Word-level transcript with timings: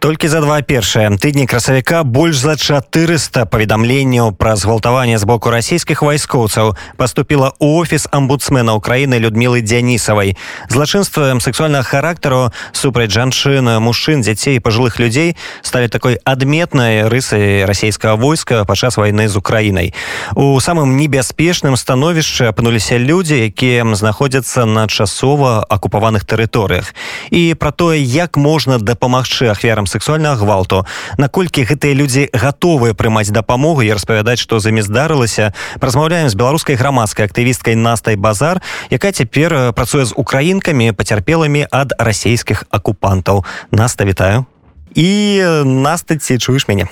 толькі 0.00 0.28
за 0.28 0.40
два 0.40 0.62
першыя 0.62 1.10
тыдні 1.10 1.46
красавіка 1.50 2.04
больш 2.06 2.38
за 2.38 2.54
400 2.54 3.46
паведамленняў 3.50 4.30
пра 4.30 4.54
згвалтаванне 4.54 5.18
з 5.18 5.24
боку 5.26 5.50
расійскіх 5.50 6.02
вайскоўцаў 6.02 6.76
поступила 6.96 7.52
у 7.58 7.80
офіс 7.82 8.06
амбудсмена 8.10 8.78
Украіны 8.78 9.18
людмілы 9.18 9.60
дзянісавай. 9.60 10.36
Злачынствам 10.70 11.40
сексуальнага 11.42 11.82
характару 11.82 12.54
супраць 12.70 13.10
жанчын 13.10 13.82
мужчын 13.82 14.22
дзяцей 14.22 14.60
пажилых 14.62 15.02
людзей 15.02 15.34
сталі 15.62 15.90
такой 15.90 16.22
адметнай 16.22 17.10
рысай 17.10 17.66
расійскага 17.66 18.14
войска 18.14 18.64
падчас 18.64 18.96
войны 19.02 19.26
з 19.26 19.34
Украінай. 19.34 19.94
У 20.38 20.54
самым 20.60 20.94
небяспечным 20.94 21.74
становішчы 21.74 22.46
апынуліся 22.46 23.02
людзі 23.02 23.50
якія 23.50 23.82
знаходзяцца 23.82 24.62
на 24.62 24.86
часова 24.86 25.66
акупаваных 25.66 26.22
тэрыторыях. 26.22 26.94
І 27.34 27.58
пра 27.58 27.74
тое 27.74 27.98
як 27.98 28.38
можна 28.38 28.78
дапамагчы 28.78 29.50
ахвярам 29.50 29.87
сексуальнага 29.88 30.44
гвалту. 30.44 30.84
Наколькі 31.16 31.64
гэтыя 31.64 31.96
людзі 31.96 32.28
гатовыя 32.32 32.94
прымаць 32.94 33.32
дапамогу 33.32 33.82
і 33.82 33.92
распавядаць 33.96 34.38
што 34.38 34.60
за 34.60 34.70
імі 34.70 34.84
здарылася 34.84 35.52
размаўляем 35.80 36.28
з 36.28 36.36
беларускай 36.36 36.76
грамадскай 36.76 37.26
актывісткай 37.26 37.74
настай 37.74 38.16
базар 38.16 38.62
якая 38.90 39.12
цяпер 39.12 39.72
працуе 39.72 40.04
з 40.04 40.12
украінкамі 40.12 40.92
пацярпелымі 40.92 41.66
ад 41.72 41.96
расійскіх 41.98 42.64
акупантаў. 42.70 43.44
Наста 43.72 44.04
вітаю. 44.04 44.46
І 44.94 45.42
настаці 45.64 46.38
чуеш 46.38 46.68
мяне? 46.68 46.86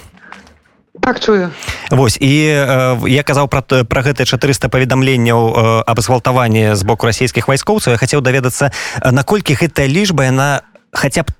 Так 1.00 1.20
чую. 1.20 1.50
Вось 1.90 2.18
і 2.20 2.32
э, 2.48 3.08
я 3.08 3.22
казаў 3.22 3.48
пра 3.48 3.62
пра 3.62 4.00
гэтыя 4.02 4.26
400 4.26 4.68
паведамленняў 4.68 5.40
э, 5.52 5.82
аб 5.86 6.00
згвалтаванні 6.00 6.74
з 6.74 6.82
боку 6.82 7.06
расійскіх 7.06 7.48
вайскоўцаў. 7.48 7.92
Я 7.94 7.98
хацеў 8.00 8.20
даведацца 8.20 8.72
наколькі 9.04 9.54
гэтая 9.54 9.86
лічба 9.86 10.24
яна 10.24 10.64
хаця 10.92 11.22
б 11.22 11.30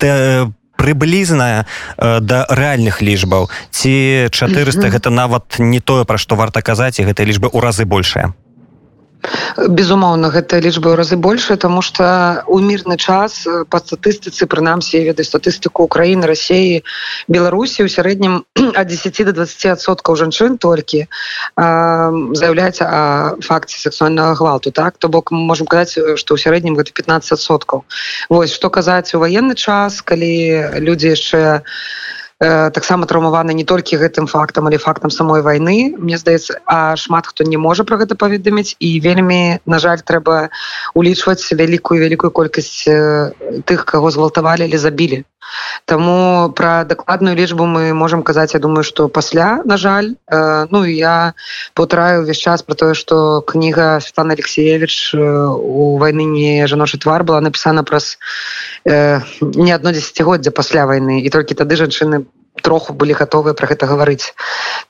прыблізная 0.77 1.67
э, 1.99 2.21
да 2.21 2.47
рэальных 2.49 3.03
лічбаў 3.03 3.51
ці 3.71 4.29
400 4.31 4.79
mm 4.79 4.85
-hmm. 4.85 4.93
гэта 4.93 5.11
нават 5.11 5.57
не 5.59 5.81
тое 5.81 6.05
пра 6.05 6.19
што 6.19 6.37
варта 6.37 6.63
казаць 6.63 7.01
і 7.01 7.05
гэтыя 7.05 7.27
лічбы 7.27 7.49
ў 7.49 7.61
разы 7.61 7.85
большая 7.85 8.33
безумоўна 9.69 10.31
гэта 10.31 10.61
лічба 10.61 10.97
разы 10.97 11.17
большая 11.17 11.57
тому 11.57 11.83
что 11.83 12.43
у 12.47 12.59
мірны 12.61 12.97
час 12.97 13.47
э, 13.47 13.65
по 13.65 13.79
статыстыцы 13.79 14.47
прынамсі 14.47 15.03
ведаю 15.05 15.25
статыстыку 15.25 15.85
Украіны 15.85 16.27
рассеі 16.27 16.83
беларусі 17.29 17.85
у 17.85 17.89
сярэднім 17.89 18.45
от 18.77 18.87
10 18.87 19.25
до 19.27 19.33
20соткаў 19.43 20.17
жанчын 20.17 20.59
толькі 20.59 21.07
заяўляецца 21.57 22.85
о 22.87 23.03
факце 23.41 23.81
сексуального 23.81 24.35
гвалту 24.35 24.71
так? 24.71 24.99
То 24.99 25.09
бок 25.09 25.31
можем 25.31 25.67
казаць 25.67 25.99
что 26.17 26.35
ў 26.35 26.39
сярэднім 26.39 26.77
гэта 26.77 26.93
15соткаў 26.93 27.85
Вось 28.29 28.53
что 28.53 28.71
казаць 28.71 29.15
у 29.15 29.19
военны 29.19 29.55
час 29.55 30.03
калі 30.03 30.81
людзі 30.81 31.17
яшчэ 31.17 31.61
у 31.61 32.16
Э, 32.16 32.16
таксама 32.41 33.06
траўмаваны 33.06 33.55
не 33.56 33.65
толькі 33.65 33.97
гэтым 33.97 34.27
фактам 34.27 34.67
але 34.69 34.77
фактам 34.77 35.11
самой 35.11 35.41
войны 35.41 35.97
мне 35.97 36.19
здаецца 36.19 36.61
а 36.67 36.97
шмат 36.97 37.27
хто 37.27 37.45
не 37.45 37.56
можа 37.56 37.84
про 37.84 37.97
гэта 37.97 38.15
паведаміць. 38.15 38.77
І 38.78 39.01
вельмі 39.01 39.59
на 39.65 39.78
жаль 39.78 40.05
трэба 40.05 40.51
улічваць 40.95 41.48
вялікую 41.53 42.01
вялікую 42.01 42.31
колькасць 42.31 42.84
тых 43.65 43.84
каго 43.89 44.11
згвалтавалі 44.11 44.69
или 44.69 44.77
забілі 44.77 45.25
Таму 45.85 46.53
пра 46.57 46.85
дакладную 46.85 47.37
лічбу 47.37 47.67
мы 47.67 47.95
можемм 47.95 48.23
казаць 48.23 48.55
я 48.55 48.61
думаю 48.61 48.85
что 48.85 49.09
пасля 49.09 49.63
на 49.65 49.77
жаль. 49.77 50.15
Э, 50.27 50.67
ну 50.71 50.85
я 50.85 51.35
паўтараю 51.75 52.23
увесь 52.23 52.39
час 52.39 52.63
про 52.63 52.75
тое 52.75 52.95
что 52.95 53.43
кніга 53.43 54.01
Светлана 54.01 54.35
алексеевич 54.35 55.15
э, 55.15 55.19
у 55.19 55.97
войны 55.99 56.25
не 56.25 56.67
жаночы 56.67 56.99
твар 56.99 57.25
была 57.25 57.41
напісана 57.41 57.85
праз 57.85 58.19
э, 58.85 59.21
не 59.41 59.73
одно 59.73 59.93
десятгоддзя 59.93 60.51
пасля 60.51 60.87
войны 60.87 61.21
і 61.21 61.31
толькі 61.31 61.55
тады 61.55 61.77
жанчыны 61.77 62.27
троху 62.62 62.93
былі 62.93 63.12
гатовыя 63.12 63.55
про 63.55 63.67
гэта 63.67 63.87
гаварыць. 63.87 64.34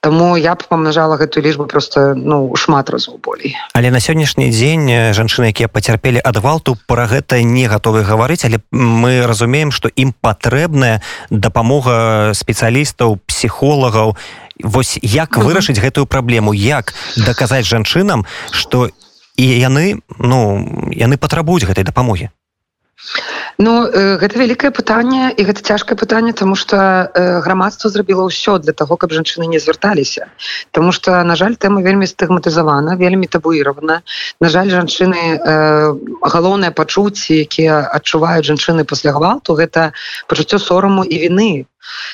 Таму 0.01 0.37
я 0.37 0.55
б 0.55 0.63
памнажала 0.69 1.17
гэтую 1.17 1.45
лічбу 1.45 1.67
просто 1.67 2.15
ну 2.15 2.55
шмат 2.57 2.91
разоў 2.91 3.19
болей. 3.19 3.57
Але 3.75 3.91
на 3.91 4.01
сённяшні 4.01 4.51
дзень 4.51 5.13
жанчыны 5.13 5.51
якія 5.51 5.69
пацярпелі 5.69 6.21
ад 6.25 6.37
гвалту 6.37 6.77
пра 6.87 7.07
гэта 7.07 7.43
не 7.43 7.67
гатовы 7.67 8.03
гаварыць 8.03 8.45
але 8.45 8.61
мы 8.71 9.27
разумеем 9.27 9.73
што 9.73 9.89
ім 9.89 10.15
патрэбная 10.21 11.03
дапамога 11.31 12.33
спецыялістаў 12.35 13.19
псіхолагаў. 13.27 14.17
Вось 14.63 14.99
як 15.03 15.37
вырашыць 15.37 15.81
гэтую 15.81 16.07
праблему? 16.07 16.55
Як 16.57 16.95
даказаць 17.17 17.67
жанчынам 17.67 18.25
што 18.51 18.89
і 19.37 19.45
яны 19.45 20.01
ну 20.19 20.89
яны 20.93 21.17
патрабуюць 21.21 21.69
гэтай 21.69 21.85
дапамогі 21.85 22.31
Ну 23.59 23.89
э, 23.89 24.17
гэта 24.21 24.37
вялікае 24.37 24.69
пытанне 24.71 25.33
і 25.33 25.43
гэта 25.49 25.65
цяжкае 25.65 25.97
пытанне 25.97 26.33
тому 26.37 26.57
что 26.57 26.77
э, 26.77 27.41
грамадства 27.41 27.89
зрабіла 27.89 28.29
ўсё 28.29 28.61
для 28.61 28.77
того 28.77 28.97
каб 29.01 29.17
жанчыны 29.17 29.49
не 29.49 29.59
звярталіся. 29.59 30.29
Таму 30.77 30.93
что 30.93 31.25
на 31.25 31.37
жаль 31.37 31.57
тэма 31.57 31.81
вельмі 31.81 32.05
стыгматызавана 32.05 33.01
вельмі 33.01 33.27
табуіравана. 33.27 34.03
На 34.41 34.49
жаль 34.49 34.69
жанчыны 34.69 35.41
э, 35.41 35.95
галоўныя 36.21 36.71
пачуцці 36.71 37.33
якія 37.33 37.81
адчуваюць 37.97 38.45
жанчыны 38.45 38.85
пасля 38.85 39.17
гвалту 39.17 39.57
гэта 39.57 39.97
пачуццё 40.29 40.61
сораму 40.61 41.05
і 41.05 41.17
вины 41.17 41.65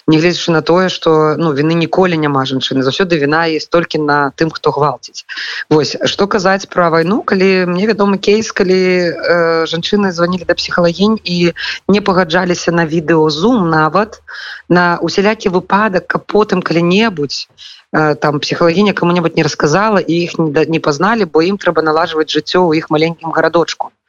негледзячы 0.07 0.53
на 0.53 0.63
тое 0.63 0.89
что 0.89 1.37
ну 1.37 1.53
вины 1.53 1.75
ніколі 1.75 2.17
няма 2.17 2.45
жанчыны. 2.45 2.83
Заўсёды 2.83 3.19
віна 3.19 3.47
есть 3.47 3.71
толькі 3.71 3.99
на 3.99 4.33
тым 4.37 4.51
хто 4.51 4.71
гвалціць. 4.71 5.25
Вось 5.71 5.97
что 6.05 6.27
казаць 6.27 6.67
про 6.67 6.91
войну 6.91 7.23
калі 7.23 7.67
мне 7.67 7.87
вядомы 7.87 8.19
кейс 8.19 8.53
калі 8.53 8.77
э, 8.77 9.67
жанчыны 9.67 10.13
звонили 10.13 10.45
да 10.45 10.55
псіхалагінь 10.55 11.19
і 11.25 11.53
не 11.89 12.01
пагаджаліся 12.01 12.73
на 12.73 12.87
відэо 12.87 13.31
зум 13.31 13.71
нават 13.71 14.23
на 14.69 14.99
усялякі 15.03 15.49
выпадак 15.49 16.07
каб 16.07 16.27
потым 16.27 16.63
калі-небудзь 16.63 17.49
э, 17.93 18.15
там 18.17 18.41
псіхалагіня 18.41 18.93
кому-небудзь 18.93 19.37
не 19.37 19.43
рассказала 19.43 20.01
і 20.01 20.13
іх 20.13 20.39
не, 20.39 20.67
не 20.67 20.81
пазналі 20.81 21.25
бо 21.25 21.43
ім 21.43 21.57
трэба 21.57 21.83
налажваць 21.83 22.31
жыццё 22.31 22.67
ў 22.67 22.79
іх 22.79 22.91
маленькім 22.91 23.31
гарадочку. 23.33 23.93
Э, 23.95 24.02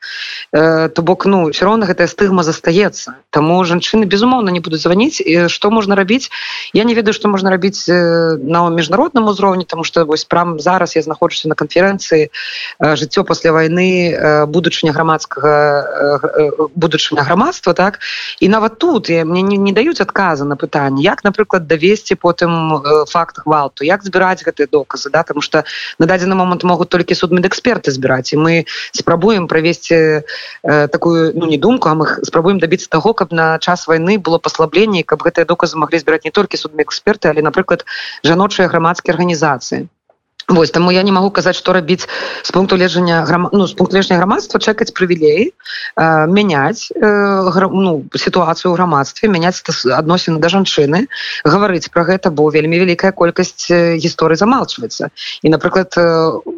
то 0.51 1.01
бок 1.01 1.25
ну 1.25 1.49
все 1.49 1.65
роўна 1.65 1.85
гэтая 1.85 2.07
стыгма 2.07 2.43
застаецца. 2.43 3.15
Таму 3.29 3.63
жанчыны 3.65 4.05
безумоўна 4.05 4.49
не 4.51 4.59
будуць 4.59 4.81
званіць. 4.81 5.21
І 5.21 5.47
што 5.49 5.71
можна 5.71 5.95
рабіць? 5.95 6.29
Я 6.73 6.83
не 6.83 6.93
ведаю 6.93 7.13
што 7.13 7.27
можна 7.27 7.49
рабіць 7.49 7.89
э, 7.89 8.37
на 8.37 8.69
міжнародным 8.69 9.27
узроўні 9.27 9.65
тому 9.65 9.83
что 9.83 10.05
вось 10.05 10.25
прям 10.25 10.59
зараз 10.59 10.95
я 10.95 11.01
знаходжуся 11.01 11.49
на 11.49 11.55
канферэнцыі. 11.55 12.29
Э, 12.79 12.95
жыццё 12.95 13.23
пасля 13.23 13.51
войны 13.51 14.45
будучыня 14.47 14.91
грамадскага 14.93 16.69
будучыня 16.75 17.23
грамадства 17.23 17.73
так? 17.73 17.99
І 18.39 18.49
нават 18.49 18.77
тут 18.79 19.09
я 19.09 19.25
мне 19.25 19.41
не, 19.41 19.57
не 19.57 19.71
даюць 19.71 20.01
адказа 20.01 20.45
на 20.45 20.55
пытанне 20.55 21.01
як 21.03 21.23
напрыклад 21.23 21.67
давесці 21.67 22.15
потым 22.15 22.81
факт 23.07 23.39
гвалту? 23.45 23.83
Як 23.83 24.03
збіраць 24.03 24.43
гэтыя 24.43 24.67
доказы 24.69 25.09
да? 25.09 25.23
Тому 25.23 25.41
что 25.41 25.63
на 25.99 26.05
дадзены 26.05 26.35
момант 26.35 26.63
могуць 26.63 26.89
толькі 26.89 27.15
судмедэксперты 27.15 27.91
збіраць. 27.91 28.33
І 28.33 28.37
мы 28.37 28.65
спрабуем 28.91 29.47
правесці 29.47 29.92
э, 29.93 30.87
такую 30.87 31.33
ну 31.35 31.45
не 31.45 31.57
думку 31.57 31.89
а 31.89 31.95
мы 31.95 32.07
спрабуем 32.23 32.59
добиться 32.59 32.89
того 32.89 33.13
каб 33.13 33.31
на 33.31 33.59
час 33.59 33.87
войны 33.87 34.19
было 34.19 34.37
паслабленне 34.37 35.03
каб 35.03 35.23
гэтыя 35.23 35.45
доказы 35.45 35.77
могли 35.77 35.99
збіраць 35.99 36.25
не 36.25 36.31
толькі 36.31 36.57
судмі 36.57 36.83
эксперты 36.83 37.29
але 37.29 37.41
напрыклад 37.41 37.85
жаночыя 38.23 38.67
грамадскія 38.67 39.13
арганізацыі 39.13 39.87
Вось 40.47 40.71
таму 40.71 40.91
я 40.91 41.03
не 41.03 41.11
магу 41.11 41.31
казаць 41.31 41.55
што 41.55 41.73
рабіць 41.73 42.03
з 42.43 42.51
пункту 42.51 42.75
лежання 42.75 43.23
грам... 43.23 43.47
ну, 43.51 43.67
з 43.67 43.73
пункт 43.73 43.93
лежня 43.93 44.17
грамадства 44.17 44.59
чакаць 44.59 44.91
прывілей 44.91 45.53
э, 45.95 46.27
мяняць 46.27 46.91
э, 46.91 46.99
гра... 47.47 47.69
ну, 47.71 48.03
сітуацыю 48.11 48.71
ў 48.71 48.75
грамадстве 48.75 49.29
мяняць 49.31 49.63
адносіны 49.63 50.43
да 50.43 50.51
жанчыны 50.51 51.07
гаварыць 51.47 51.87
пра 51.87 52.03
гэта 52.03 52.27
бо 52.27 52.49
вельмі 52.51 52.79
вялікая 52.83 53.15
колькасць 53.15 53.71
гісторый 53.71 54.35
замалчваецца 54.35 55.09
і 55.43 55.47
напрыклад 55.47 55.95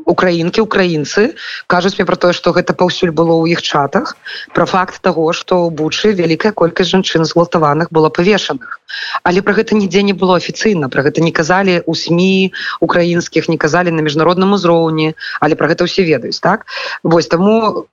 украінкі 0.09 0.65
украінцы 0.65 1.37
кажуць 1.67 1.93
мне 1.97 2.09
пра 2.09 2.17
тое 2.17 2.33
што 2.33 2.57
гэта 2.57 2.73
паўсюль 2.73 3.13
было 3.13 3.37
ў 3.37 3.53
іх 3.53 3.61
чатах 3.61 4.17
пра 4.57 4.65
факт 4.65 4.97
таго 5.05 5.29
што 5.29 5.61
ў 5.61 5.69
бучы 5.69 6.17
вялікая 6.17 6.57
колькасць 6.57 6.89
жанчын 6.89 7.25
згвалтаваных 7.25 7.93
было 7.93 8.09
павешаных 8.09 8.81
але 9.23 9.41
пра 9.41 9.53
гэта 9.53 9.75
нідзе 9.75 10.03
не 10.03 10.13
было 10.13 10.37
афіцыйна 10.37 10.89
пра 10.89 11.03
гэта 11.05 11.21
не 11.21 11.31
казалі 11.31 11.81
у 11.85 11.93
сМ 11.95 12.51
украінскіх 12.81 13.49
не 13.49 13.57
казалі 13.57 13.91
на 13.91 14.01
міжнародным 14.01 14.53
узроўні 14.53 15.13
але 15.39 15.55
про 15.55 15.67
гэта 15.67 15.83
ўсе 15.89 16.03
ведаюць 16.03 16.39
так? 16.39 16.65
Вось 17.03 17.27
таму 17.27 17.87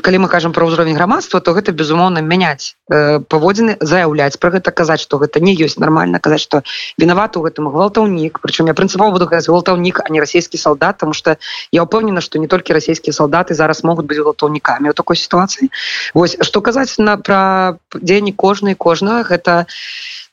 калі 0.00 0.18
мы 0.24 0.28
кажам 0.28 0.52
про 0.52 0.66
ўзровень 0.66 0.96
грамадства 0.96 1.40
то 1.40 1.52
гэта 1.52 1.72
безумоўна 1.72 2.22
мяняць 2.22 2.76
паводзіны 2.88 3.76
заяўляць 3.80 4.38
про 4.38 4.50
гэта 4.54 4.70
казаць 4.70 5.02
что 5.02 5.18
гэта 5.18 5.40
не 5.40 5.54
ёсць 5.58 5.78
нормально 5.78 6.20
казаць 6.22 6.40
что 6.40 6.62
виноват 6.98 7.36
у 7.36 7.42
гэтым 7.42 7.66
гвалтаўнік. 7.66 8.38
Прычым 8.38 8.70
я 8.70 8.74
прынцыпова 8.74 9.10
буду 9.10 9.26
казаць 9.26 9.50
гвалтаўнік 9.50 10.00
а 10.04 10.08
не 10.10 10.20
расійскі 10.20 10.58
солдат 10.58 10.98
потому 10.98 11.12
что 11.12 11.36
я 11.72 11.82
упэўнена 11.82 12.20
что 12.20 12.38
не 12.38 12.46
толькі 12.46 12.78
расійскія 12.78 13.12
солдаты 13.12 13.54
зараз 13.54 13.82
могуць 13.82 14.06
быць 14.06 14.22
гвалтаўнікамі 14.22 14.90
у 14.90 14.94
такой 14.94 15.16
сітуацыі. 15.16 15.70
Вось 16.14 16.36
что 16.40 16.62
казаць 16.62 16.94
на 16.98 17.16
пра 17.16 17.78
дзеянні 17.90 18.32
кожнай 18.32 18.74
кожнага 18.78 19.26
гэта 19.26 19.66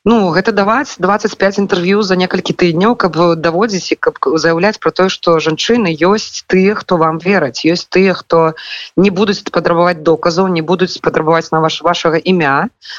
ну 0.04 0.28
гэта 0.36 0.52
даваць 0.52 1.00
25 1.00 1.58
інтэрв'ю 1.64 2.02
за 2.04 2.16
некалькі 2.20 2.52
тыдняў 2.52 2.92
каб 2.94 3.16
даводзіць 3.40 3.96
і 3.96 3.96
каб 3.96 4.20
заяўляць 4.36 4.76
про 4.76 4.92
тое 4.92 5.08
что 5.08 5.40
жанчыны 5.40 5.96
ёсць 5.96 6.44
тыя 6.46 6.76
хто 6.76 7.00
вам 7.00 7.18
вераць 7.24 7.64
ёсць 7.64 7.88
тыя 7.88 8.12
хто 8.12 8.52
не 9.00 9.08
будуць 9.08 9.40
патрабаваць 9.48 10.04
доказаў 10.04 10.52
не 10.52 10.60
будуць 10.60 11.00
патрабаваць 11.00 11.48
на 11.56 11.64
ваш 11.64 11.80
вашага 11.80 12.20
імя 12.20 12.43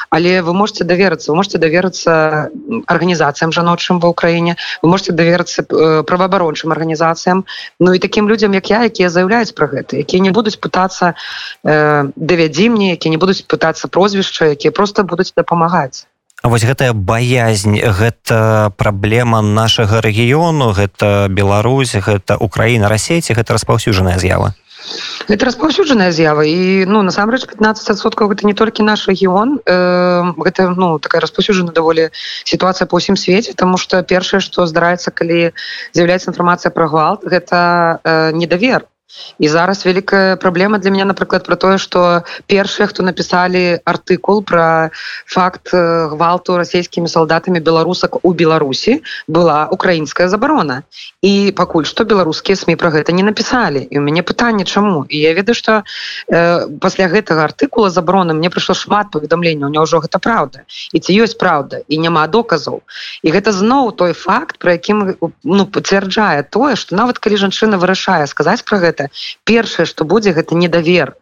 але 0.09 0.42
вы 0.42 0.53
можете 0.53 0.83
даверыцца. 0.83 1.31
Вы 1.31 1.36
можете 1.38 1.57
даверыцца 1.57 2.50
арганізацыям 2.88 3.51
жаночым 3.51 4.00
ва 4.00 4.09
ўкраіне 4.12 4.56
вы 4.81 4.89
можете 4.89 5.12
даверыцца 5.12 5.63
э, 5.63 6.03
праваабарончым 6.03 6.71
арганізацыям. 6.71 7.45
Ну 7.80 7.94
і 7.94 8.00
таким 8.00 8.30
людям 8.30 8.53
як 8.53 8.69
я 8.69 8.83
якія 8.86 9.09
заяўляюць 9.09 9.53
про 9.53 9.68
гэта 9.68 9.97
якія 10.01 10.21
не 10.21 10.31
будуць 10.31 10.57
пытацца 10.57 11.13
э, 11.63 12.09
давядзі 12.15 12.69
мне 12.69 12.89
які 12.92 13.09
не 13.09 13.18
будуць 13.18 13.45
пытацца 13.45 13.88
прозвішча 13.88 14.56
якія 14.57 14.71
просто 14.71 15.03
будуць 15.03 15.33
дапамагаць. 15.36 16.07
Вось 16.44 16.63
гэтая 16.63 16.94
баязнь 16.94 17.80
гэта 17.80 18.69
праблема 18.77 19.41
нашага 19.41 20.01
рэгіёну 20.01 20.75
гэта 20.77 21.25
Беларусь 21.30 21.95
гэта 21.95 22.38
Украіна 22.38 22.89
рассейці 22.89 23.33
гэта 23.33 23.53
распаўсюджаная 23.53 24.19
з'ява 24.19 24.53
это 25.27 25.45
распаўсюджаная 25.45 26.11
з'ява 26.11 26.45
і 26.45 26.85
ну 26.85 27.01
насамрэч 27.01 27.45
15соткаў 27.49 28.31
гэта 28.33 28.45
не 28.47 28.53
толькі 28.53 28.85
наш 28.85 29.07
рэгіён 29.09 29.59
э, 29.65 30.33
гэта 30.37 30.73
ну 30.77 30.99
такая 30.99 31.21
распаўсюджана 31.21 31.71
даволі 31.71 32.09
сітуацыя 32.45 32.87
по 32.87 32.97
ўсім 33.01 33.17
свеце 33.17 33.53
тому 33.53 33.77
что 33.77 34.01
першае 34.03 34.41
што 34.41 34.65
здараецца 34.65 35.11
калі 35.11 35.51
з'яўляецца 35.93 36.29
інфармацыя 36.31 36.71
пра 36.71 36.87
гвалт 36.87 37.25
гэта 37.25 38.01
э, 38.03 38.31
недавер 38.33 38.85
і 39.39 39.47
зараз 39.47 39.85
вялікая 39.85 40.35
праблема 40.35 40.77
для 40.77 40.91
меня 40.91 41.05
напрыклад 41.05 41.45
про 41.45 41.55
тое 41.55 41.77
что 41.77 42.23
першыя 42.47 42.87
хто 42.87 43.03
написали 43.03 43.81
артыкул 43.85 44.43
про 44.43 44.91
факт 45.25 45.73
э, 45.73 46.07
гвалту 46.09 46.57
расійскімі 46.57 47.07
солдатами 47.07 47.59
беларусак 47.59 48.25
у 48.25 48.33
беларусі 48.33 49.03
была 49.27 49.67
украінская 49.71 50.27
забарона 50.27 50.83
і 51.21 51.53
пакуль 51.55 51.83
что 51.83 52.05
беларускія 52.05 52.55
сми 52.55 52.75
про 52.75 52.89
гэта 52.89 53.11
не 53.11 53.23
написали. 53.23 53.87
І 53.89 53.99
у 53.99 54.01
мяне 54.01 54.23
пытанне 54.23 54.65
чаму? 54.65 55.05
І 55.09 55.17
я 55.19 55.33
ведаю 55.33 55.55
что 55.55 55.83
э, 56.27 56.67
пасля 56.79 57.07
гэтага 57.07 57.43
артыкула 57.43 57.89
забароны 57.89 58.33
мне 58.33 58.49
прыйшло 58.49 58.75
шмат 58.75 59.11
паведамлення 59.11 59.65
у 59.65 59.69
него 59.69 59.83
ўжо 59.83 59.99
гэта 59.99 60.19
правда. 60.19 60.63
І 60.93 60.99
ці 60.99 61.13
ёсць 61.13 61.37
правда. 61.37 61.81
І 61.87 61.97
няма 61.97 62.27
доказаў 62.27 62.81
і 63.21 63.31
гэта 63.31 63.51
зноў 63.51 63.91
той 63.91 64.13
факт 64.13 64.57
про 64.57 64.71
якім 64.71 65.15
ну 65.43 65.65
пацвярджае 65.65 66.43
тое 66.43 66.75
что 66.75 66.95
нават 66.95 67.19
калі 67.19 67.37
жанчына 67.37 67.77
вырашае 67.77 68.27
сказаць 68.27 68.63
про 68.63 68.79
гэта 68.79 68.94
першае 69.44 69.86
что 69.86 70.06
будзе 70.06 70.31
гэта 70.31 70.56
недавер. 70.56 71.15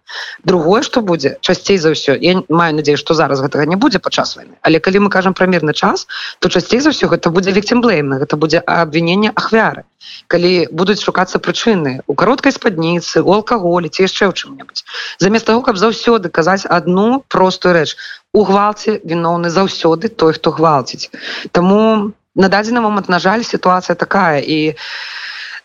Другое 0.44 0.81
что 0.81 1.02
будзе 1.02 1.38
часцей 1.42 1.78
за 1.78 1.94
ўсё 1.94 2.16
я 2.16 2.44
маю 2.50 2.75
надеюсь 2.75 3.00
что 3.00 3.14
зараз 3.14 3.42
гэтага 3.42 3.66
не 3.66 3.75
будзе 3.75 4.00
падчас 4.00 4.36
войны 4.36 4.56
але 4.62 4.80
калі 4.80 5.06
мы 5.06 5.10
кажам 5.10 5.34
пра 5.34 5.48
мірны 5.48 5.74
час 5.74 6.08
то 6.40 6.50
часцей 6.50 6.80
за 6.80 6.94
ўсё 6.94 7.10
гэта 7.10 7.30
будзе 7.30 7.52
вікцемблейна 7.52 8.20
гэта 8.22 8.38
будзе 8.38 8.62
абвіненне 8.66 9.31
ахвяры. 9.36 9.84
Калі 10.28 10.68
будуць 10.72 11.02
шукацца 11.02 11.40
прычыны 11.40 12.02
у 12.08 12.14
кароткай 12.16 12.52
спадніцы 12.52 13.24
у 13.24 13.31
алкаголі 13.34 13.88
ці 13.88 14.04
яшчэ 14.04 14.28
ў 14.28 14.34
чым-небудзь. 14.36 14.84
Замест 15.19 15.48
того 15.48 15.62
каб 15.62 15.80
заўсёды 15.80 16.30
казаць 16.30 16.68
одну 16.68 17.24
простую 17.28 17.74
рэч. 17.78 17.96
У 18.34 18.44
гвалце 18.44 19.00
віноўны 19.04 19.50
заўсёды 19.50 20.10
той 20.10 20.34
хто 20.34 20.52
гвалціць. 20.52 21.10
Таму 21.52 22.14
на 22.36 22.48
дадзены 22.50 22.81
момант 22.81 23.10
на 23.10 23.19
жаль 23.19 23.44
сітуацыя 23.44 23.96
такая. 23.96 24.42
І 24.42 24.74
у 24.74 24.76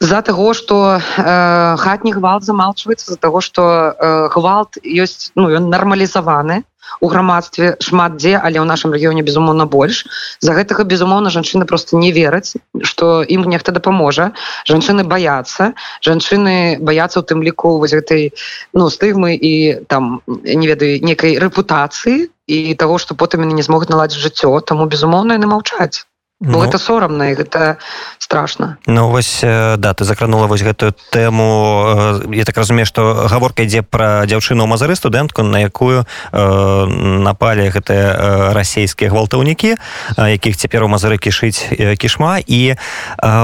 з-за 0.00 0.22
того 0.22 0.54
что 0.54 1.00
э, 1.18 1.76
хатні 1.76 2.12
гвалт 2.12 2.44
замалчваецца 2.44 3.06
з-за 3.06 3.16
того 3.16 3.40
что 3.40 3.94
э, 3.98 4.28
гвалт 4.28 4.78
ёсць 4.82 5.32
ну 5.34 5.50
ён 5.50 5.70
нармалізаваны 5.70 6.62
у 7.00 7.08
грамадстве 7.08 7.76
шмат 7.80 8.16
дзе 8.16 8.38
але 8.38 8.62
ў 8.62 8.64
нашым 8.64 8.94
рэгіёне 8.94 9.22
безумоўна 9.22 9.66
больш. 9.66 10.06
За 10.40 10.54
гэтага 10.54 10.84
безумоўна 10.84 11.30
жанчыны 11.30 11.66
просто 11.66 11.96
не 11.96 12.12
вераць 12.12 12.54
что 12.82 13.22
ім 13.22 13.44
нехта 13.50 13.72
дапаможа. 13.72 14.32
Жанчыны 14.64 15.04
баяцца. 15.04 15.74
Жанчыны 16.00 16.78
баяцца 16.80 17.20
у 17.20 17.26
тым 17.26 17.42
ліку 17.42 17.78
вось 17.78 17.94
гэтай 17.94 18.32
ну 18.72 18.88
стыгмы 18.88 19.34
і 19.36 19.84
там 19.86 20.22
не 20.26 20.66
ведаю 20.66 21.02
некай 21.02 21.38
рэпутацыі 21.38 22.30
і 22.46 22.74
того 22.74 22.98
что 22.98 23.14
потым 23.14 23.44
яны 23.44 23.52
не 23.52 23.66
змогуць 23.66 23.90
наладзіць 23.90 24.22
жыццё. 24.22 24.60
Тому 24.60 24.86
безумоўна 24.86 25.36
яны 25.36 25.46
маўчаць 25.46 26.06
Ну, 26.40 26.62
это 26.62 26.78
сорамна 26.78 27.34
гэта 27.34 27.78
страшно 28.18 28.78
Ну 28.86 29.08
вось 29.10 29.40
да 29.42 29.92
ты 29.94 30.04
закранула 30.04 30.46
вось 30.46 30.62
гэтую 30.62 30.94
тэму. 31.10 32.30
Я 32.32 32.44
так 32.44 32.56
разумею 32.56 32.86
что 32.86 33.26
гаворка 33.28 33.66
ідзе 33.66 33.82
пра 33.82 34.22
дзяўчыну 34.22 34.66
мазары 34.70 34.94
студэнтку 34.94 35.42
на 35.42 35.58
якую 35.66 36.06
э, 36.06 36.86
напалі 37.26 37.66
гэтыя 37.74 38.54
расійскія 38.54 39.10
гвалтаўнікі 39.10 39.74
якіх 40.14 40.56
цяпер 40.56 40.84
у 40.84 40.88
мазары 40.88 41.18
кішыць 41.18 41.98
кішма. 41.98 42.38
І 42.46 42.78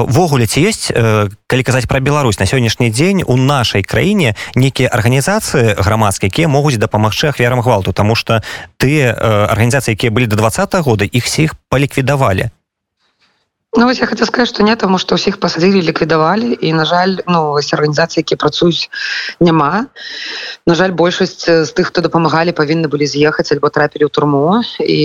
ввогуле 0.07 0.47
ці 0.47 0.63
ёсць 0.63 0.95
калі 1.51 1.63
казаць 1.67 1.91
пра 1.91 1.99
Беларусь 1.99 2.39
на 2.39 2.47
сённяшні 2.47 2.95
дзень 2.95 3.27
у 3.27 3.35
нашай 3.35 3.83
краіне 3.83 4.39
нейкія 4.55 4.89
арганізацыі 4.95 5.83
грамадскія 5.83 6.31
якія 6.31 6.47
могуць 6.47 6.79
дапамагчы 6.79 7.35
ахвярам 7.35 7.59
гвалту? 7.59 7.91
Тому 7.93 8.15
что 8.15 8.39
ты 8.79 9.03
арганізацыі 9.51 9.99
якія 9.99 10.15
былі 10.15 10.31
до 10.31 10.37
два 10.37 10.49
-го 10.49 10.83
года 10.83 11.05
іх 11.11 11.27
сіх 11.27 11.59
паліквідавалі 11.69 12.55
Ну, 13.77 13.87
вось 13.87 13.99
я 13.99 14.07
хочу 14.07 14.25
сказать 14.25 14.49
что 14.49 14.63
не 14.63 14.77
тому 14.77 14.99
что 14.99 15.19
ўсіх 15.19 15.43
пасадзілі 15.43 15.83
ліквідавалі 15.83 16.55
і 16.61 16.73
на 16.73 16.85
жаль 16.85 17.19
ну 17.27 17.59
вось 17.59 17.75
арганізацыі 17.75 18.23
які 18.23 18.39
працуюць 18.39 18.87
няма 19.41 19.91
на 20.67 20.75
жаль 20.79 20.95
большасць 20.95 21.51
з 21.51 21.71
тых 21.75 21.91
хто 21.91 21.99
дапамагалі 22.01 22.55
павінны 22.55 22.87
былі 22.87 23.07
з'ехаць 23.11 23.51
альбо 23.51 23.75
трапілі 23.75 24.07
ў 24.07 24.11
турму 24.15 24.63
і 24.79 25.03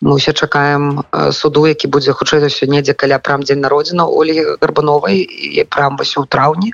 мы 0.00 0.14
ўсе 0.14 0.32
чакаем 0.32 1.02
суду 1.34 1.66
які 1.66 1.90
будзе 1.90 2.14
хутчэй 2.14 2.38
за 2.38 2.46
ўсё 2.46 2.70
недзе 2.70 2.94
каля 2.94 3.18
прам 3.18 3.42
дзень 3.42 3.58
народзіна 3.58 4.06
Олі 4.06 4.62
гарбановай 4.62 5.26
і 5.26 5.64
прям 5.66 5.98
вось 5.98 6.14
у 6.14 6.24
траўні. 6.24 6.70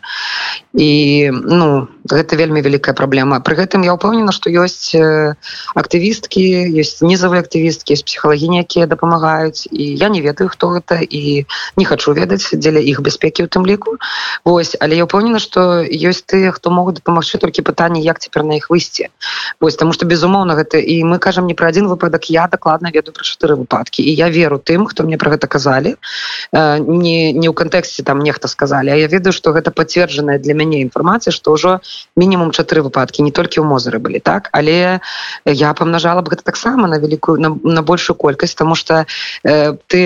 І 0.76 1.30
ну 1.32 1.88
гэта 2.04 2.36
вельмі 2.36 2.60
вялікая 2.60 2.92
праблема. 2.92 3.40
Пры 3.40 3.56
гэтым 3.56 3.80
я 3.88 3.96
ўпэўнена 3.96 4.28
што 4.28 4.52
ёсць 4.52 4.92
актывісткі 5.72 6.44
ёсць 6.76 7.00
нізавыя 7.00 7.40
актывісткі 7.40 7.96
з 7.96 8.02
псіхалагіні 8.04 8.60
якія 8.60 8.84
дапамагаюць. 8.86 9.72
І 9.72 9.96
я 9.96 10.12
не 10.12 10.20
ведаю 10.20 10.52
хто 10.52 10.76
гэта 10.76 11.00
і 11.00 11.48
не 11.80 11.84
хочу 11.88 12.12
ведаць 12.12 12.52
дзеля 12.52 12.84
іх 12.84 13.00
бяспекі 13.00 13.48
у 13.48 13.48
тым 13.48 13.64
ліку. 13.64 13.96
Вось 14.44 14.76
але 14.84 15.00
я 15.00 15.08
упэўнена 15.08 15.40
что 15.40 15.80
ёсць 15.80 16.28
тыя 16.28 16.52
хто 16.52 16.68
могуць 16.68 17.00
дапамагчы 17.00 17.40
толькі 17.40 17.64
пытанне 17.64 18.04
як 18.04 18.20
цяпер 18.20 18.44
на 18.44 18.60
іх 18.60 18.68
выйсці. 18.68 19.08
Вось 19.64 19.80
тому 19.80 19.96
что 19.96 20.04
безумоўна 20.04 20.60
гэта 20.60 20.76
і 20.76 21.00
мы 21.08 21.16
кажам 21.16 21.48
не 21.48 21.56
пра 21.56 21.72
адзін 21.72 21.88
выпадак 21.88 22.28
я 22.28 22.52
дакладна 22.52 22.92
ведаю 22.92 23.13
пра 23.14 23.24
чатыры 23.24 23.56
выпадкі 23.56 24.04
і 24.04 24.12
я 24.12 24.28
веру 24.28 24.58
тым 24.58 24.86
хто 24.86 25.02
мне 25.02 25.18
про 25.18 25.32
гэта 25.32 25.46
казалі. 25.46 25.96
Не 26.52 27.32
не 27.32 27.48
ў 27.48 27.54
кантэксце 27.54 28.04
там 28.04 28.20
нехта 28.20 28.48
сказалі 28.48 28.90
А 28.90 28.96
я 28.96 29.06
ведаю 29.06 29.32
что 29.32 29.52
гэта 29.56 29.70
пацверджаная 29.70 30.38
для 30.38 30.54
мяне 30.54 30.82
інфармацыя 30.82 31.32
что 31.32 31.56
ўжо 31.56 31.80
мінімум 32.16 32.52
чатыры 32.52 32.82
выпадкі 32.82 33.22
не 33.22 33.32
толькі 33.32 33.60
ў 33.60 33.66
мозары 33.66 33.98
былі 33.98 34.20
так? 34.20 34.50
Але 34.52 35.00
я 35.44 35.74
памнажала 35.74 36.22
б 36.22 36.34
гэта 36.34 36.44
таксама 36.44 36.86
на 36.88 36.98
вялікую 36.98 37.40
на, 37.40 37.56
на 37.62 37.82
большую 37.82 38.16
колькасць 38.16 38.54
тому 38.54 38.74
что 38.74 39.06
э, 39.44 39.72
ты 39.88 39.98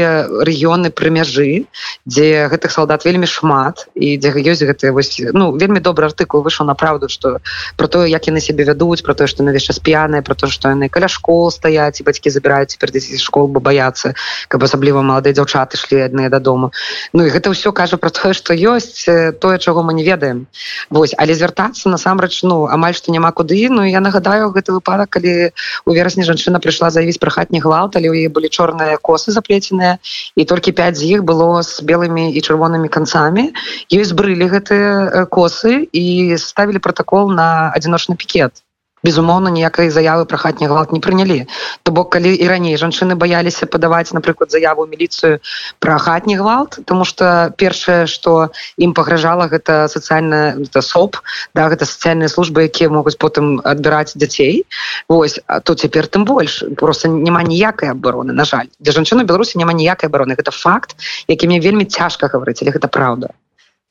рэгіоны 0.45 0.69
рэгіёны 0.69 0.91
пры 0.91 1.11
мяжы 1.11 1.67
дзе 2.05 2.49
гэтых 2.49 2.71
салдат 2.71 3.05
вельмі 3.05 3.27
шмат 3.27 3.89
і 3.95 4.17
дзе 4.19 4.33
ёсць 4.35 4.65
гэты 4.65 4.93
вось 4.93 5.21
ну 5.33 5.57
вельмі 5.57 5.81
добры 5.81 6.07
артыкул 6.07 6.43
выйшаў 6.43 6.67
на 6.67 6.75
праўду 6.75 7.09
что 7.09 7.41
про 7.77 7.89
тое 7.89 8.11
як 8.11 8.27
яны 8.27 8.41
себе 8.41 8.65
вядуць 8.65 9.03
про 9.03 9.15
тое 9.15 9.27
что 9.27 9.43
навесь 9.43 9.63
час 9.63 9.79
п'яныя 9.79 10.23
про 10.23 10.35
то 10.35 10.47
что 10.47 10.69
яны 10.69 10.89
каля 10.89 11.09
школ 11.09 11.51
стаяць 11.51 12.01
і 12.01 12.05
бацькі 12.05 12.31
забіраюць 12.31 12.77
цяпер 12.77 12.91
дзеці 12.99 13.23
школ 13.23 13.49
бы 13.49 13.61
баяцца 13.61 14.15
каб 14.49 14.65
асабліва 14.65 15.03
маладыя 15.03 15.35
дзяўчаты 15.35 15.79
шлі 15.81 16.05
адныя 16.07 16.29
дадому 16.29 16.71
Ну 17.13 17.25
і 17.25 17.31
гэта 17.33 17.51
ўсё 17.51 17.73
кажа 17.73 17.97
про 17.97 18.11
тое 18.11 18.33
что 18.35 18.55
ёсць 18.55 19.07
тое 19.41 19.59
чаго 19.59 19.83
мы 19.83 19.95
не 19.95 20.05
ведаем. 20.05 20.47
Вось 20.91 21.15
але 21.17 21.35
звяртацца 21.35 21.89
насамрэч 21.89 22.43
ну 22.43 22.67
амаль 22.67 22.95
што 22.95 23.13
няма 23.13 23.33
куды 23.33 23.69
Ну 23.71 23.85
я 23.85 24.01
нагадаю 24.01 24.51
гэты 24.53 24.73
выпадак 24.73 25.11
калі 25.17 25.51
у 25.87 25.93
верасні 25.93 26.25
жанчына 26.29 26.61
прыйшла 26.61 26.91
заявіць 26.91 27.21
пра 27.23 27.31
хатні 27.31 27.61
гвалт 27.61 27.97
але 27.97 28.11
ў 28.11 28.27
яе 28.27 28.29
былі 28.29 28.49
чорныя 28.49 28.99
косы 29.01 29.33
заплеценыя 29.33 29.99
і 30.37 30.45
толькі 30.45 30.73
5 30.73 30.97
з 30.97 31.03
іх 31.19 31.25
было 31.25 31.63
з 31.63 31.83
белымі 31.83 32.31
і 32.33 32.41
чырвонымі 32.41 32.89
канцамі 32.89 33.51
ёй 33.93 34.05
збрылі 34.05 34.49
гэтыя 34.53 35.27
косы 35.27 35.89
і 35.93 36.37
ставілі 36.37 36.79
протакол 36.79 37.31
на 37.33 37.73
адзіночны 37.75 38.17
пікет 38.17 38.63
безумоўна 39.05 39.51
ніякай 39.51 39.91
заявы 39.91 40.25
пра 40.25 40.39
хатні 40.39 40.67
гвалт 40.67 40.93
не 40.93 41.01
прынялі. 41.01 41.47
То 41.83 41.93
бок 41.93 42.13
калі 42.13 42.35
і 42.35 42.47
раней 42.49 42.77
жанчыны 42.77 43.15
баяліся 43.15 43.67
падаваць 43.67 44.13
напрыклад 44.13 44.51
заяву 44.51 44.87
міліцыю 44.87 45.41
пра 45.79 45.99
хатні 45.99 46.37
гвалт 46.37 46.79
тому 46.85 47.05
что 47.05 47.53
першае 47.57 48.07
что 48.07 48.51
ім 48.77 48.95
пагражала 48.95 49.49
гэта 49.49 49.89
сацыяльная 49.89 50.57
соп 50.83 51.17
да 51.55 51.69
гэта 51.69 51.85
сацыяльныя 51.85 52.29
службы 52.29 52.67
якія 52.67 52.91
могуць 52.91 53.17
потым 53.17 53.61
адбіраць 53.65 54.17
дзяцей. 54.17 54.67
Вось 55.09 55.41
а 55.47 55.61
то 55.61 55.75
цяпер 55.75 56.07
тым 56.07 56.25
больш. 56.25 56.65
Просто 56.77 57.09
няма 57.09 57.43
ніякай 57.43 57.91
абароны 57.91 58.33
на 58.33 58.45
жаль. 58.45 58.69
Для 58.81 58.93
жанчыны 58.93 59.25
беларусі 59.25 59.59
няма 59.59 59.73
ніякай 59.73 60.09
абароны. 60.09 60.35
Гэта 60.35 60.51
факт 60.51 60.97
які 61.29 61.47
мне 61.47 61.61
вельмі 61.61 61.85
цяжка 61.85 62.29
гаварыць 62.29 62.63
але 62.63 62.73
гэта 62.73 62.89
праўда. 62.89 63.31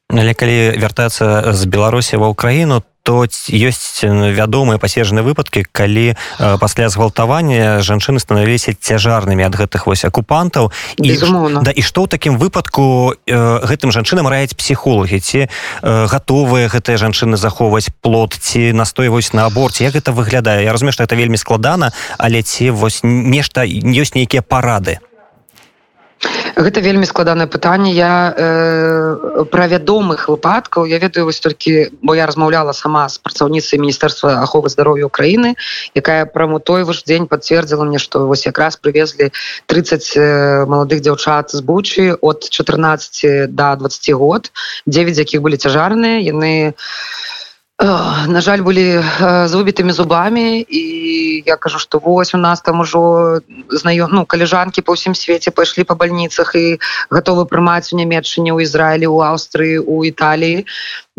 Але 0.10 0.34
калі 0.34 0.80
вяртацца 0.80 1.52
з 1.52 1.66
беларусі 1.68 2.18
ва 2.18 2.32
ўкраіну 2.32 2.80
то 3.08 3.24
ёсць 3.24 4.04
вядомыя 4.04 4.76
пасежныя 4.76 5.24
выпадкі 5.24 5.64
калі 5.72 6.12
э, 6.12 6.16
пасля 6.60 6.92
згвалтавання 6.92 7.80
жанчыны 7.80 8.20
станавіліся 8.20 8.76
цяжарнымі 8.76 9.48
ад 9.48 9.56
гэтых 9.56 9.88
вось 9.88 10.04
акупантаў. 10.04 10.76
І 11.00 11.16
да 11.64 11.72
і 11.72 11.82
што 11.88 12.04
ў 12.04 12.12
такім 12.12 12.36
выпадку 12.36 13.16
э, 13.16 13.32
гэтым 13.64 13.96
жанчынам 13.96 14.28
раяць 14.28 14.60
псіхолагі? 14.60 15.24
Ці 15.24 15.48
э, 15.48 15.48
гатовыя 15.82 16.68
гэтыя 16.68 17.00
жанчыны 17.00 17.40
захоўваць 17.40 17.96
плод 18.04 18.36
ці 18.36 18.76
настойваюць 18.76 19.32
на 19.32 19.48
аборце? 19.48 19.88
Як 19.88 19.96
гэта 19.96 20.12
выглядае? 20.12 20.68
Я 20.68 20.76
разумею 20.76 20.92
што 20.92 21.08
это 21.08 21.16
вельмі 21.16 21.40
складана 21.40 21.96
але 22.20 22.44
ці 22.44 22.76
вось 22.76 23.08
нешта 23.08 23.64
ёсць 23.64 24.20
нейкія 24.20 24.44
парады 24.44 25.00
гэта 26.56 26.82
вельмі 26.82 27.06
складанае 27.06 27.48
пытанне. 27.48 27.94
Я 27.94 28.34
э, 28.34 29.46
пра 29.52 29.68
вядомых 29.68 30.28
выпадкаў 30.28 30.86
я 30.86 30.98
ведаю 30.98 31.26
вось 31.26 31.40
толькі 31.40 31.94
бо 32.02 32.16
я 32.16 32.26
размаўляла 32.26 32.74
сама 32.74 33.08
з 33.10 33.20
працаўніцай 33.22 33.80
міністэрства 33.80 34.42
аховы 34.42 34.70
здароўя 34.70 35.06
Украіны 35.06 35.56
якая 35.94 36.26
праму 36.26 36.60
той 36.60 36.84
ваш 36.84 37.04
дзень 37.04 37.28
пацвердзіла 37.28 37.86
мне 37.86 38.00
што 38.00 38.26
вось 38.28 38.46
якраз 38.46 38.78
прывезлі 38.78 39.32
30 39.68 40.14
э, 40.18 40.66
маладых 40.66 41.02
дзяўчат 41.02 41.52
з 41.52 41.62
бучы 41.62 42.18
от 42.22 42.50
14 42.50 43.54
до 43.54 43.76
20 43.76 44.14
год 44.14 44.52
9 44.86 45.16
з 45.16 45.20
якіх 45.20 45.42
былі 45.42 45.58
цяжарныя. 45.58 46.20
Яны 46.22 46.74
на 47.80 48.42
жаль 48.42 48.66
былі 48.66 49.06
з 49.22 49.54
выбітымі 49.54 49.94
зубамі 49.94 50.66
і 50.66 50.82
я 51.46 51.58
кажу 51.62 51.78
что 51.78 52.00
вось 52.00 52.34
у 52.34 52.38
нас 52.38 52.62
там 52.62 52.80
ужо 52.82 53.42
знаём 53.70 54.10
ну 54.18 54.26
каліжанкі 54.26 54.82
па 54.82 54.98
ўсім 54.98 55.14
свеце 55.14 55.54
пайшлі 55.54 55.86
па 55.86 55.94
бальніцах 55.94 56.58
і 56.58 56.82
гатовы 57.14 57.46
прымаць 57.46 57.94
у 57.94 57.98
нямметчыне 58.02 58.50
ў 58.50 58.66
Ізраілі 58.66 59.14
у 59.14 59.22
Аўстрыі 59.22 59.78
у 59.86 60.02
Італіі 60.02 60.66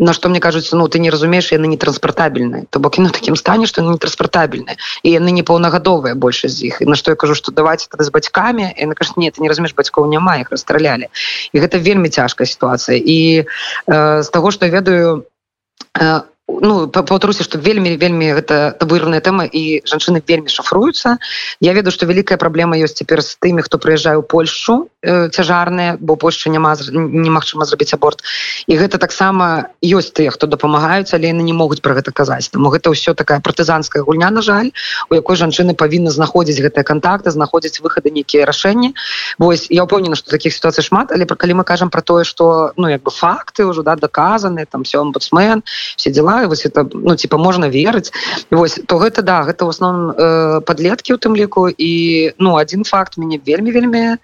на 0.03 0.11
што 0.11 0.27
мне 0.27 0.43
кажуць 0.43 0.67
ну 0.75 0.91
ты 0.91 0.99
не 0.99 1.07
разумееш 1.07 1.55
яны 1.55 1.71
не 1.71 1.79
транспартабельныя 1.79 2.67
то 2.67 2.83
бок 2.83 2.99
і 2.99 3.07
на 3.07 3.15
такім 3.15 3.39
стане 3.39 3.63
што 3.63 3.79
не 3.79 3.95
транспартабельныя 3.95 4.75
і 5.03 5.15
яны 5.15 5.31
не 5.31 5.47
паўнагадовыя 5.47 6.11
большасць 6.11 6.59
з 6.59 6.75
іх. 6.75 6.83
І 6.83 6.91
на 6.91 6.99
што 6.99 7.11
я 7.11 7.15
кажу 7.15 7.39
што 7.39 7.55
давайте 7.55 7.87
тады 7.87 8.03
з 8.03 8.11
бацькамі 8.11 8.67
і 8.75 8.83
на 8.83 8.99
кажу 8.99 9.15
нет 9.15 9.39
ты 9.39 9.41
не 9.41 9.47
разумееш 9.47 9.79
бацькоў 9.79 10.11
няма 10.11 10.43
іх 10.43 10.51
расстралялі 10.51 11.07
і 11.53 11.55
гэта 11.55 11.79
вельмі 11.79 12.11
цяжкая 12.11 12.43
сітуацыя 12.43 12.99
і 12.99 13.47
э, 13.47 14.23
з 14.23 14.27
таго 14.27 14.51
што 14.51 14.67
ведаю 14.67 15.23
у 15.23 16.03
э, 16.03 16.27
ну 16.61 16.87
паўтаруся 16.87 17.43
што 17.43 17.59
вельмі 17.61 17.95
вельмі 18.01 18.33
гэта 18.39 18.75
табуірная 18.81 19.21
тэма 19.21 19.45
і 19.45 19.81
жанчыны 19.85 20.23
вельмі 20.25 20.49
шафруюцца 20.49 21.17
я 21.61 21.73
ведаю 21.73 21.93
што 21.95 22.09
вялікая 22.09 22.37
праблема 22.41 22.79
ёсць 22.79 22.97
цяпер 22.99 23.21
з 23.21 23.37
тымі 23.37 23.65
хто 23.65 23.77
прыязджае 23.77 24.17
ў 24.17 24.25
польшу 24.25 24.89
цяжарныя 25.05 25.95
бо 25.99 26.15
польша 26.15 26.49
няма 26.49 26.75
немагчыма 26.91 27.65
зрабіць 27.65 27.93
аборт. 27.93 28.19
І 28.67 28.75
гэта 28.75 28.99
таксама 28.99 29.71
ёсць 29.79 30.11
тыя 30.11 30.31
хто 30.31 30.47
дапамагаюць 30.47 31.13
але 31.15 31.31
яны 31.31 31.43
не 31.43 31.53
могуць 31.53 31.79
пра 31.79 31.95
гэта 31.95 32.11
казаць. 32.11 32.51
Таму 32.51 32.67
гэта 32.67 32.91
ўсё 32.91 33.15
такая 33.15 33.39
партызанская 33.39 34.03
гульня 34.03 34.29
на 34.29 34.41
жаль 34.41 34.75
у 35.09 35.15
якой 35.15 35.39
жанчыны 35.39 35.71
павінны 35.73 36.11
знаходзіць 36.11 36.59
гэтыя 36.59 36.83
контакты 36.83 37.31
знаходзіць 37.31 37.79
выхады 37.79 38.11
нейкія 38.11 38.43
рашэнні. 38.43 38.93
Вось 39.39 39.71
я 39.71 39.87
ўпэўнена 39.87 40.19
што 40.19 40.35
таких 40.35 40.51
сітуацый 40.51 40.83
шмат 40.83 41.15
але 41.15 41.23
калі 41.23 41.53
мы 41.53 41.63
кажам 41.63 41.89
про 41.89 42.01
тое 42.01 42.27
что 42.27 42.73
ну 42.75 42.91
як 42.91 43.03
бы 43.03 43.11
факты 43.11 43.63
ўжо 43.63 43.83
да 43.83 43.95
доказаны 43.95 44.67
там 44.67 44.83
все 44.83 44.99
омбудсмен 44.99 45.63
все 45.95 46.11
дела 46.11 46.38
вось 46.47 46.65
это 46.65 46.87
ну 46.93 47.15
типа 47.15 47.37
можна 47.37 47.69
верыць 47.69 48.11
вось 48.51 48.79
то 48.87 48.97
гэта 48.97 49.21
да 49.21 49.43
гэта 49.43 49.65
в 49.65 49.69
основном 49.69 50.11
э, 50.11 50.61
подлеткі 50.61 51.13
у 51.13 51.17
тым 51.17 51.35
ліку. 51.35 51.69
І 51.69 52.31
ну 52.37 52.55
один 52.55 52.83
факт 52.83 53.17
мяне 53.17 53.39
вельмі 53.45 53.71
вельмі 53.71 53.99
Э, 53.99 54.17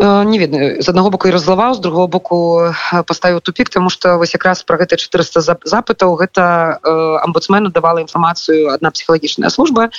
не 0.00 0.38
ведаю 0.38 0.82
з 0.82 0.88
аднаго 0.88 1.10
боку 1.10 1.28
і 1.28 1.30
разлаваў 1.30 1.74
з 1.74 1.80
другого 1.84 2.08
боку 2.08 2.36
э, 2.72 3.04
паставіў 3.04 3.40
тупик 3.44 3.68
тому 3.68 3.90
что 3.90 4.16
вось 4.16 4.32
якраз 4.32 4.62
про 4.62 4.80
гэта 4.80 4.96
400 4.96 5.60
запытаў 5.64 6.16
гэта 6.16 6.80
э, 6.80 7.20
амбудсмену 7.20 7.68
давала 7.68 8.00
інфармацыю 8.00 8.72
одна 8.72 8.90
псіхалагічная 8.90 9.50
служба. 9.50 9.90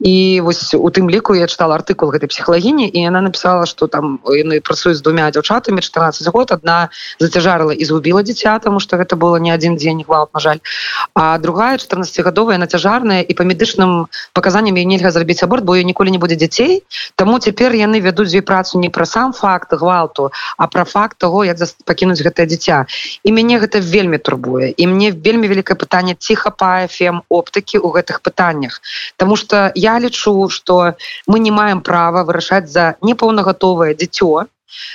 І 0.00 0.40
вось 0.40 0.72
у 0.72 0.88
тым 0.88 1.10
ліку 1.12 1.36
я 1.36 1.44
чытала 1.44 1.76
артыкул 1.76 2.08
гэтай 2.08 2.32
псіхалагіні 2.32 2.88
і 2.88 3.04
она 3.08 3.20
написала 3.20 3.66
что 3.66 3.86
там 3.86 4.24
яны 4.24 4.64
працуюць 4.64 4.96
з 4.96 5.04
двумя 5.04 5.28
дзяўчатамі 5.28 5.84
14 5.84 6.32
год 6.32 6.52
одна 6.56 6.88
зацяжарыла 7.20 7.76
і 7.76 7.84
згубіла 7.84 8.24
дзіця 8.24 8.58
тому 8.64 8.80
что 8.80 8.96
гэта 8.96 9.16
было 9.16 9.36
не 9.36 9.52
один 9.52 9.76
дзень 9.76 10.00
гвалт 10.08 10.32
на 10.32 10.40
жаль. 10.40 10.64
А 11.12 11.36
другая 11.36 11.76
14гадовая 11.76 12.56
на 12.56 12.66
цяжарная 12.66 13.20
і 13.20 13.32
па 13.36 13.44
медычным 13.44 14.08
паказанням 14.32 14.80
нельга 14.80 15.12
зрабіць 15.12 15.44
аборт 15.44 15.64
бо 15.64 15.76
ніколі 15.76 16.10
не 16.10 16.18
будзе 16.18 16.40
дзяцей. 16.40 16.80
Таму 17.20 17.36
цяпер 17.38 17.76
яны 17.76 18.00
вядуць 18.00 18.32
дзве 18.32 18.40
працу 18.40 18.80
не 18.80 18.88
пра 18.88 19.04
сам 19.04 19.36
факт 19.36 19.49
факт 19.50 19.74
гвалту 19.74 20.30
а 20.56 20.66
про 20.66 20.84
факт 20.84 21.18
того 21.18 21.44
як 21.44 21.58
пакінуць 21.84 22.22
гэтае 22.22 22.46
дзіця. 22.46 22.86
І 23.26 23.32
мяне 23.34 23.58
гэта 23.58 23.82
вельмі 23.82 24.18
турбуе. 24.18 24.70
І 24.70 24.86
мне 24.86 25.10
вельмі 25.10 25.50
вялікае 25.50 25.74
пытанне 25.74 26.14
ці 26.14 26.38
хапае 26.38 26.86
фем 26.86 27.22
оптыкі 27.28 27.82
ў 27.82 27.88
гэтых 27.98 28.22
пытаннях. 28.22 28.80
Таму 29.16 29.36
что 29.36 29.72
я 29.74 29.98
лічу 29.98 30.48
что 30.48 30.94
мы 31.26 31.42
не 31.42 31.50
маем 31.50 31.80
права 31.82 32.22
вырашаць 32.22 32.70
за 32.70 32.94
непаўнагатовае 33.02 33.94
дзіцё 33.94 34.46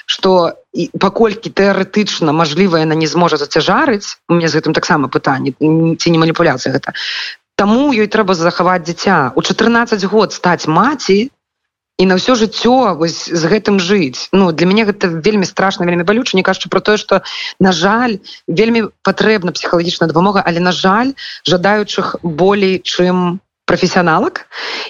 что 0.06 0.56
паколькі 1.00 1.52
тэарэтычна 1.52 2.32
мажліва 2.32 2.80
яна 2.80 2.96
не 2.96 3.08
зможа 3.12 3.36
зацяжарыць 3.38 4.16
у 4.30 4.40
меня 4.40 4.48
з 4.48 4.56
гэтым 4.56 4.72
таксама 4.72 5.12
пытанне 5.12 5.52
ці 5.60 6.08
не 6.16 6.20
маніпуляцыя 6.22 6.72
гэта 6.72 6.96
Таму 7.56 7.96
ёй 7.96 8.08
трэба 8.12 8.36
захаваць 8.36 8.84
дзіця. 8.84 9.32
У 9.40 9.42
14 9.42 10.04
год 10.12 10.34
стаць 10.36 10.68
маці 10.68 11.32
і 11.98 12.06
на 12.06 12.20
ўсё 12.20 12.36
жыццё 12.36 12.96
вось 13.00 13.32
з 13.32 13.44
гэтым 13.48 13.80
жыць. 13.80 14.28
Ну 14.36 14.52
для 14.52 14.68
мяне 14.68 14.84
гэта 14.84 15.08
вельмі 15.08 15.48
страшна 15.48 15.88
вельмі 15.88 16.04
балюча. 16.04 16.36
Не 16.36 16.44
кажучы 16.44 16.70
про 16.70 16.82
тое 16.82 16.98
что 16.98 17.24
на 17.60 17.72
жаль 17.72 18.20
вельмі 18.48 18.92
патрэбна 19.04 19.56
псіхалагічная 19.56 20.12
дапамога 20.12 20.44
але 20.46 20.60
на 20.60 20.72
жаль 20.72 21.16
жадаючых 21.48 22.20
болей 22.22 22.84
чым 22.84 23.40
професіяналак 23.66 24.46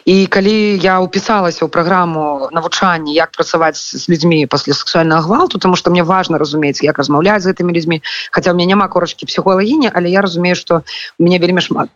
і 0.05 0.27
калі 0.27 0.77
я 0.83 0.99
упісалася 0.99 1.63
ў 1.63 1.69
праграму 1.71 2.49
навучання 2.51 3.13
як 3.13 3.31
працаваць 3.31 3.79
з 3.79 4.03
людзьмі 4.11 4.45
пасля 4.51 4.75
сексуальнага 4.75 5.23
гвалту 5.23 5.59
тому 5.59 5.79
что 5.79 5.91
мне 5.91 6.03
важно 6.03 6.37
разумець 6.37 6.83
як 6.83 6.99
размаўляць 6.99 7.41
з 7.41 7.53
гэтымі 7.53 7.71
людзьмі 7.71 8.01
хаця 8.31 8.51
у 8.51 8.55
меня 8.55 8.75
няма 8.75 8.91
корачкі 8.91 9.25
псіхолагіні 9.25 9.91
але 9.93 10.11
я 10.11 10.21
разумею 10.21 10.55
что 10.59 10.83
мне 11.17 11.39
вельмі 11.39 11.61
шмат 11.61 11.89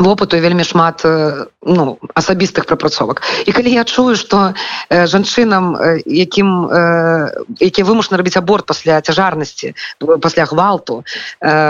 вопыту 0.00 0.40
вельмі 0.40 0.64
шмат 0.64 1.04
ну 1.62 1.98
асабістых 2.16 2.64
прапрацовак. 2.64 3.22
І 3.44 3.52
калі 3.52 3.70
я 3.70 3.84
чую 3.84 4.16
что 4.16 4.56
жанчынам 4.88 5.76
якім 6.06 6.48
які 7.60 7.80
вымушаны 7.84 8.16
рабіць 8.16 8.40
аборт 8.40 8.66
пасля 8.66 9.00
цяжарнасці 9.00 9.74
пасля 10.00 10.44
гвалту 10.48 11.04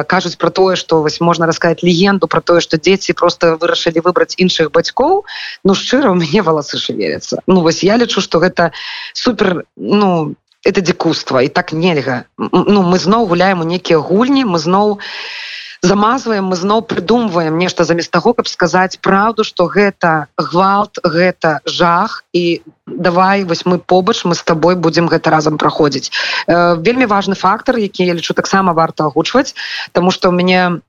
кажуць 0.06 0.37
про 0.37 0.50
тое 0.50 0.76
что 0.76 1.02
вось 1.02 1.20
можна 1.20 1.46
расказать 1.46 1.82
легенду 1.82 2.28
про 2.28 2.40
тое 2.40 2.60
что 2.60 2.78
дзеці 2.78 3.12
просто 3.12 3.56
вырашылі 3.56 4.00
выбраць 4.00 4.38
іншых 4.38 4.70
бацькоў 4.70 5.26
ну 5.64 5.75
шчыра 5.75 6.10
у 6.10 6.14
мяне 6.14 6.42
валасы 6.42 6.78
шевелятся 6.78 7.42
ну 7.46 7.60
вось 7.66 7.82
я 7.82 7.99
лічу 7.99 8.20
что 8.20 8.38
гэта 8.38 8.70
супер 9.12 9.64
ну 9.76 10.34
это 10.62 10.80
дзікуства 10.84 11.40
і 11.42 11.49
так 11.49 11.72
нельга. 11.72 12.28
Ну 12.37 12.82
мы 12.84 13.00
зноў 13.00 13.26
гуляем 13.26 13.60
у 13.60 13.64
нейкія 13.64 13.99
гульні 13.99 14.44
мы 14.44 14.58
зноў 14.58 15.00
не 15.00 15.40
замазваем 15.82 16.44
мы 16.52 16.56
зноў 16.56 16.82
прыдумваем 16.82 17.56
нешта 17.58 17.84
замест 17.84 18.10
таго 18.10 18.34
каб 18.34 18.49
сказаць 18.49 18.99
праўду 19.00 19.44
что 19.44 19.66
гэта 19.66 20.28
гвалт 20.37 21.00
гэта 21.04 21.60
жах 21.64 22.25
і 22.32 22.62
давай 22.87 23.44
вось 23.44 23.64
мы 23.64 23.78
побач 23.78 24.25
мы 24.25 24.34
с 24.34 24.42
тобой 24.42 24.76
будзем 24.76 25.08
гэта 25.08 25.30
разам 25.30 25.58
праходзіць. 25.58 26.10
Э, 26.46 26.76
вельмі 26.76 27.06
важны 27.06 27.34
фактор 27.34 27.78
які 27.78 28.04
я 28.04 28.14
лічу 28.14 28.34
таксама 28.34 28.72
варта 28.72 29.04
агучваць 29.04 29.54
тому 29.92 30.10
что 30.10 30.28
у 30.28 30.32
мяне 30.32 30.80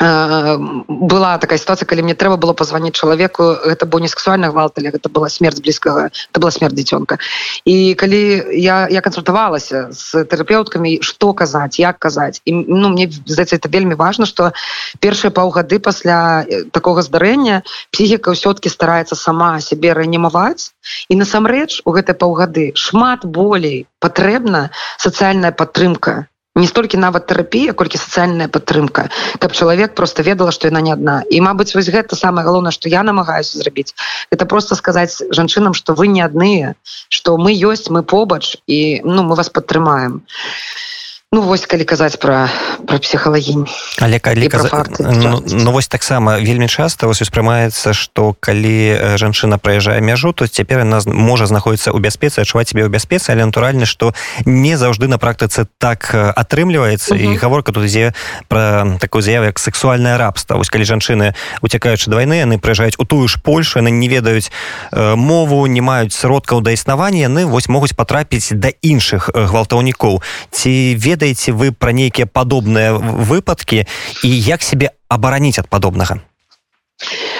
была 0.00 1.38
такая 1.38 1.58
ситуация 1.58 1.86
калі 1.86 2.02
мне 2.02 2.14
трэба 2.14 2.36
было 2.36 2.52
позвонить 2.52 2.94
чалавеку 2.94 3.42
это 3.42 3.86
бо 3.86 3.98
не 3.98 4.06
сексуальна 4.08 4.50
гвалталі 4.50 4.94
гэта 4.94 5.08
была 5.08 5.28
смерть 5.28 5.60
блізкага 5.60 6.10
это 6.30 6.38
была 6.38 6.50
смерть 6.50 6.74
дзіцёнка 6.74 7.18
і 7.64 7.94
калі 7.94 8.46
я 8.54 8.86
я 8.90 9.00
кансультавалася 9.00 9.90
с 9.90 10.24
тэрапеўткамі 10.24 11.02
что 11.02 11.34
казаць 11.34 11.82
як 11.82 11.98
казаць 11.98 12.40
і 12.44 12.52
ну 12.52 12.94
мне 12.94 13.10
здаецца 13.10 13.56
это 13.56 13.68
вельмі 13.68 13.94
важно 13.94 14.26
что 14.26 14.52
першыя 15.00 15.34
паўгады 15.34 15.80
пасля 15.80 16.46
такого 16.70 17.02
здарэння 17.02 17.62
псіхіка 17.90 18.30
ўсё-кі 18.38 18.70
старается 18.70 19.16
сама 19.16 19.58
себе 19.60 19.98
рэанімаваць 19.98 20.70
і 21.08 21.18
насамрэч 21.18 21.82
у 21.84 21.90
гэтай 21.90 22.14
паўгады 22.14 22.70
шмат 22.78 23.26
болей 23.26 23.90
патрэбна 23.98 24.70
сацыяльная 24.96 25.50
падтрымка 25.50 26.30
не 26.58 26.66
столькі 26.66 27.00
нават 27.00 27.26
тэрапія 27.30 27.72
колькі 27.72 27.98
сацыяльная 28.02 28.48
падтрымка 28.48 29.08
каб 29.38 29.52
чалавек 29.52 29.94
просто 29.94 30.22
ведала 30.22 30.52
што 30.52 30.68
яна 30.68 30.80
не 30.80 30.92
адна. 30.92 31.22
І 31.30 31.40
Мабыць 31.40 31.74
вось 31.74 31.88
гэта 31.88 32.16
самае 32.16 32.44
галоўнае 32.44 32.72
што 32.74 32.88
я 32.88 33.02
намагаюся 33.02 33.58
зрабіць 33.58 33.94
это 34.30 34.46
просто 34.46 34.74
сказаць 34.74 35.22
жанчынам 35.30 35.74
што 35.74 35.94
вы 35.94 36.08
не 36.12 36.22
адныя 36.22 36.74
што 37.08 37.38
мы 37.38 37.54
ёсць 37.54 37.88
мы 37.88 38.02
побач 38.02 38.58
і 38.66 39.00
ну 39.04 39.22
мы 39.22 39.34
вас 39.34 39.48
падтрымаем. 39.50 40.22
і 40.22 40.97
Ну 41.28 41.42
вось 41.44 41.66
калі 41.68 41.84
казаць 41.84 42.16
пра 42.16 42.48
пра 42.88 42.96
псіхалагінь 43.04 43.68
але 44.00 44.16
калі 44.16 44.48
каз... 44.48 44.72
ну, 44.96 45.44
ну 45.44 45.72
вось 45.72 45.88
таксама 45.88 46.40
вельмі 46.40 46.72
часта 46.72 47.04
вось 47.04 47.20
успрымаецца 47.20 47.92
што 47.92 48.32
калі 48.40 49.20
жанчына 49.20 49.60
праязджае 49.60 50.00
мяжу 50.00 50.32
то 50.32 50.48
цяпер 50.48 50.88
яна 50.88 51.04
можа 51.04 51.44
знаходіцца 51.44 51.92
ў 51.92 52.00
бяспецы 52.00 52.40
адчуваць 52.40 52.72
себе 52.72 52.88
ў 52.88 52.88
бяспецы 52.88 53.36
але 53.36 53.44
натуральна 53.44 53.84
што 53.84 54.16
не 54.48 54.80
заўжды 54.80 55.04
на 55.04 55.20
практыцы 55.20 55.68
так 55.76 56.08
атрымліваецца. 56.16 57.12
І 57.12 57.36
гаворка 57.36 57.76
тут 57.76 57.84
ідзе 57.84 58.16
пра 58.48 58.96
такую 58.96 59.20
заяву 59.20 59.52
як 59.52 59.60
сексуальнае 59.60 60.16
рабства. 60.16 60.56
Вось 60.56 60.72
калі 60.72 60.88
жанчыны 60.88 61.36
уцякаючы 61.60 62.08
вайны 62.08 62.40
яны 62.40 62.56
прыязджаюць 62.56 62.96
у 62.96 63.04
тую 63.04 63.28
ж 63.28 63.36
польшу 63.36 63.84
яны 63.84 63.92
не 63.92 64.08
ведаюць 64.08 64.48
мову 64.96 65.60
не 65.68 65.84
маюць 65.84 66.16
сродкаў 66.16 66.64
да 66.64 66.72
існавання 66.72 67.28
яны 67.28 67.44
вось 67.44 67.68
могуць 67.68 67.92
патрапіць 67.92 68.56
да 68.56 68.72
іншых 68.80 69.28
гвалтаўнікоў. 69.36 70.24
Ці 70.56 70.96
ведаюць 70.96 71.17
ведаеце 71.18 71.50
вы 71.52 71.74
пра 71.74 71.90
нейкія 71.90 72.30
падобныя 72.30 72.94
выпадкі 72.94 73.82
і 74.22 74.30
як 74.30 74.62
себе 74.62 74.94
абараніць 75.10 75.58
ад 75.58 75.66
падобнага 75.66 76.22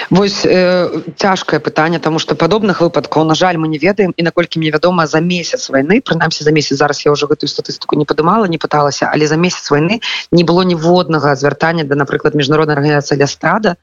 Вось 0.09 0.45
э, 0.45 1.01
цяжкае 1.17 1.59
пытанне 1.59 1.99
тому 1.99 2.19
что 2.19 2.35
падобных 2.35 2.81
выпадкаў 2.81 3.23
на 3.25 3.35
жаль 3.35 3.57
мы 3.57 3.67
не 3.67 3.77
ведаем 3.77 4.13
і 4.17 4.23
наколькі 4.23 4.59
мне 4.59 4.71
вядома 4.71 5.07
за 5.07 5.19
месяц 5.19 5.69
войны 5.69 6.01
прынамсі 6.01 6.43
за 6.43 6.51
месяц 6.51 6.77
зараз 6.77 7.05
я 7.05 7.11
уже 7.11 7.27
гэтую 7.27 7.49
статыстыку 7.49 7.95
не 7.95 8.05
падымала 8.05 8.45
не 8.45 8.57
пыталася 8.57 9.09
але 9.11 9.27
за 9.27 9.35
месяц 9.35 9.69
войны 9.71 10.01
не 10.31 10.43
было 10.43 10.61
ніводнага 10.61 11.35
звяртання 11.35 11.83
да 11.83 11.95
напрыклад 11.95 12.35
міжнародная 12.35 12.75
арганізацыя 12.75 13.19
лястрада 13.19 13.75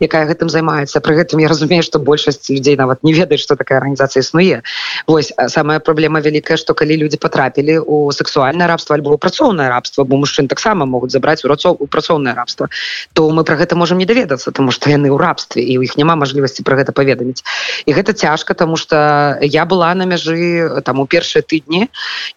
якая 0.00 0.26
гэтым 0.26 0.48
займаецца. 0.48 1.00
Пры 1.00 1.16
гэтым 1.16 1.40
я 1.40 1.48
разумею 1.48 1.82
что 1.82 1.98
большасць 1.98 2.48
людзей 2.50 2.76
нават 2.76 3.02
не 3.02 3.12
ведаюць 3.12 3.42
что 3.42 3.56
такая 3.56 3.78
арганізацыя 3.78 4.22
існуе. 4.22 4.62
Вось 5.06 5.32
самая 5.48 5.80
праблема 5.80 6.20
вялікая 6.20 6.56
что 6.56 6.74
калі 6.74 6.96
люди 6.96 7.16
потрапілі 7.16 7.78
у 7.78 8.12
сексуальное 8.12 8.66
рабство 8.66 8.96
альбо 8.96 9.16
працоўнае 9.18 9.68
рабство 9.68 10.04
бо 10.04 10.16
мужчын 10.16 10.48
таксама 10.48 10.86
могуць 10.86 11.10
забраць 11.10 11.44
у 11.44 11.48
рацоў 11.48 11.76
у 11.80 11.86
працоўнае 11.86 12.34
рабство 12.34 12.68
то 13.12 13.30
мы 13.30 13.44
про 13.44 13.56
гэта 13.56 13.76
можем 13.76 13.98
не 13.98 14.06
даведацца 14.06 14.52
тому 14.52 14.70
что 14.70 14.90
яны 14.90 15.08
ў 15.10 15.18
рабстве 15.18 15.63
і 15.64 15.78
у 15.78 15.82
іх 15.82 15.96
няма 15.96 16.14
мажлівасці 16.20 16.62
про 16.62 16.76
гэта 16.76 16.92
паведаміць. 16.92 17.42
І 17.88 17.96
гэта 17.96 18.12
цяжка 18.12 18.54
тому 18.54 18.76
что 18.76 19.38
я 19.40 19.64
была 19.64 19.94
на 19.94 20.04
мяжы 20.04 20.68
там 20.84 21.00
у 21.00 21.06
першыя 21.06 21.42
тыдні 21.42 21.88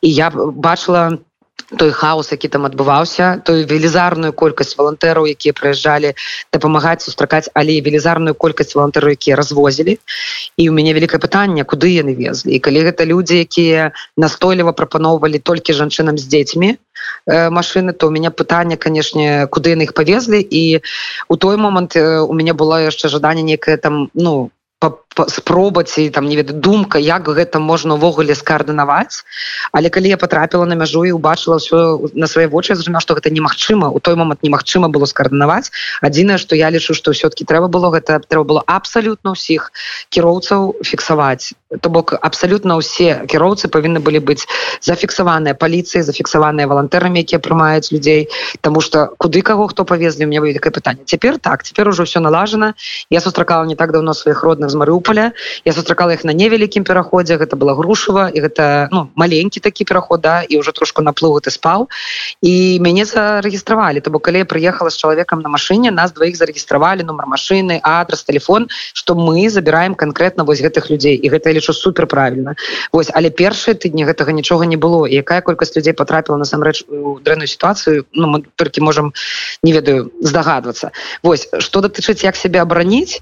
і 0.02 0.10
я 0.10 0.32
бачыла 0.34 1.20
той 1.78 1.92
хаос 1.92 2.32
які 2.32 2.48
там 2.48 2.66
адбываўся 2.66 3.42
той 3.44 3.66
велізарную 3.68 4.32
колькасць 4.32 4.78
валантэраў 4.80 5.28
якія 5.28 5.52
прыязджалі 5.52 6.14
дапамагаць 6.54 7.04
сустракаць 7.04 7.50
але 7.54 7.82
велізарную 7.84 8.36
колькасць 8.36 8.76
валантэраў 8.76 9.12
якія 9.12 9.36
развозілі. 9.36 10.00
І 10.58 10.70
у 10.70 10.74
мяне 10.74 10.94
вялікае 10.96 11.20
пытанне 11.20 11.68
куды 11.68 11.92
яны 11.92 12.16
везлі? 12.16 12.56
І 12.56 12.60
калі 12.64 12.88
гэта 12.88 13.04
людзі 13.04 13.44
якія 13.44 13.92
настойліва 14.16 14.72
прапаноўвалі 14.72 15.40
толькі 15.40 15.76
жанчынам 15.76 16.18
з 16.18 16.28
дзецьмі 16.28 16.78
э, 17.28 17.50
машины 17.50 17.94
то 17.94 18.08
у 18.08 18.12
меня 18.12 18.32
пытанне 18.32 18.78
канешне 18.78 19.48
куды 19.52 19.76
яны 19.76 19.84
іх 19.84 19.94
павезлі. 19.94 20.40
І 20.40 20.82
у 21.28 21.36
той 21.36 21.58
момант 21.58 21.96
э, 21.96 22.22
у 22.24 22.34
мяне 22.34 22.54
было 22.54 22.80
яшчэ 22.80 23.12
жаданне 23.12 23.44
некае 23.44 23.78
там 23.78 24.10
ну 24.14 24.52
спробаць 25.28 25.98
і 25.98 26.10
там 26.10 26.30
не 26.30 26.36
ведаю 26.36 26.60
думка 26.62 27.00
як 27.00 27.26
гэта 27.26 27.60
можна 27.60 27.98
увогуле 27.98 28.36
скаардынаваць. 28.36 29.26
Але 29.74 29.90
калі 29.90 30.14
я 30.14 30.18
потрапіла 30.18 30.66
на 30.66 30.76
мяжу 30.78 31.02
і 31.06 31.18
убачыла 31.18 31.58
ўсё 31.58 32.14
на 32.14 32.28
свае 32.30 32.46
вочы 32.48 32.76
зразумела 32.78 33.02
што 33.02 33.18
гэта 33.18 33.34
немагчыма. 33.34 33.90
У 33.90 34.00
той 34.00 34.16
момант 34.16 34.44
немагчыма 34.44 34.90
было 34.94 35.10
скаардынаваць. 35.10 35.72
Адзінае 36.02 36.38
што 36.38 36.54
я 36.54 36.70
лічу 36.70 36.94
што 36.94 37.12
ўсё-кі 37.12 37.50
трэба 37.50 37.68
было 37.68 37.90
гэта 37.90 38.22
трэба 38.22 38.44
было 38.46 38.62
абсалютна 38.68 39.34
ўсіх 39.34 39.74
кіроўцаў 40.14 40.86
фіксаваць. 40.86 41.58
То 41.82 41.90
бок 41.90 42.14
абсалютна 42.14 42.78
ўсе 42.78 43.26
кіроўцы 43.26 43.74
павінны 43.74 44.00
былі 44.00 44.22
быць 44.22 44.46
зафіксаваныя 44.86 45.58
паліцыі 45.58 46.06
зафіксаваныя 46.06 46.70
валантэрамі 46.70 47.26
якія 47.26 47.42
прымаюць 47.42 47.90
людзей. 47.90 48.30
Таму 48.62 48.86
что 48.86 49.18
куды 49.18 49.42
каго 49.42 49.68
хто 49.68 49.84
павезлі 49.90 50.30
мне 50.30 50.38
вялікае 50.38 50.70
пытанне. 50.70 51.10
Цяпер 51.10 51.42
так 51.42 51.66
цяпер 51.66 51.90
ужо 51.90 52.06
все 52.06 52.22
налажана. 52.22 52.78
Я 53.10 53.20
сустракала 53.22 53.66
не 53.66 53.76
так 53.76 53.92
давно 53.92 54.14
сваіх 54.14 54.44
родных 54.44 54.67
з 54.70 54.76
марыуполя 54.76 55.32
я 55.66 55.74
сустракала 55.74 56.14
их 56.14 56.24
на 56.24 56.34
невялікім 56.34 56.84
пераходзе. 56.84 57.38
Гэта 57.38 57.56
была 57.56 57.76
грушава 57.76 58.30
і 58.30 58.40
гэта 58.42 58.90
ну, 58.92 59.10
маленькі 59.16 59.60
такі 59.60 59.86
пераход 59.86 60.22
да, 60.22 60.42
і 60.42 60.58
уже 60.58 60.72
трошку 60.72 61.02
наплыву 61.02 61.40
ты 61.40 61.52
спаў. 61.52 61.88
І 62.42 62.80
мяне 62.80 63.06
зарэгістравалі. 63.06 64.02
То 64.02 64.12
бок 64.12 64.24
калі 64.28 64.44
я 64.44 64.46
прыехала 64.46 64.90
з 64.90 64.98
чалавекам 64.98 65.40
на 65.42 65.50
машыне 65.50 65.92
нас 65.92 66.12
двоих 66.12 66.36
зарэгістравалі 66.36 67.04
нумар 67.04 67.26
машины 67.28 67.80
адрес 67.84 68.24
телефон 68.24 68.68
что 68.94 69.16
мы 69.16 69.50
забираем 69.50 69.96
конкретно 69.96 70.44
вось 70.44 70.62
гэтых 70.62 70.90
людзей. 70.90 71.16
І 71.16 71.30
гэта 71.30 71.52
лічу 71.52 71.74
супер 71.74 72.08
правильно 72.08 72.56
Вось 72.92 73.10
але 73.14 73.30
першыя 73.30 73.76
тыдні 73.76 74.06
гэтага 74.06 74.32
нічога 74.32 74.66
не 74.66 74.78
было. 74.78 75.08
Якая 75.08 75.42
колькасць 75.42 75.76
людзей 75.76 75.94
потрапіла 75.94 76.38
насамрэч 76.38 76.84
у 76.90 77.20
дрэнную 77.20 77.48
сітуацыю 77.48 78.06
ну, 78.14 78.28
мы 78.28 78.44
толькі 78.56 78.82
можем 78.82 79.14
не 79.64 79.74
ведаю 79.74 80.12
здагадвацца. 80.22 80.92
Вось 81.24 81.48
что 81.60 81.82
датычыць 81.82 82.24
як 82.24 82.36
себе 82.36 82.60
абараніць? 82.62 83.22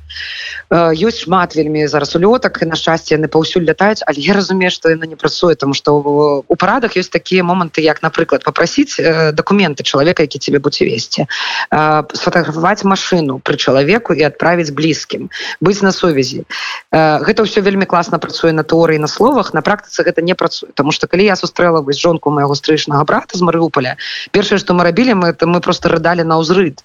Ёсць 0.72 1.24
шмат 1.26 1.35
шмат 1.36 1.56
вельмі 1.56 1.88
зараз 1.88 2.16
улётак 2.16 2.64
і 2.64 2.66
на 2.72 2.76
шчасце 2.80 3.20
яны 3.20 3.28
паўсюль 3.28 3.68
лятаюць. 3.68 4.00
Але 4.08 4.24
я 4.24 4.34
разумею 4.34 4.72
што 4.72 4.88
яна 4.90 5.04
не 5.04 5.20
працуе 5.20 5.56
там 5.60 5.76
што 5.76 6.00
у 6.48 6.56
парадах 6.56 6.96
ёсць 6.96 7.12
такія 7.12 7.44
моманты 7.44 7.84
як 7.84 8.00
напрыклад 8.00 8.48
попросіць 8.48 8.96
э, 8.96 9.36
документы 9.36 9.84
чалавека 9.84 10.24
які 10.24 10.40
тебе 10.40 10.60
будзе 10.60 10.88
весці. 10.88 11.28
Э, 11.76 12.08
сфотаграфаваць 12.16 12.88
машину 12.88 13.44
пры 13.44 13.60
чалавеку 13.60 14.16
і 14.16 14.24
адправіць 14.24 14.72
блізкім 14.72 15.28
быць 15.60 15.84
на 15.84 15.92
сувязі. 15.92 16.48
Э, 16.96 17.20
гэта 17.20 17.44
ўсё 17.44 17.60
вельмі 17.60 17.84
класна 17.84 18.16
працуе 18.16 18.56
на 18.56 18.64
тэорыі 18.64 19.04
на 19.04 19.12
словах 19.12 19.52
на 19.52 19.60
практыцы 19.60 20.08
гэта 20.08 20.24
не 20.24 20.40
працуе. 20.40 20.72
Тому 20.72 20.96
что 20.96 21.08
калі 21.08 21.28
я 21.28 21.36
сустрэла 21.36 21.84
вось 21.84 22.00
жонку 22.00 22.32
моего 22.32 22.56
стрычнага 22.56 23.04
брата 23.04 23.36
з 23.36 23.44
марыуполя 23.44 24.00
першае 24.32 24.56
что 24.56 24.72
мы 24.72 24.88
рабілі 24.88 25.20
мы 25.20 25.36
это 25.36 25.44
мы 25.52 25.60
просто 25.60 25.92
рыдалі 25.92 26.24
на 26.24 26.40
ўзрыд 26.40 26.80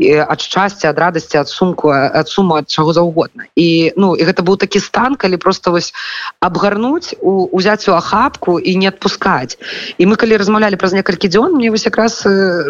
ад 0.00 0.40
шчасця 0.40 0.88
ад 0.88 0.96
радасці 0.96 1.36
ад 1.44 1.48
сумку 1.52 1.92
ад 1.92 2.24
суму 2.28 2.56
ад 2.56 2.70
чаго 2.70 2.96
заўгодна. 2.96 3.44
І 3.56 3.89
ну 3.96 4.14
і 4.14 4.22
гэта 4.24 4.42
быў 4.42 4.56
такі 4.56 4.80
стан 4.80 5.16
калі 5.16 5.36
просто 5.36 5.70
вось 5.70 5.92
абгарнуць 6.40 7.14
у 7.20 7.48
узяць 7.52 7.88
у 7.88 7.94
ахапку 7.94 8.58
і 8.58 8.76
не 8.76 8.88
адпускаць. 8.88 9.58
І 9.98 10.06
мы 10.06 10.16
калі 10.16 10.36
размаўлялі 10.36 10.76
праз 10.76 10.92
некалькі 10.92 11.28
дзён 11.28 11.54
мне 11.56 11.70
вось 11.70 11.86
якраз 11.86 12.22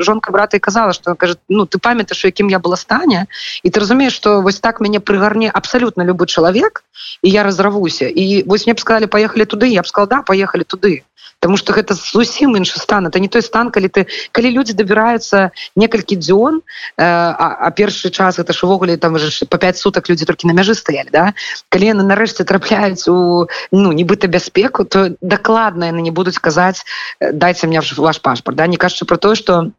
жонка 0.05 0.33
брата 0.33 0.57
і 0.57 0.61
казала 0.61 0.93
что 0.93 1.15
кажа 1.15 1.37
ну 1.49 1.67
ты 1.67 1.79
памятаеш 1.79 2.25
якім 2.25 2.51
я 2.51 2.59
была 2.59 2.77
стане 2.77 3.27
і 3.63 3.71
ты 3.71 3.81
разумееш 3.81 4.13
что 4.13 4.41
вось 4.41 4.61
так 4.61 4.81
мяне 4.81 5.01
прыгарне 5.01 5.51
абсалютна 5.51 6.03
любы 6.03 6.27
чалавек 6.27 6.85
і 7.23 7.31
я 7.31 7.43
разравуся 7.43 8.09
і 8.09 8.45
вось 8.47 8.67
мне 8.67 8.75
б 8.75 8.81
сказали 8.81 9.07
поехали 9.07 9.45
туды 9.45 9.67
я 9.67 9.83
б 9.83 9.87
сказал 9.87 10.09
да 10.09 10.23
поехали 10.23 10.65
туды 10.65 11.05
Таму 11.41 11.57
что 11.57 11.73
гэта 11.73 11.97
зусім 11.97 12.53
іншы 12.57 12.79
стан. 12.79 13.07
Это 13.09 13.19
не 13.19 13.29
той 13.29 13.41
стан 13.41 13.71
калі 13.73 13.89
ты 13.89 14.07
калі 14.33 14.53
людзі 14.53 14.77
дабіраюцца 14.77 15.51
некалькі 15.75 16.21
дзён 16.21 16.61
э, 16.61 16.61
а, 17.01 17.57
а 17.65 17.71
першы 17.73 18.11
час 18.13 18.39
это 18.39 18.53
ж 18.53 18.69
увогуле 18.69 18.97
там 19.01 19.17
ж 19.19 19.47
по 19.49 19.57
5 19.57 19.79
суток 19.79 20.11
людзі 20.11 20.29
толькі 20.29 20.47
на 20.49 20.53
мяжы 20.53 20.77
стаялі 20.77 21.09
да? 21.11 21.35
Калі 21.69 21.93
яны 21.93 22.07
нарэшце 22.07 22.45
трапляюць 22.45 23.07
у 23.11 23.47
ну 23.71 23.93
нібыта 23.93 24.27
бяспеку 24.27 24.85
то 24.85 25.15
дакладна 25.21 25.91
яны 25.91 26.01
не 26.03 26.15
будуць 26.15 26.39
казаць 26.39 26.85
дайце 27.21 27.67
мне 27.67 27.83
ваш 27.83 28.21
пашпарт 28.21 28.57
да? 28.57 28.67
Не 28.67 28.77
кажучы 28.77 29.05
про 29.05 29.17
тое 29.17 29.35
что 29.35 29.71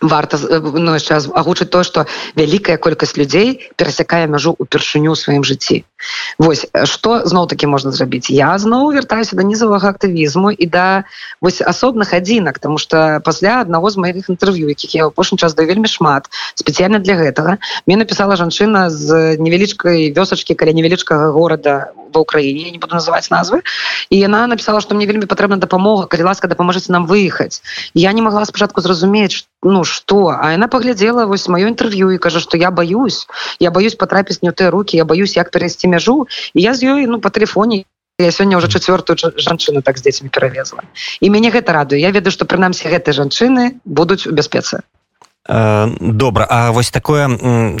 варта 0.00 0.38
ну, 0.38 0.98
сейчас 0.98 1.28
агучыць 1.32 1.70
то 1.70 1.82
что 1.82 2.06
вялікая 2.36 2.76
колькасць 2.76 3.16
людзей 3.16 3.70
перасякае 3.76 4.26
мяжу 4.26 4.54
упершыню 4.58 5.14
сваім 5.14 5.44
жыцці 5.44 5.84
Вось 6.38 6.66
что 6.84 7.24
зноў 7.24 7.46
таки 7.48 7.66
можна 7.66 7.92
зрабіць? 7.92 8.30
Я 8.30 8.52
зноў 8.58 8.92
вяртаюся 8.92 9.36
да 9.36 9.42
нізавага 9.42 9.94
актывізму 9.94 10.50
і 10.50 10.66
да 10.66 11.04
вось 11.40 11.62
асобных 11.62 12.12
адзінак 12.12 12.58
тому 12.58 12.78
что 12.78 13.20
пасля 13.24 13.60
аднаго 13.60 13.90
з 13.90 13.96
маіх 13.96 14.28
інтэрв'ю 14.28 14.68
якіх 14.68 14.94
я 14.94 15.06
апошні 15.06 15.38
час 15.38 15.54
да 15.54 15.64
вельмі 15.64 15.88
шмат 15.88 16.28
спецыяльна 16.54 16.98
для 16.98 17.16
гэтага 17.16 17.58
мне 17.86 17.96
написала 17.96 18.36
жанчына 18.36 18.90
з 18.90 19.36
невялічкай 19.38 20.12
вёсачки 20.12 20.54
каля 20.54 20.72
невялічкага 20.72 21.30
горада 21.30 21.94
ва 22.14 22.22
ўкраіне 22.22 22.70
не 22.70 22.78
буду 22.78 22.94
называть 22.94 23.30
назвы. 23.30 23.62
І 24.10 24.18
яна 24.18 24.46
написала 24.46 24.80
что 24.80 24.94
мне 24.94 25.06
вельмі 25.06 25.26
патрэбна 25.26 25.58
дапамога 25.58 26.06
калі 26.06 26.30
ласка 26.30 26.48
дапаможаце 26.48 26.92
нам 26.92 27.06
выехаць 27.06 27.62
я 27.94 28.12
не 28.12 28.22
могла 28.22 28.44
спачатку 28.44 28.80
зразумець 28.80 29.46
ну 29.62 29.84
что. 29.84 30.28
А 30.38 30.52
яна 30.52 30.68
паглядзела 30.68 31.26
вось 31.26 31.48
маё 31.48 31.68
інтэрв'ю 31.74 32.14
і 32.14 32.18
кажа 32.18 32.40
что 32.40 32.56
я 32.56 32.70
боюсь. 32.70 33.26
Я 33.58 33.70
боюсь 33.70 33.94
потрапіць 33.94 34.40
не 34.42 34.50
ў 34.50 34.54
тыя 34.54 34.70
руки 34.70 34.96
я 34.96 35.04
боюсь 35.04 35.36
як 35.36 35.50
перайсці 35.50 35.88
мяжу 35.88 36.28
і 36.54 36.62
я 36.62 36.74
з 36.74 36.94
ёй 36.94 37.06
ну 37.06 37.20
по 37.20 37.30
телефоне 37.30 37.84
я 38.18 38.30
сёння 38.30 38.56
уже 38.56 38.68
чавёртую 38.68 39.18
жанчыну 39.18 39.82
так 39.82 39.98
з 39.98 40.02
дзецьмі 40.06 40.28
перавезла 40.30 40.86
і 41.20 41.30
мяне 41.30 41.50
гэта 41.50 41.72
радуе 41.72 41.98
я 41.98 42.10
ведаю 42.14 42.30
что 42.30 42.46
прынамсі 42.46 42.86
гэтай 42.86 43.14
жанчыны 43.14 43.82
будуць 43.84 44.26
у 44.30 44.32
бяспецы 44.32 44.86
добра. 45.46 46.46
А 46.48 46.70
вось 46.70 46.90
такое 46.90 47.28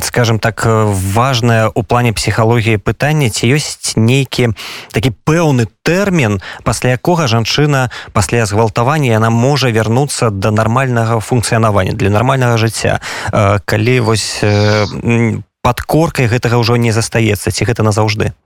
скажем 0.02 0.38
так 0.38 0.66
важное 0.66 1.70
у 1.74 1.82
плане 1.82 2.12
псіхалогіі 2.12 2.76
пытання 2.76 3.30
ці 3.30 3.48
ёсць 3.56 3.96
нейкі 3.96 4.52
такі 4.92 5.12
пэўны 5.24 5.66
тэрмін 5.82 6.40
пасля 6.62 7.00
якога 7.00 7.26
жанчына 7.26 7.88
пасля 8.12 8.44
згвалтавання 8.44 9.16
яна 9.16 9.30
можа 9.30 9.72
вярнуцца 9.72 10.30
до 10.30 10.50
нармальнага 10.50 11.20
функцыянавання 11.20 11.96
для 11.96 12.10
нармальнага 12.10 12.60
жыцця. 12.60 13.00
Калі 13.64 14.00
вось 14.00 14.44
подкоркай 15.64 16.28
гэтага 16.28 16.60
ўжо 16.60 16.76
не 16.76 16.92
застаецца 16.92 17.48
ці 17.48 17.64
гэта 17.64 17.80
назаўжды 17.80 18.36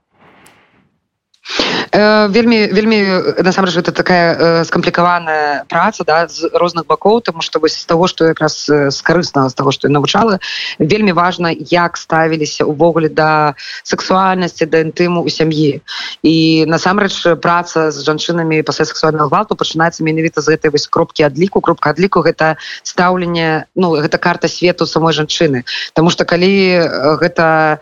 Э, 1.91 2.27
вельмі 2.29 2.67
вельмі 2.69 3.01
насамрэч 3.41 3.77
это 3.77 3.91
такая 3.91 4.37
э, 4.37 4.65
скамплікаваная 4.65 5.65
праца 5.65 6.03
да 6.05 6.27
з 6.27 6.45
розных 6.53 6.85
бакоў 6.85 7.21
тому 7.21 7.41
что 7.41 7.59
вось 7.59 7.81
з 7.81 7.85
того 7.85 8.05
что 8.07 8.25
якраз 8.25 8.65
з 8.69 9.01
карыснага 9.01 9.49
з 9.49 9.53
того 9.53 9.71
что 9.71 9.89
навучала 9.89 10.39
вельмі 10.77 11.11
важна 11.11 11.49
як 11.49 11.97
ставіліся 11.97 12.65
увогуле 12.65 13.09
да 13.09 13.55
сексуальнасці 13.83 14.65
да 14.65 14.85
інтыму 14.85 15.25
у 15.25 15.29
сям'і 15.29 15.81
і 16.21 16.65
насамрэч 16.69 17.41
праца 17.41 17.89
з 17.91 18.05
жанчынамі 18.05 18.61
пасля 18.61 18.85
сексуального 18.85 19.29
гвалту 19.29 19.55
пачынаецца 19.55 20.05
менавіта 20.05 20.41
з 20.41 20.53
гэтай 20.53 20.69
вось 20.69 20.85
кропкі 20.85 21.25
адліку 21.25 21.57
кропка 21.61 21.89
адліку 21.89 22.21
гэта 22.21 22.61
стаўленне 22.83 23.65
ну 23.73 23.97
гэта 23.97 24.21
карта 24.21 24.47
свету 24.47 24.85
самой 24.85 25.13
жанчыны 25.13 25.65
тому 25.93 26.13
что 26.13 26.25
калі 26.25 27.17
гэта 27.17 27.81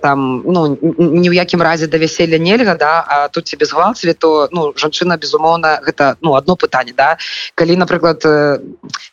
там 0.00 0.40
ну 0.40 0.72
ні 0.80 1.28
ў 1.28 1.36
якім 1.36 1.60
разе 1.60 1.84
да 1.86 2.00
вяселля 2.00 2.40
нельга 2.40 2.80
да 2.80 3.04
а 3.04 3.28
тут 3.42 3.50
тебе 3.50 3.66
згвалцілі 3.66 4.14
то 4.14 4.48
ну 4.52 4.72
жанчына 4.76 5.18
безумоўна 5.18 5.82
гэта 5.82 6.16
ну 6.22 6.34
одно 6.34 6.56
пытанне 6.56 6.94
да? 6.94 7.18
Калі 7.54 7.76
напрыклад 7.76 8.22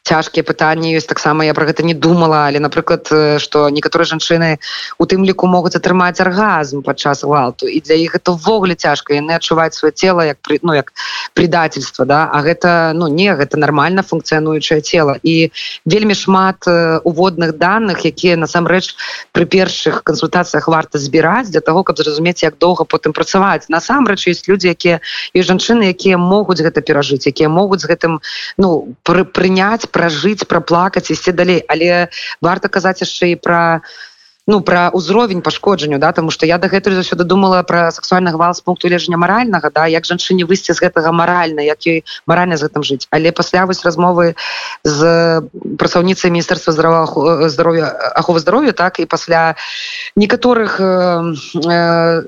цяжкія 0.03 0.43
пытанні 0.43 0.93
ёсць 0.93 1.09
таксама 1.09 1.45
я 1.45 1.53
про 1.53 1.65
гэта 1.65 1.83
не 1.83 1.93
думала 1.93 2.45
але 2.45 2.59
напрыклад 2.59 3.09
что 3.41 3.69
некаторыя 3.69 4.05
жанчыны 4.05 4.59
у 4.97 5.05
тым 5.05 5.25
ліку 5.25 5.47
могуць 5.47 5.75
атрымаць 5.75 6.21
аргазм 6.21 6.81
падчас 6.85 7.23
гвалту 7.23 7.67
і 7.67 7.81
для 7.81 7.95
іх 7.95 8.15
это 8.15 8.37
ввогуле 8.37 8.75
цяжка. 8.75 9.13
Яны 9.13 9.33
адчуваюць 9.33 9.73
свое 9.73 9.91
тело 9.91 10.21
як 10.21 10.37
при 10.41 10.59
ну 10.61 10.73
як 10.73 10.93
предательство 11.33 12.05
да? 12.05 12.29
А 12.31 12.41
гэта 12.41 12.93
ну 12.93 13.07
не 13.07 13.33
гэта 13.33 13.57
нормально 13.57 14.03
функцыянуючае 14.03 14.81
тело 14.81 15.17
і 15.23 15.51
вельмі 15.85 16.13
шмат 16.13 16.67
уводных 16.67 17.57
данных 17.57 18.05
якія 18.05 18.37
насамрэч 18.37 18.95
при 19.31 19.45
першых 19.45 20.03
кансультацыях 20.03 20.67
варта 20.67 20.99
збіраць 20.99 21.49
для 21.49 21.61
того 21.61 21.83
каб 21.83 21.97
зразумець 21.97 22.43
як 22.43 22.57
доўга 22.57 22.85
потым 22.85 23.13
працаваць. 23.13 23.69
Насамрэч 23.69 24.18
насамрэч 24.19 24.27
есть 24.27 24.47
люди 24.47 24.67
якія 24.67 24.99
і 25.33 25.41
жанчыны 25.41 25.89
якія 25.89 26.17
могуць 26.17 26.61
гэта 26.61 26.81
перажыць 26.81 27.27
якія 27.27 27.49
могуць 27.49 27.81
з 27.81 27.89
гэтым 27.89 28.19
ну 28.57 28.95
пры, 29.03 29.23
прыняць 29.23 29.87
пражыць 29.87 30.45
праплакаць 30.45 31.11
ісці 31.11 31.31
далей. 31.31 31.63
Але 31.67 32.09
варта 32.41 32.67
казаць 32.67 33.01
яшчэ 33.01 33.31
і 33.31 33.35
пра 33.35 33.81
ну 34.49 34.61
про 34.61 34.89
ўзровень 34.89 35.41
пашкоджанню 35.45 35.99
да 35.99 36.11
тому 36.11 36.31
что 36.31 36.45
я 36.49 36.57
дагэтуль 36.57 36.97
заўсёды 36.97 37.23
думала 37.23 37.61
про 37.63 37.91
сексуальны 37.91 38.33
гвал 38.33 38.53
з 38.53 38.61
пункту 38.61 38.89
лежання 38.89 39.17
маральнага 39.17 39.69
да 39.69 39.85
як 39.85 40.09
жанчыне 40.09 40.49
выйсці 40.49 40.73
з 40.73 40.81
гэтага 40.81 41.13
маральна 41.13 41.61
як 41.61 41.77
ёй 41.85 42.03
маральна 42.25 42.57
з 42.57 42.65
гэтым 42.65 42.81
жыць. 42.81 43.05
Але 43.13 43.31
пасля 43.31 43.69
вось 43.69 43.85
размовы 43.85 44.33
з 44.83 45.45
працаўніцай 45.77 46.33
міністэрства 46.33 46.73
здрава 46.73 47.05
здоровья 47.49 47.93
аховы 48.17 48.39
здоровья 48.39 48.73
так 48.73 48.99
і 48.99 49.05
пасля 49.05 49.55
некаторых 50.15 50.81
э, 50.81 51.33
э, 51.69 52.23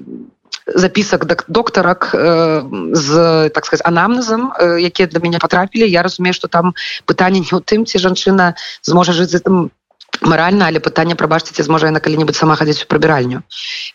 запісак 0.68 1.46
доктарак 1.48 2.12
э, 2.14 2.96
з 2.96 3.50
так 3.50 3.66
сказать 3.66 3.86
анамнезам 3.86 4.54
э, 4.60 4.80
якія 4.80 5.08
для 5.08 5.20
мяне 5.20 5.40
потрапілі. 5.40 5.90
Я 5.90 6.04
разумею 6.04 6.34
что 6.34 6.48
там 6.48 6.74
пытанне 7.06 7.40
не 7.40 7.46
ў 7.46 7.62
тым 7.62 7.86
ці 7.86 8.00
жанчына 8.00 8.56
зможа 8.84 9.14
жыць 9.14 9.30
з 9.30 9.42
гэтым 9.42 9.72
маральна 10.22 10.68
але 10.68 10.80
пытанне 10.80 11.16
прабачце 11.16 11.54
ці 11.54 11.64
зможа 11.66 11.90
яна 11.90 12.00
калі-небудзь 12.00 12.38
сама 12.38 12.56
хадзіць 12.56 12.86
у 12.86 12.88
прыбіральню 12.88 13.42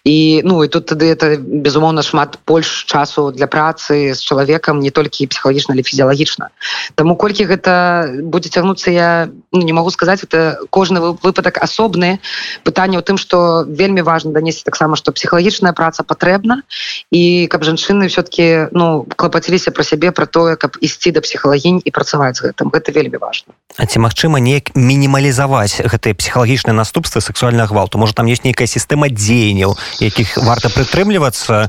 і 0.04 0.42
ну 0.44 0.62
і 0.64 0.68
тут 0.68 0.90
тады 0.90 1.06
это 1.06 1.38
безумоўна 1.38 2.02
шмат 2.02 2.38
больш 2.46 2.84
часу 2.90 3.30
для 3.30 3.46
працы 3.46 4.14
з 4.14 4.20
чалавекам 4.20 4.82
не 4.82 4.90
толькі 4.90 5.26
псіхалагічна 5.30 5.74
але 5.74 5.82
фізіялагічна 5.86 6.50
Таму 6.94 7.16
колькі 7.16 7.46
гэта 7.46 8.10
будзе 8.26 8.50
цягнуцца 8.50 8.90
я 8.90 9.28
ну, 9.52 9.62
не 9.62 9.72
могу 9.72 9.90
сказаць 9.90 10.26
это 10.26 10.58
кожны 10.70 11.00
выпадак 11.22 11.62
асобны 11.62 12.18
пытанне 12.66 12.98
ў 12.98 13.06
тым 13.06 13.22
што 13.22 13.62
вельмі 13.62 14.02
важна 14.02 14.34
данесці 14.34 14.66
таксама 14.66 14.98
што 14.98 15.14
псіхалагічная 15.14 15.72
праца 15.72 16.02
патрэбна 16.02 16.66
і 17.14 17.46
каб 17.46 17.62
жанчыны 17.62 18.10
все-таки 18.10 18.66
ну 18.74 19.06
клапаціліся 19.06 19.70
пра 19.70 19.86
сябе 19.86 20.10
пра 20.10 20.26
тое 20.26 20.58
каб 20.58 20.74
ісці 20.82 21.14
да 21.14 21.22
псіхалагінь 21.22 21.80
і 21.86 21.90
працаваць 21.94 22.42
з 22.42 22.50
гэтым 22.50 22.74
гэта 22.74 22.90
вельмі 22.90 23.22
важна 23.22 23.54
А 23.78 23.86
ці 23.86 24.02
магчыма 24.02 24.40
неяк 24.40 24.74
мінімалізаваць 24.74 25.86
гэтыя 25.86 26.15
псіхалагічныя 26.16 26.74
наступствы 26.74 27.20
сексуальных 27.20 27.70
гвалту. 27.70 27.98
Можа 27.98 28.12
там 28.12 28.26
есть 28.26 28.44
нейкая 28.44 28.66
сістэма 28.66 29.08
дзеянняў 29.08 29.76
якіх 30.00 30.36
варта 30.42 30.68
прытрымлівацца 30.68 31.68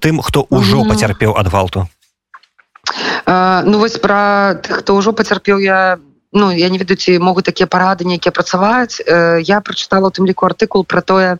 тым 0.00 0.22
хто 0.22 0.46
ўжо 0.50 0.84
пацярпеў 0.84 1.34
ад 1.36 1.48
гвалту? 1.48 1.88
Ну 3.26 3.78
вось 3.78 3.98
пра 3.98 4.60
тых 4.62 4.84
хто 4.84 4.94
ўжо 4.94 5.12
пацярпеў 5.12 5.58
я 5.58 5.98
ну 6.32 6.50
я 6.52 6.68
не 6.68 6.78
ведаю 6.78 6.96
ці 7.00 7.18
могуць 7.18 7.48
такія 7.48 7.66
парады 7.66 8.04
нейкія 8.04 8.32
працаваць. 8.32 9.00
Я 9.02 9.60
прачытала 9.60 10.08
у 10.08 10.14
тым 10.14 10.26
ліку 10.26 10.46
артыкул 10.46 10.84
про 10.84 11.02
тое 11.02 11.38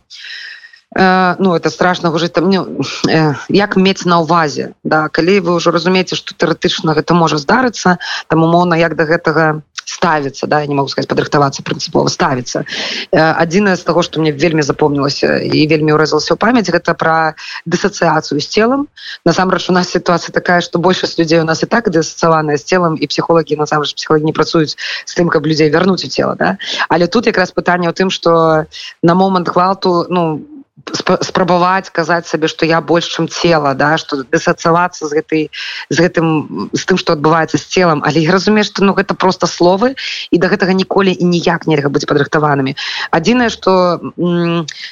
э, 0.95 1.35
ну 1.39 1.55
это 1.55 1.69
страшно 1.69 2.09
гужыць 2.09 2.33
там 2.33 2.49
ну, 2.49 2.81
э, 3.07 3.33
як 3.49 3.75
мець 3.75 4.05
на 4.05 4.19
ўвазе 4.23 4.73
да 4.83 5.09
калі 5.09 5.39
вы 5.39 5.55
ўжо 5.59 5.71
разумееце 5.71 6.15
што 6.15 6.33
тэоретычна 6.33 6.95
гэта 6.95 7.13
можа 7.13 7.37
здарыцца 7.37 7.97
там 8.27 8.43
умоўна 8.43 8.75
як 8.79 8.95
да 8.95 9.05
гэтага 9.05 9.61
ставіцца 9.87 10.47
да 10.47 10.65
не 10.67 10.75
могу 10.75 10.91
сказать 10.91 11.07
падрыхтавацца 11.07 11.63
прынцыпова 11.63 12.11
ставіцца 12.11 12.67
адзінае 13.15 13.75
з 13.79 13.83
таго 13.87 14.03
што 14.03 14.19
мне 14.19 14.35
вельмі 14.35 14.61
запомнілася 14.67 15.39
і 15.39 15.63
вельмі 15.71 15.95
ўрэзалася 15.95 16.35
ў 16.35 16.37
памяць 16.37 16.67
гэта 16.67 16.91
пра 16.91 17.39
дысацыяцыю 17.63 18.43
з 18.43 18.47
целам 18.51 18.87
насамрэч 19.23 19.71
у 19.71 19.75
нас 19.77 19.87
сітуацыя 19.95 20.35
такая 20.35 20.59
што 20.59 20.83
большасць 20.83 21.15
людзей 21.15 21.39
у 21.39 21.47
нас 21.47 21.63
і 21.63 21.71
так 21.71 21.87
дысацаваная 21.87 22.59
з 22.59 22.67
целам 22.67 22.99
і 22.99 23.07
псіхолагі 23.07 23.55
насамрэч 23.63 23.95
псіхологі 23.95 24.27
не 24.27 24.35
працуюць 24.35 24.75
з 24.75 25.11
тым 25.15 25.31
каб 25.31 25.47
людзей 25.47 25.71
вярнуць 25.71 26.03
у 26.03 26.11
цела 26.11 26.35
да. 26.35 26.57
Але 26.89 27.07
тут 27.07 27.31
якраз 27.31 27.55
пытанне 27.55 27.87
ў 27.87 27.95
тым 27.95 28.11
што 28.11 28.67
на 29.01 29.13
момант 29.15 29.47
гвалту 29.47 30.03
ну 30.11 30.43
у 30.43 30.56
спрабаваць 30.93 31.89
казаць 31.91 32.27
сабе 32.27 32.47
што 32.47 32.65
я 32.65 32.81
больш 32.81 33.09
чым 33.15 33.27
цела 33.27 33.73
да 33.73 33.97
што 33.97 34.23
дысацавацца 34.23 35.07
з 35.07 35.11
гэтай 35.19 35.43
з 35.89 35.97
гэтым 35.99 36.69
з 36.73 36.81
тым 36.87 36.97
што 36.97 37.13
адбываецца 37.17 37.57
з 37.57 37.65
целам 37.65 38.03
але 38.07 38.23
я 38.23 38.31
разумею 38.31 38.65
што 38.65 38.85
ну 38.85 38.95
гэта 38.97 39.13
просто 39.13 39.47
словы 39.47 39.95
і 40.31 40.37
да 40.37 40.47
гэтага 40.47 40.73
ніколі 40.73 41.11
і 41.11 41.25
ніяк 41.27 41.67
нельга 41.67 41.89
быць 41.89 42.07
падрыхтаванымі 42.07 42.75
адзінае 43.11 43.49
што 43.51 43.99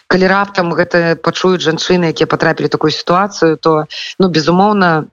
калі 0.08 0.25
раптам 0.27 0.75
гэта 0.75 1.15
пачуюць 1.21 1.63
жанчыны 1.63 2.12
якія 2.12 2.27
патрапілі 2.27 2.67
такую 2.67 2.91
сітуацыю 2.91 3.58
то 3.58 3.86
ну 4.19 4.29
безумоўна 4.29 5.08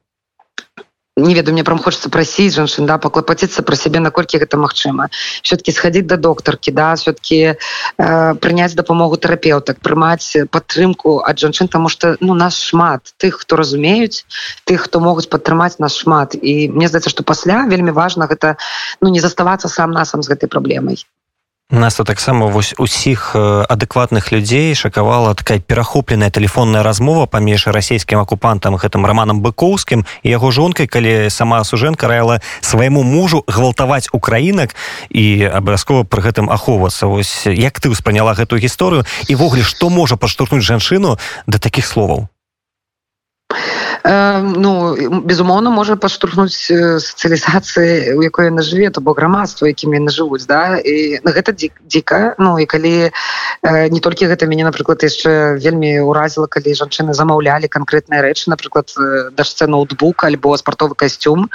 не 1.16 1.35
ведаю 1.35 1.53
мне 1.53 1.64
прям 1.64 1.79
хочется 1.79 2.09
прасіць 2.09 2.55
жанчын 2.55 2.87
да 2.87 2.96
паклапаціцца 2.98 3.62
про 3.62 3.77
сябе 3.77 4.01
наколькі 4.01 4.40
гэта 4.40 4.57
магчыма 4.57 5.09
все-таки 5.42 5.72
сходить 5.72 6.07
до 6.07 6.16
доктарки 6.16 6.70
да 6.70 6.94
все-таки 6.94 7.57
э, 7.98 8.35
прыняць 8.40 8.72
дапамогу 8.75 9.16
тэрапеўтак 9.16 9.81
прымаць 9.85 10.48
падтрымку 10.51 11.20
ад 11.20 11.38
жанчын 11.38 11.68
тому 11.68 11.88
что 11.88 12.16
ну 12.20 12.35
нас 12.35 12.57
шмат 12.57 13.12
тых 13.18 13.44
хто 13.44 13.57
разумеюць 13.57 14.25
тых 14.64 14.88
хто 14.88 15.01
могуць 15.01 15.29
падтрымаць 15.29 15.79
нас 15.79 15.96
шмат. 15.96 16.35
І 16.35 16.68
мне 16.68 16.88
здаецца 16.88 17.11
что 17.11 17.22
пасля 17.22 17.66
вельмі 17.68 17.92
важно 17.92 18.27
гэта 18.27 18.57
ну 19.01 19.09
не 19.09 19.20
заставацца 19.20 19.68
сам 19.68 19.90
насам 19.92 20.22
з 20.22 20.33
гэтай 20.33 20.48
праблемай 20.48 21.05
нас 21.72 21.94
таксама 21.94 22.46
вось 22.46 22.75
усіх 22.79 23.35
адэкватных 23.35 24.31
людзей 24.31 24.75
шакавала 24.75 25.35
такая 25.35 25.59
перахопленая 25.59 26.31
телефонная 26.31 26.83
размова 26.83 27.27
паміж 27.27 27.66
расійскім 27.66 28.20
акупантам 28.20 28.77
гэтым 28.77 29.07
романам 29.07 29.40
быкоўскім 29.40 30.05
і 30.22 30.29
яго 30.29 30.51
жонкай 30.51 30.87
калі 30.87 31.31
сама 31.31 31.64
сужэнка 31.64 32.09
раіла 32.09 32.40
свайму 32.61 33.03
мужу 33.03 33.42
гвалтаваць 33.48 34.12
украінак 34.12 34.77
і 35.09 35.48
абавязкова 35.48 36.05
пры 36.05 36.29
гэтым 36.29 36.53
ахоўвацца. 36.53 37.09
Ось 37.09 37.48
як 37.48 37.81
ты 37.81 37.88
ўспрыняла 37.88 38.37
гэтую 38.37 38.61
гісторыю? 38.61 39.09
Івогуле 39.33 39.64
што 39.64 39.88
можа 39.88 40.20
падштурхнуць 40.20 40.62
жанчыну 40.62 41.16
да 41.46 41.59
такіх 41.59 41.87
словаў? 41.88 42.29
Э, 42.29 42.32
ну 44.05 45.23
безумоўна 45.23 45.71
можа 45.71 45.97
падштурхнуць 45.97 46.57
сацыялізацыі 46.59 48.17
у 48.19 48.23
якой 48.23 48.51
яна 48.51 48.62
жыве 48.62 48.91
то 48.91 49.01
бок 49.01 49.19
грамадства 49.19 49.71
якім 49.71 49.95
яны 49.95 50.11
жывуць 50.11 50.47
да? 50.47 50.79
І 50.79 51.21
на 51.23 51.31
гэта 51.31 51.55
дзіка 51.55 52.35
ну 52.38 52.59
і 52.59 52.67
калі 52.67 53.11
э, 53.11 53.88
не 53.88 54.01
толькі 54.01 54.27
гэта 54.27 54.47
мяне 54.47 54.65
напрыклад 54.65 55.03
яшчэ 55.03 55.59
вельмі 55.62 56.03
ўразіла 56.03 56.51
калі 56.51 56.75
жанчыны 56.75 57.15
замаўлялі 57.15 57.69
канкрэтныя 57.69 58.23
рэчы 58.23 58.51
напрыклад 58.51 58.91
дашце 59.37 59.67
ноутбук 59.67 60.25
альбо 60.25 60.57
спартовы 60.57 60.95
касцюм 60.95 61.51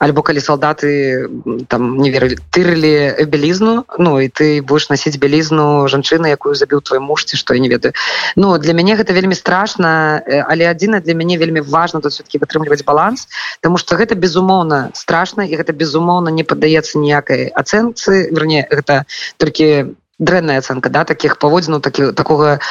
альбо 0.00 0.22
калі 0.22 0.40
салдаты 0.40 1.28
там 1.68 1.98
не 2.02 2.10
верылі 2.10 2.38
тырылі 2.50 3.24
бялізну 3.26 3.84
ну 3.98 4.18
і 4.20 4.28
ты 4.28 4.62
будешь 4.62 4.90
насіць 4.90 5.18
бялізну 5.22 5.86
жанчыны 5.86 6.34
якую 6.34 6.54
забіў 6.54 6.82
твой 6.82 7.00
муж 7.00 7.24
ці 7.24 7.36
што 7.36 7.54
я 7.54 7.60
не 7.60 7.68
ведаю. 7.68 7.94
Ну 8.36 8.58
для 8.58 8.72
мяне 8.72 8.96
гэта 8.96 9.12
вельмі 9.12 9.34
страшна 9.34 10.22
але 10.48 10.66
адзіна 10.70 11.00
для 11.00 11.14
мяне 11.14 11.38
вельмі 11.42 11.66
важно 11.66 12.00
тут 12.00 12.12
все-таки 12.14 12.38
вытрымліваць 12.38 12.86
баланс 12.86 13.26
потому 13.58 13.82
что 13.82 13.98
гэта 13.98 14.14
безумоўна 14.14 14.94
страшно 14.94 15.42
і 15.42 15.58
гэта 15.58 15.74
безумоўна 15.74 16.30
не 16.30 16.46
паддаецца 16.46 17.02
ніякай 17.02 17.50
ацэнцы 17.50 18.30
верне 18.30 18.62
гэта 18.70 19.02
толькі 19.42 19.98
дрэнная 20.22 20.62
ацэнка 20.62 20.88
да 20.88 21.02
таких 21.04 21.36
паводзіну 21.42 21.80
такі 21.82 22.12
такого 22.14 22.62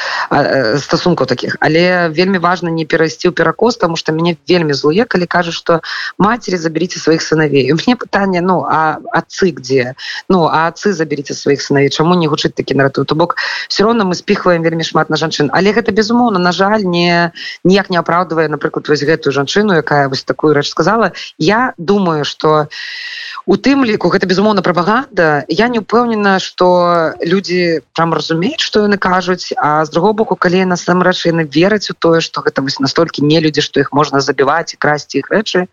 стасункаў 0.79 1.27
таких. 1.27 1.57
Але 1.59 2.09
вельмі 2.09 2.39
важно 2.39 2.71
не 2.71 2.85
перайсці 2.87 3.27
ў 3.27 3.35
перакос 3.35 3.77
тому 3.77 3.99
что 3.99 4.15
мяне 4.15 4.39
вельмі 4.47 4.73
злуе 4.73 5.03
калі 5.05 5.27
кажу 5.27 5.51
что 5.51 5.81
матери 6.17 6.55
заберите 6.55 6.99
сваіх 6.99 7.21
сыновей 7.21 7.71
у 7.71 7.75
мне 7.75 7.95
пытанне 7.99 8.39
ну 8.41 8.63
а 8.63 9.03
отцы 9.11 9.51
где? 9.51 9.95
Ну 10.29 10.47
а 10.47 10.71
отцы 10.71 10.93
заберите 10.93 11.33
сваіх 11.33 11.61
сыновей 11.61 11.91
чаму 11.91 12.15
не 12.15 12.31
гучыць 12.31 12.55
такі 12.55 12.79
нарату 12.79 13.03
то 13.05 13.15
бок 13.15 13.35
все 13.67 13.83
равно 13.83 14.05
мы 14.05 14.15
спіхваем 14.15 14.63
вельмі 14.63 14.83
шмат 14.83 15.09
на 15.09 15.17
жанчын. 15.19 15.51
Але 15.51 15.75
гэта 15.75 15.91
безумоўна 15.91 16.39
на 16.39 16.51
жаль 16.55 16.87
не 16.87 17.31
ніяк 17.63 17.91
не 17.91 17.99
апраўдывае 17.99 18.47
напрыклад 18.47 18.87
вось 18.87 19.03
гэтую 19.03 19.35
жанчыну 19.35 19.75
якая 19.75 20.07
вось 20.07 20.23
такую 20.23 20.55
рэч 20.55 20.71
сказала. 20.71 21.11
Я 21.37 21.73
думаю 21.77 22.23
что 22.23 22.71
у 23.45 23.57
тым 23.57 23.85
ліку 23.85 24.09
гэта 24.09 24.27
безумоўна 24.27 24.61
прапаганда. 24.61 25.45
Я 25.47 25.67
не 25.67 25.79
упэўнена 25.79 26.39
что 26.39 27.13
люди 27.21 27.81
там 27.93 28.13
разумеюць 28.13 28.61
што 28.61 28.85
яны 28.87 28.97
кажуць 28.97 29.53
а 29.57 29.85
з 29.85 29.89
другого 29.89 30.13
боку 30.13 30.35
калі 30.35 30.65
насамрэч 30.65 31.25
яны 31.25 31.43
вераць 31.45 31.89
у 31.89 31.93
тое 31.93 32.21
што 32.21 32.41
гэта 32.41 32.61
вось 32.61 32.79
настолькі 32.79 33.25
не 33.25 33.39
людзі 33.39 33.61
што 33.61 33.79
іх 33.79 33.93
можна 33.93 34.21
забіваць 34.21 34.73
і 34.73 34.77
красці 34.77 35.23
іх 35.23 35.31
рэчы 35.31 35.67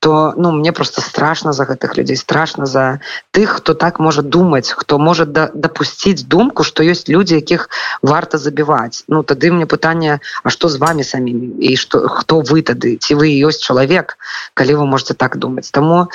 то 0.00 0.34
ну 0.36 0.52
мне 0.52 0.72
просто 0.72 1.00
страшно 1.00 1.52
за 1.52 1.64
гэтых 1.64 1.96
людзей 1.96 2.16
страшно 2.16 2.66
за 2.66 3.00
тых 3.30 3.62
хто 3.62 3.74
так 3.74 4.00
можа 4.00 4.22
думаць 4.22 4.70
хто 4.70 4.98
можа 4.98 5.24
да, 5.24 5.50
дапусціць 5.54 6.26
думку 6.26 6.64
што 6.64 6.82
ёсць 6.82 7.08
людзі 7.08 7.36
якіх 7.36 7.68
варта 8.02 8.38
забіваць. 8.38 9.04
Ну 9.08 9.22
тады 9.22 9.52
мне 9.52 9.66
пытанне 9.66 10.20
А 10.42 10.50
што 10.50 10.68
з 10.68 10.76
вами 10.76 11.04
самімі? 11.04 11.54
І 11.58 11.76
што 11.76 12.08
хто 12.08 12.40
вы 12.40 12.62
тады? 12.62 12.96
Ці 12.96 13.14
вы 13.14 13.30
ёсць 13.46 13.62
чалавек 13.62 14.18
калі 14.54 14.74
вы 14.82 14.86
можете 14.86 15.14
так 15.14 15.36
думаць? 15.36 15.70
Таму 15.70 16.08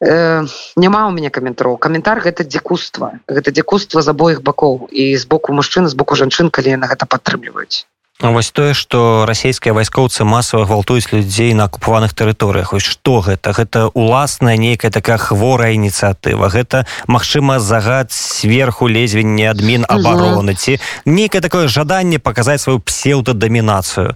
э, 0.00 0.33
няма 0.76 1.06
у 1.08 1.14
мяне 1.14 1.30
каментараў 1.30 1.78
каментар 1.78 2.20
гэта 2.24 2.44
дзікуства. 2.44 3.14
Гэта 3.28 3.54
дзікуства 3.54 4.02
з 4.02 4.08
абоіх 4.14 4.42
бакоў. 4.42 4.88
І 4.90 5.16
з 5.16 5.24
боку 5.26 5.56
мужчын 5.56 5.88
з 5.88 5.94
боку 5.94 6.18
жанчын 6.18 6.50
калі 6.50 6.76
яны 6.76 6.86
гэта 6.90 7.06
падтрымліваюць. 7.06 7.86
Вось 8.20 8.50
тое 8.54 8.74
што 8.78 9.26
расійскія 9.26 9.74
вайскоўцы 9.74 10.24
масава 10.24 10.64
гвалтуюць 10.70 11.10
людзей 11.10 11.52
на 11.52 11.66
акупаваных 11.66 12.14
тэрыторыях. 12.14 12.72
Ось 12.72 12.86
што 12.86 13.18
гэта? 13.20 13.52
Гэта 13.52 13.90
уласная 13.90 14.56
нейкая 14.56 14.94
такая 14.94 15.18
хворая 15.18 15.74
ініцыятыва. 15.74 16.48
Гэта 16.48 16.86
магчыма 17.10 17.58
загад 17.58 18.12
сверху 18.12 18.86
лезвенне 18.86 19.50
адмін 19.50 19.84
абароны 19.88 20.54
ці 20.54 20.78
нейкае 21.04 21.42
такое 21.42 21.66
жаданне 21.66 22.22
паказаць 22.22 22.62
сваю 22.62 22.78
псеўдадамінацыю 22.78 24.14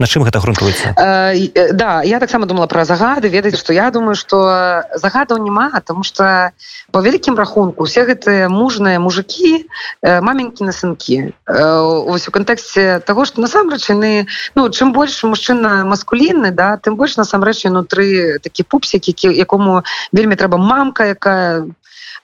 на 0.00 0.06
чым 0.08 0.24
гэта 0.24 0.40
грунтуецца? 0.40 0.96
Э, 0.96 1.72
да 1.76 2.02
я 2.02 2.18
таксама 2.18 2.46
думала 2.46 2.66
про 2.66 2.84
загады 2.88 3.28
ведаць 3.28 3.60
что 3.60 3.72
я 3.76 3.90
думаю 3.92 4.16
что 4.16 4.82
загадаў 4.96 5.38
няма 5.38 5.68
тому 5.84 6.02
что 6.02 6.50
по 6.90 7.04
вялікім 7.04 7.36
рахунку 7.36 7.84
все 7.84 8.08
гэтыя 8.08 8.48
мужныя 8.48 8.98
мужики 8.98 9.68
э, 10.02 10.20
маменькі 10.20 10.64
на 10.64 10.72
сынкі. 10.72 11.36
Э, 11.46 11.78
ось 12.08 12.28
у 12.28 12.30
кантэксце 12.32 13.04
того 13.04 13.24
что 13.28 13.44
насамрэч 13.44 13.92
яны 13.92 14.26
ну 14.56 14.68
чым 14.72 14.96
больш 14.96 15.22
мужчына 15.22 15.84
маскулінны 15.84 16.50
да 16.50 16.80
тым 16.80 16.96
больш 16.96 17.20
насамрэч 17.20 17.68
унутры 17.68 18.40
такі 18.40 18.64
пупсик 18.64 19.04
які 19.04 19.28
якому 19.28 19.84
вельмі 20.12 20.34
трэба 20.34 20.56
мамка 20.56 21.12
якая 21.12 21.68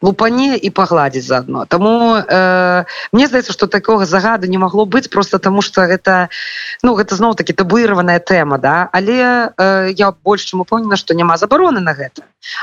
лупане 0.03 0.57
і 0.57 0.71
пагладзіць 0.71 1.27
заодно 1.27 1.67
тому 1.67 2.17
э, 2.17 2.85
мне 3.13 3.27
здаецца 3.27 3.53
что 3.53 3.67
такого 3.67 4.07
загада 4.07 4.47
не 4.47 4.59
могло 4.59 4.87
быть 4.87 5.11
просто 5.11 5.39
тому 5.39 5.63
что 5.63 5.83
гэта 5.83 6.29
ну 6.83 6.95
гэта 6.95 7.17
зноў 7.17 7.35
таки 7.35 7.53
табуіраваная 7.53 8.19
тэма 8.19 8.59
да? 8.59 8.89
Але 8.93 9.53
э, 9.57 9.91
я 9.97 10.13
больш 10.13 10.45
чым 10.45 10.61
упомнена 10.61 10.97
что 10.97 11.15
няма 11.15 11.37
забароны 11.37 11.81
на 11.81 11.95
гэта. 11.95 12.23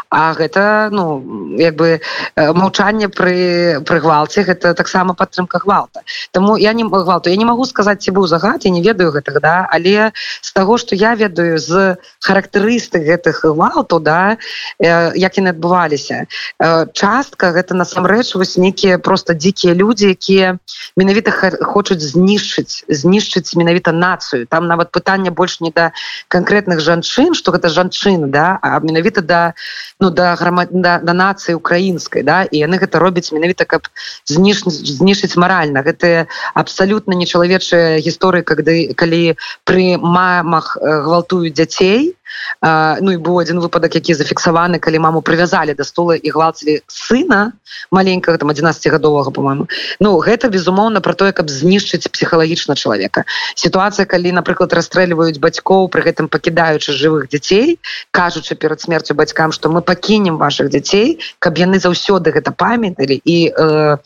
А 0.09 0.33
гэта 0.33 0.89
ну 0.91 1.57
як 1.57 1.75
бы 1.75 1.99
э, 1.99 2.53
маўчанне 2.53 3.09
пры 3.09 3.81
пры 3.85 3.99
гвалце 3.99 4.43
гэта 4.43 4.73
таксама 4.73 5.13
падтрымка 5.13 5.59
гвалта. 5.59 6.01
Тому 6.31 6.57
я 6.57 6.73
не 6.73 6.83
гвалту 6.83 7.29
я 7.29 7.35
не 7.35 7.45
могу 7.45 7.65
сказать 7.65 8.01
ці 8.01 8.11
быў 8.11 8.27
загад 8.27 8.65
я 8.65 8.71
не 8.71 8.81
ведаю 8.81 9.11
гэтага 9.11 9.39
да? 9.39 9.67
Але 9.71 10.11
з 10.41 10.53
таго 10.53 10.77
что 10.77 10.95
я 10.95 11.15
ведаю 11.15 11.57
з 11.57 11.97
характарыстык 12.19 13.03
гэтых 13.03 13.43
гвалту 13.43 13.99
да 13.99 14.37
э, 14.79 15.11
як 15.15 15.37
яны 15.37 15.49
адбываліся 15.49 16.27
э, 16.59 16.87
час 16.93 17.22
частка. 17.23 17.51
Гэта 17.55 17.73
насамрэч 17.73 18.35
вось 18.35 18.57
нейкія 18.57 18.99
просто 18.99 19.33
дзікія 19.33 19.73
людзі 19.73 20.11
якія 20.11 20.59
менавіта 20.99 21.31
хочуць 21.63 22.03
знішчыць 22.03 22.83
знішчыць 22.87 23.55
менавіта 23.55 23.91
нацыю. 23.91 24.45
Там 24.47 24.67
нават 24.67 24.91
пытанне 24.91 25.31
больш 25.31 25.61
не 25.61 25.71
да 25.71 25.91
канкрэтных 26.27 26.79
жанчын 26.83 27.33
что 27.33 27.51
гэта 27.51 27.69
жанчыны 27.69 28.27
да 28.27 28.59
а 28.61 28.79
менавіта 28.79 29.21
да 29.21 29.53
ну 29.99 30.09
да 30.09 30.35
грама 30.35 30.67
да, 30.69 30.99
да 30.99 31.13
нацыі 31.13 31.55
украінскай 31.55 32.23
да 32.23 32.43
і 32.43 32.57
яны 32.59 32.77
гэта 32.77 32.99
робяць 32.99 33.31
менавіта 33.31 33.65
каб 33.65 33.87
зніш 34.27 34.67
знішыць 34.67 35.39
маральна. 35.39 35.79
Гэтыя 35.79 36.27
абсалютна 36.53 37.15
нечалавечыя 37.15 38.03
гісторыі 38.03 38.43
кады 38.43 38.93
калі 38.99 39.39
пры 39.63 39.95
мамах 39.97 40.75
гвалтуюць 40.81 41.55
дзяцей 41.55 42.15
ну 42.61 43.11
і 43.11 43.17
быў 43.17 43.41
один 43.41 43.59
выпадак 43.59 43.95
які 43.95 44.13
зафіксаваны 44.13 44.79
калі 44.79 44.99
маму 44.99 45.21
прывязалі 45.21 45.75
да 45.75 45.83
стула 45.83 46.15
і 46.15 46.29
гвалцілі 46.29 46.81
сына 46.87 47.53
маленькага 47.91 48.37
там 48.37 48.49
11гадовага 48.49 49.31
по-моему 49.31 49.67
Ну 49.99 50.17
гэта 50.17 50.49
безумоўна 50.49 51.01
про 51.01 51.13
тое 51.13 51.31
каб 51.31 51.49
знішчыць 51.49 52.07
псіхалагічна 52.07 52.75
чалавека. 52.75 53.25
Сітуацыя 53.55 54.05
калі 54.05 54.31
напрыклад 54.39 54.73
расстрэльваюць 54.73 55.39
бацькоў 55.43 55.89
пры 55.89 56.03
гэтым 56.07 56.29
пакідаючы 56.29 56.93
жывых 56.93 57.29
дзяцей 57.29 57.79
кажучы 58.11 58.55
перад 58.55 58.81
смерцю 58.81 59.15
бацькам 59.15 59.51
что 59.51 59.69
мы 59.69 59.81
пакінем 59.81 60.37
ваших 60.37 60.69
дзяцей 60.69 61.19
каб 61.39 61.57
яны 61.57 61.79
заўсёды 61.79 62.31
гэта 62.31 62.51
памяталі 62.51 63.19
і 63.23 63.37
э, 63.51 63.97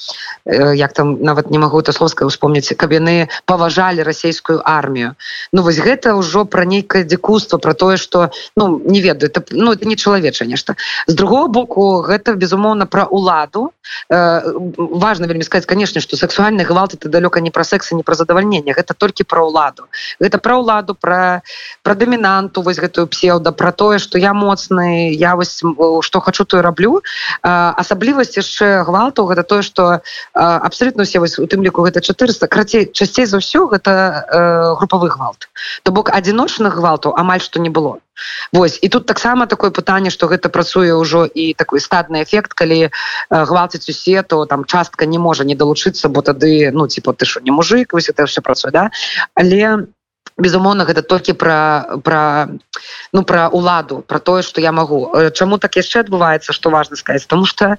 э, 0.45 0.75
як 0.75 0.93
там 0.93 1.21
нават 1.23 1.51
не 1.51 1.59
могу 1.59 1.79
это 1.79 1.93
словска 1.93 2.25
успомніць 2.25 2.73
каб 2.73 2.91
яны 2.91 3.29
паважалі 3.45 4.03
расійскую 4.03 4.61
армію 4.63 5.15
Ну 5.51 5.61
вось 5.61 5.79
гэта 5.79 6.15
ўжо 6.15 6.45
пра 6.45 6.65
нейкае 6.65 7.03
дзікуство 7.03 7.57
про 7.57 7.73
тое 7.73 7.97
что 7.97 8.16
что 8.17 8.31
ну 8.55 8.81
не 8.85 9.01
ведаю 9.01 9.31
это 9.31 9.43
ну 9.51 9.73
это 9.73 9.85
не 9.85 9.95
чалавеча 9.95 10.45
нешта. 10.45 10.75
З 11.07 11.13
другого 11.13 11.47
боку 11.47 12.01
гэта 12.01 12.33
безумоўна 12.33 12.85
про 12.85 13.05
уладу 13.05 13.71
э, 14.09 14.41
важно 14.77 15.25
вельмі 15.27 15.43
сказать 15.43 15.65
конечно 15.65 16.01
что 16.01 16.17
сексуальны 16.17 16.63
гвалт 16.63 16.93
это 16.93 17.09
далёка 17.09 17.39
не 17.41 17.51
про 17.51 17.63
секса 17.63 17.95
не 17.95 18.03
про 18.03 18.15
задавальнение 18.15 18.73
гэта 18.73 18.93
толькі 18.93 19.23
про 19.23 19.45
ўладу. 19.45 19.87
Гэта 20.19 20.37
про 20.37 20.57
ўладу 20.57 20.95
про 20.95 21.41
про 21.83 21.95
дамінанту 21.95 22.61
вось 22.61 22.79
гэтую 22.79 23.07
псеўда 23.07 23.51
про 23.51 23.71
тое 23.71 23.99
что 23.99 24.17
я 24.17 24.33
моцны 24.33 25.13
я 25.13 25.35
вось 25.35 25.61
что 26.01 26.19
хочу 26.19 26.45
то 26.45 26.61
раблю. 26.61 27.01
Асаблівасць 27.41 28.37
яшчэ 28.37 28.83
гвалту 28.83 29.25
гэта 29.25 29.43
тое 29.43 29.61
что 29.61 30.01
абсолютно 30.33 31.03
все 31.03 31.19
вось 31.19 31.39
у 31.39 31.45
тым 31.45 31.63
ліку 31.63 31.81
гэта 31.81 32.01
400 32.01 32.47
крацей 32.47 32.91
часцей 32.91 33.25
за 33.25 33.37
ўсё 33.37 33.67
гэта 33.67 33.91
э, 33.91 34.75
групавы 34.79 35.09
гвалт. 35.09 35.49
То 35.83 35.91
бок 35.91 36.09
адзіночных 36.09 36.75
гвалту 36.75 37.13
амаль 37.13 37.41
что 37.41 37.59
не 37.59 37.69
было 37.69 37.99
Вось 38.51 38.79
і 38.81 38.89
тут 38.89 39.05
таксама 39.05 39.45
такое 39.47 39.71
пытанне 39.71 40.09
што 40.09 40.27
гэта 40.27 40.49
працуе 40.49 40.93
ўжо 40.93 41.25
і 41.25 41.53
такой 41.53 41.79
статны 41.79 42.23
эфект 42.23 42.53
калі 42.53 42.87
э, 42.87 42.89
гвалціць 43.29 43.89
усе 43.89 44.23
то 44.23 44.45
там 44.45 44.65
частка 44.65 45.05
не 45.05 45.19
можа 45.19 45.43
не 45.43 45.55
далучыцца 45.55 46.09
бо 46.09 46.21
тады 46.21 46.71
ну 46.71 46.87
типа 46.87 47.13
ты 47.13 47.25
що 47.25 47.39
не 47.39 47.51
мужик 47.51 47.93
вось 47.93 48.09
это 48.09 48.25
все 48.25 48.41
працуе 48.41 48.71
да? 48.71 48.89
Але 49.33 49.87
безумоўна 50.37 50.85
гэта 50.85 51.01
толькі 51.01 51.33
пра 51.33 51.97
пра 52.03 52.49
ну 53.13 53.23
пра 53.23 53.49
уладу 53.49 54.01
про 54.01 54.19
тое 54.19 54.41
что 54.41 54.61
я 54.61 54.71
магу. 54.71 55.11
Э, 55.13 55.31
чаму 55.31 55.57
так 55.57 55.75
яшчэ 55.75 56.05
адбываецца 56.05 56.53
что 56.53 56.69
важно 56.69 56.95
сказать 56.95 57.23
потому 57.23 57.45
что 57.45 57.77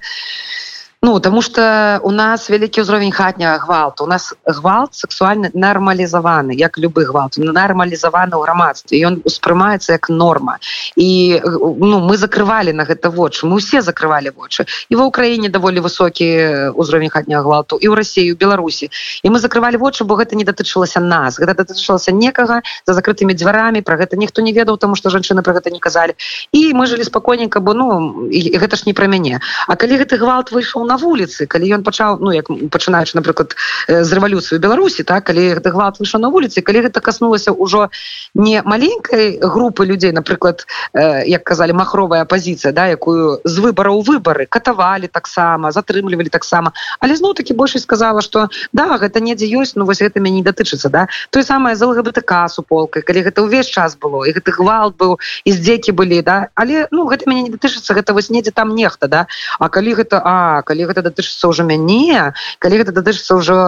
Ну 1.00 1.20
тому 1.20 1.42
что 1.42 2.00
у 2.02 2.10
нас 2.10 2.50
вялікі 2.50 2.82
ўзровень 2.82 3.14
хатняга 3.14 3.62
гвалту 3.62 4.02
у 4.02 4.10
нас 4.10 4.34
гвалт 4.42 4.98
сексуальны 4.98 5.46
нармалізаваны 5.54 6.58
як 6.58 6.74
любы 6.74 7.06
гвалт. 7.06 7.38
Нармалізаваны 7.38 8.34
ў 8.34 8.42
грамадстве 8.42 8.98
ён 9.06 9.22
успрымаецца 9.22 9.94
як 9.94 10.10
норма. 10.10 10.58
І 10.98 11.38
ну 11.78 12.02
мы 12.02 12.18
закрывалі 12.18 12.74
на 12.74 12.82
гэта 12.82 13.14
вочы 13.14 13.46
мы 13.46 13.62
усе 13.62 13.78
закрывалі 13.78 14.34
вочы 14.34 14.66
і 14.90 14.98
ва 14.98 15.06
ўкраіне 15.06 15.46
даволі 15.54 15.86
высокі 15.86 16.74
ўзровень 16.74 17.14
хатняга 17.14 17.46
гвалту 17.46 17.78
і 17.78 17.86
ў 17.86 17.94
рассію 17.94 18.34
беларусі 18.34 18.90
і 19.22 19.30
мы 19.30 19.38
закрывалі 19.38 19.78
вочы 19.78 20.02
бо 20.02 20.18
гэта 20.18 20.34
не 20.34 20.42
датычылася 20.42 20.98
нас. 20.98 21.38
Гэта 21.38 21.62
датычылася 21.62 22.10
некага 22.10 22.66
за 22.90 22.98
закрытымі 22.98 23.38
дзвярамі. 23.38 23.86
Про 23.86 24.02
гэта 24.02 24.18
ніхто 24.18 24.42
не 24.42 24.50
ведаў 24.50 24.82
тому 24.82 24.98
что 24.98 25.14
жанчыны 25.14 25.46
про 25.46 25.54
гэта 25.54 25.70
не 25.70 25.78
казалі. 25.78 26.18
І 26.50 26.74
мы 26.74 26.90
жылі 26.90 27.06
спакойненько 27.06 27.62
бо 27.62 27.70
ну 27.70 28.26
і 28.34 28.58
гэта 28.58 28.74
ж 28.74 28.90
не 28.90 28.98
пра 28.98 29.06
мяне. 29.06 29.38
А 29.70 29.78
калі 29.78 30.02
гэты 30.02 30.18
гвалт 30.18 30.50
выйшаў 30.50 30.87
на 30.88 30.96
вуліцы 30.96 31.46
калі 31.46 31.70
ён 31.78 31.84
пачаў 31.84 32.18
ну 32.24 32.32
як 32.32 32.48
пачынаючы 32.48 33.20
напрыклад 33.20 33.54
з 33.88 34.10
рэвалюцыю 34.16 34.58
беларусі 34.58 35.04
так 35.04 35.28
калі 35.28 35.60
гэты 35.60 35.70
гвалт 35.70 36.00
выйшаў 36.00 36.24
на 36.24 36.32
вуліцы 36.32 36.64
калі 36.64 36.88
гэта 36.88 37.04
каснулася 37.04 37.52
ўжо 37.52 37.88
не 38.34 38.62
маленькай 38.64 39.38
групы 39.42 39.84
людзей 39.84 40.12
напрыклад 40.12 40.66
як 40.94 41.44
казалі 41.44 41.76
махровая 41.76 42.24
пазіцыя 42.24 42.72
да 42.72 42.88
якую 42.92 43.40
з 43.44 43.56
выбараў 43.60 44.02
выбары 44.02 44.46
катавалі 44.46 45.08
таксама 45.08 45.72
затрымлівалі 45.72 46.28
таксама. 46.28 46.72
Але 47.00 47.16
зноў 47.16 47.34
таки 47.34 47.54
большасць 47.54 47.84
сказала 47.84 48.22
что 48.22 48.48
да 48.72 48.98
гэта 48.98 49.20
недзе 49.20 49.46
ёсць 49.46 49.74
ну 49.74 49.84
вось 49.84 50.02
гэта 50.02 50.20
мяне 50.20 50.40
не 50.40 50.46
датычыцца 50.46 50.88
да. 50.88 51.08
Той 51.30 51.42
самае 51.42 51.74
з 51.76 51.84
лгбтк 51.84 52.32
суполкай 52.48 53.02
калі 53.02 53.26
гэта 53.26 53.42
ўвесь 53.42 53.66
час 53.66 53.96
было 53.96 54.24
і 54.24 54.32
гэты 54.32 54.54
гвалт 54.54 54.96
быў 54.96 55.18
і 55.44 55.50
здзекі 55.52 55.92
былі 55.92 56.22
да. 56.22 56.48
Але 56.54 56.86
ну 56.90 57.06
гэта 57.10 57.26
мяне 57.26 57.48
не 57.48 57.50
датычыцца 57.50 57.94
гэта 57.94 58.14
вось 58.14 58.30
недзе 58.30 58.50
там 58.50 58.74
нехта 58.74 59.08
да. 59.08 59.26
А 59.58 59.68
калі 59.68 59.94
гэта 59.94 60.22
а 60.24 60.62
калі 60.62 60.77
гэта 60.86 61.02
датычыцца 61.08 61.44
ўжо 61.50 61.62
мяне 61.66 62.34
калі 62.62 62.74
гэта 62.82 62.92
датычыцца 62.94 63.32
ўжо 63.40 63.58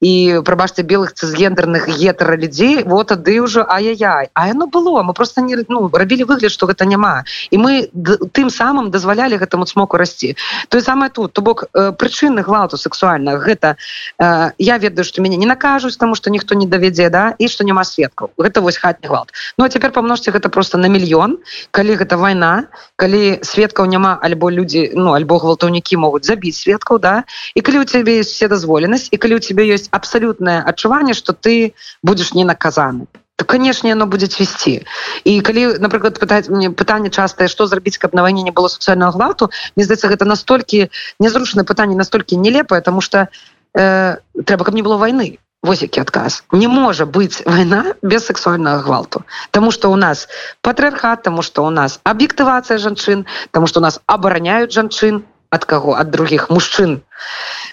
і 0.00 0.40
прабачце 0.44 0.82
белых 0.82 1.12
цызгендерных 1.14 1.88
гетара 1.88 2.36
людзей 2.36 2.84
вот 2.84 3.08
тады 3.08 3.40
ўжо 3.42 3.66
ай-яй 3.66 4.30
а 4.32 4.48
яно 4.48 4.66
было 4.66 5.02
мы 5.02 5.12
просто 5.12 5.40
не 5.40 5.56
ну, 5.68 5.90
рабілі 5.92 6.24
выгляд 6.24 6.52
что 6.52 6.66
гэта 6.66 6.84
няма. 6.84 7.24
І 7.50 7.58
мы 7.58 7.90
тым 8.32 8.50
самым 8.50 8.90
дазвалялі 8.90 9.38
гэтаму 9.38 9.66
смоку 9.66 9.96
расці. 9.96 10.36
Тое 10.68 10.82
самае 10.82 11.10
тут 11.10 11.32
то 11.32 11.42
бок 11.42 11.64
э, 11.74 11.92
прычыны 11.92 12.42
гвалту 12.42 12.76
сексуальна 12.76 13.38
гэта 13.38 13.76
э, 14.18 14.50
я 14.58 14.78
ведаю 14.78 15.04
что 15.04 15.22
мяне 15.22 15.36
не 15.36 15.46
накажуць 15.46 15.96
тому 15.96 16.14
что 16.14 16.30
ніхто 16.30 16.54
не 16.54 16.66
давядзе 16.66 17.10
да 17.10 17.34
і 17.38 17.48
что 17.48 17.64
няма 17.64 17.84
сведкаў. 17.84 18.30
Гэта 18.38 18.60
вось 18.60 18.76
хатні 18.76 19.08
гвалт. 19.08 19.32
Ну 19.58 19.64
а 19.64 19.68
цяпер 19.68 19.90
памножце 19.90 20.30
гэта 20.30 20.48
просто 20.48 20.78
на 20.78 20.86
мільён. 20.86 21.38
Калі 21.70 21.96
гэта 21.96 22.16
вайна 22.16 22.68
калі 22.96 23.40
сведкаў 23.42 23.86
няма 23.86 24.18
альбо 24.22 24.50
людзі 24.50 24.92
ну 24.94 25.14
альбо 25.14 25.38
гвалтаўнікі 25.38 25.96
могуць 25.96 26.26
забіць 26.26 26.58
сведкаў 26.58 26.98
да 26.98 27.24
і 27.54 27.60
калі 27.60 27.82
у 27.82 27.84
цябе 27.84 28.18
есть 28.18 28.34
все 28.34 28.48
дазволенасць 28.48 29.08
і 29.10 29.16
калі 29.16 29.38
у 29.38 29.42
тебе 29.42 29.66
есть 29.88 29.94
абсалютнае 29.94 30.62
адчуванне 30.62 31.14
что 31.14 31.32
ты 31.32 31.74
будешь 32.02 32.34
не 32.34 32.44
наказаны 32.44 33.06
то 33.36 33.44
канешне 33.44 33.92
оно 33.92 34.06
будет 34.06 34.38
весці 34.40 34.84
і 35.24 35.40
калі 35.40 35.78
напрыклад 35.78 36.18
пытаць 36.18 36.48
мне 36.48 36.70
пытанне 36.70 37.10
частае 37.10 37.48
что 37.48 37.66
зрабіць 37.66 37.98
каб 37.98 38.14
на 38.14 38.22
вайне 38.22 38.42
не 38.42 38.50
было 38.50 38.68
сацыяльного 38.68 39.12
гвалту 39.12 39.50
мне 39.76 39.84
здаецца 39.84 40.08
гэта 40.08 40.24
настолькі 40.24 40.90
незручнае 41.20 41.64
пытанне 41.64 41.96
настолькі 41.96 42.36
нелепае 42.36 42.82
тому 42.82 43.00
что 43.00 43.28
э, 43.74 44.16
трэба 44.44 44.64
каб 44.64 44.74
не 44.74 44.82
было 44.82 44.96
войны. 44.96 45.38
Вось 45.60 45.82
які 45.82 46.00
адказ. 46.00 46.44
Не 46.52 46.68
можа 46.68 47.04
быць 47.04 47.42
вайна 47.44 47.94
без 48.00 48.26
сексуальнага 48.26 48.78
гвалту. 48.78 49.24
Таму 49.50 49.72
что 49.72 49.90
у 49.90 49.96
нас 49.96 50.28
патрыархат 50.62 51.22
тому 51.22 51.42
что 51.42 51.66
у 51.66 51.70
нас 51.70 51.98
аб'ектывацыя 52.04 52.78
жанчын 52.78 53.26
тому 53.50 53.66
что 53.66 53.80
у 53.80 53.82
нас 53.82 54.00
абараняюць 54.06 54.70
жанчын 54.70 55.24
ад 55.50 55.64
каго? 55.64 55.94
Ад 55.94 56.10
других 56.10 56.50
мужчын. 56.50 57.02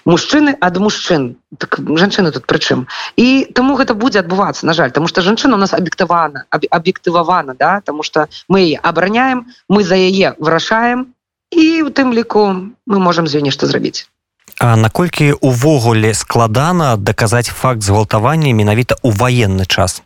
Мужчыны 0.04 0.56
ад 0.60 0.78
мужчын. 0.78 1.36
Так, 1.58 1.78
жанчыны 1.78 2.32
тут 2.32 2.46
прычым 2.46 2.86
і 3.16 3.48
таму 3.54 3.76
гэта 3.76 3.94
будзе 3.94 4.20
адбывацца 4.20 4.66
на 4.66 4.74
жаль 4.74 4.90
тому 4.92 5.08
что 5.08 5.22
жанчына 5.22 5.56
у 5.56 5.58
нас 5.58 5.72
аб'ектавана 5.72 6.44
аб'ектывавана 6.50 7.54
да? 7.54 7.80
Тому 7.80 8.02
что 8.02 8.28
мы 8.48 8.78
абараняем 8.82 9.46
мы 9.68 9.84
за 9.84 9.96
яе 9.96 10.34
вырашаем 10.38 11.14
і 11.50 11.82
у 11.82 11.90
тым 11.90 12.12
ліку 12.12 12.72
мы 12.86 12.98
можемм 12.98 13.26
з 13.26 13.40
нешта 13.40 13.66
зрабіць. 13.66 14.08
А 14.58 14.76
наколькі 14.76 15.32
увогуле 15.40 16.14
складана 16.14 16.96
даказаць 16.96 17.50
факт 17.50 17.82
згвалтавання 17.82 18.52
менавіта 18.52 18.96
ў 19.04 19.12
ваенны 19.12 19.66
час 19.66 20.02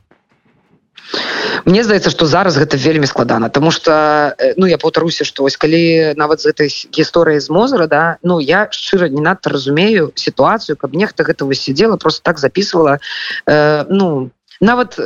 Мне 1.64 1.84
здаецца 1.84 2.10
што 2.10 2.26
зараз 2.26 2.56
гэта 2.56 2.76
вельмі 2.76 3.06
складана 3.06 3.50
тому 3.50 3.70
что 3.70 4.34
э, 4.38 4.54
ну 4.56 4.66
я 4.66 4.78
паўтаруся 4.78 5.24
што 5.24 5.42
вось 5.42 5.56
калі 5.56 6.14
нават 6.16 6.40
з 6.40 6.50
гэтай 6.52 6.68
гісторыі 6.70 7.40
з 7.40 7.50
мозра 7.50 7.86
да 7.86 8.16
ну 8.22 8.40
я 8.40 8.68
шчыра 8.70 9.08
не 9.08 9.20
надта 9.20 9.50
разумею 9.50 10.12
сітуацыю 10.14 10.76
каб 10.76 10.94
нехта 10.94 11.24
гэта 11.24 11.44
вось 11.44 11.60
сидела 11.60 11.96
просто 11.96 12.22
так 12.22 12.38
записывала 12.38 13.00
э, 13.46 13.84
ну 13.88 14.30
нават 14.60 15.00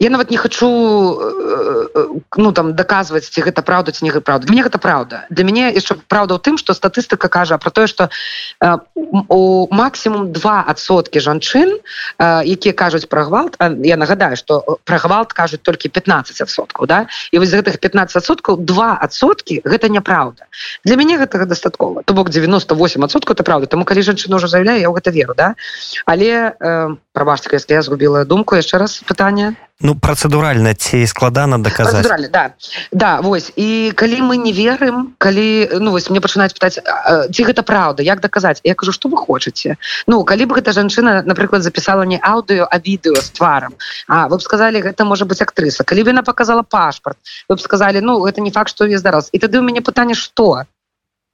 я 0.00 0.10
нават 0.10 0.30
не 0.30 0.36
хочу 0.36 0.66
э, 0.66 1.88
э, 1.94 2.06
ну 2.36 2.52
там 2.52 2.74
доказваць 2.74 3.28
ці 3.28 3.44
гэта 3.44 3.62
праўда 3.62 3.92
ці 3.92 4.04
не 4.04 4.10
правда 4.20 4.48
мне 4.48 4.62
гэта 4.64 4.78
праўда 4.78 5.26
для 5.30 5.44
мяне 5.44 5.68
яшчэ 5.68 6.00
праўда 6.08 6.36
ў 6.36 6.40
тым 6.40 6.56
что 6.56 6.72
статыстыка 6.72 7.28
кажа 7.28 7.58
про 7.58 7.70
тое 7.70 7.86
что 7.86 8.08
э, 8.60 8.78
у 9.28 9.68
максімум 9.70 10.32
два 10.32 10.64
адсоткі 10.66 11.20
жанчын 11.20 11.76
якія 12.20 12.72
кажуць 12.72 13.06
про 13.06 13.24
гвалт 13.28 13.60
я 13.84 13.96
нагадаю 13.96 14.36
что 14.36 14.80
про 14.84 14.98
гвалт 14.98 15.32
кажуць 15.32 15.60
толькі 15.60 15.92
15соткаў 15.92 16.86
да? 16.86 17.06
І 17.32 17.38
вось 17.38 17.52
гэтых 17.52 17.76
15соткаў 17.76 18.56
два 18.64 18.96
адсоткі 18.96 19.60
гэта 19.64 19.92
няправда 19.92 20.48
для 20.84 20.96
мяне 20.96 21.18
гэтага 21.20 21.44
дастаткова 21.44 22.02
то 22.02 22.14
бок 22.14 22.30
98соткаў 22.30 23.36
это 23.36 23.42
правда. 23.42 23.66
Тому 23.66 23.84
калі 23.84 24.02
жанчына 24.02 24.36
уже 24.36 24.48
заявляю 24.48 24.80
я 24.80 24.88
ў 24.88 24.96
гэта 24.96 25.10
веру 25.10 25.34
да? 25.36 25.54
Але 26.06 26.56
э, 26.56 26.96
прабачка 27.12 27.56
если 27.56 27.74
я 27.74 27.82
згубіла 27.82 28.24
думку 28.24 28.56
яшчэ 28.56 28.78
раз 28.78 28.85
раз 28.86 29.02
пытанне 29.02 29.54
ну 29.80 29.92
працэдуральна 29.94 30.72
ці 30.72 31.04
складана 31.06 31.58
даказаць 31.60 32.06
да. 32.30 32.54
Да 32.92 33.20
вось 33.20 33.50
і 33.56 33.92
калі 33.92 34.22
мы 34.30 34.36
не 34.40 34.52
верым 34.52 35.12
калі 35.18 35.68
ну 35.84 35.90
вось 35.90 36.08
мне 36.08 36.22
пачынаць 36.24 36.54
пытаць 36.56 36.78
ці 36.80 37.40
гэта 37.48 37.66
праўда 37.66 38.06
як 38.06 38.22
даказаць 38.24 38.62
я 38.64 38.74
кажу 38.74 38.94
что 38.96 39.10
вы 39.12 39.18
хочаце 39.18 39.76
ну 40.06 40.22
калі 40.24 40.46
бы 40.46 40.56
гэта 40.60 40.72
жанчына 40.72 41.26
напрыклад 41.26 41.66
записала 41.66 42.08
не 42.08 42.16
аўдыо 42.16 42.64
а 42.70 42.78
відэо 42.78 43.20
з 43.20 43.30
тварам 43.36 43.74
А 44.08 44.28
вы 44.28 44.38
б 44.38 44.42
сказали 44.42 44.80
гэта 44.80 45.04
можа 45.04 45.26
быть 45.26 45.42
актрыса 45.42 45.84
калі 45.84 46.04
бы 46.04 46.10
она 46.10 46.22
показала 46.22 46.62
пашпарт 46.62 47.18
вы 47.48 47.56
б 47.56 47.60
сказали 47.60 48.00
ну 48.00 48.24
это 48.26 48.40
не 48.40 48.50
факт 48.50 48.70
что 48.70 48.86
я 48.86 48.98
зараз 48.98 49.28
і 49.32 49.38
тады 49.38 49.58
у 49.58 49.62
мяне 49.62 49.82
пытанне 49.82 50.14
что 50.14 50.64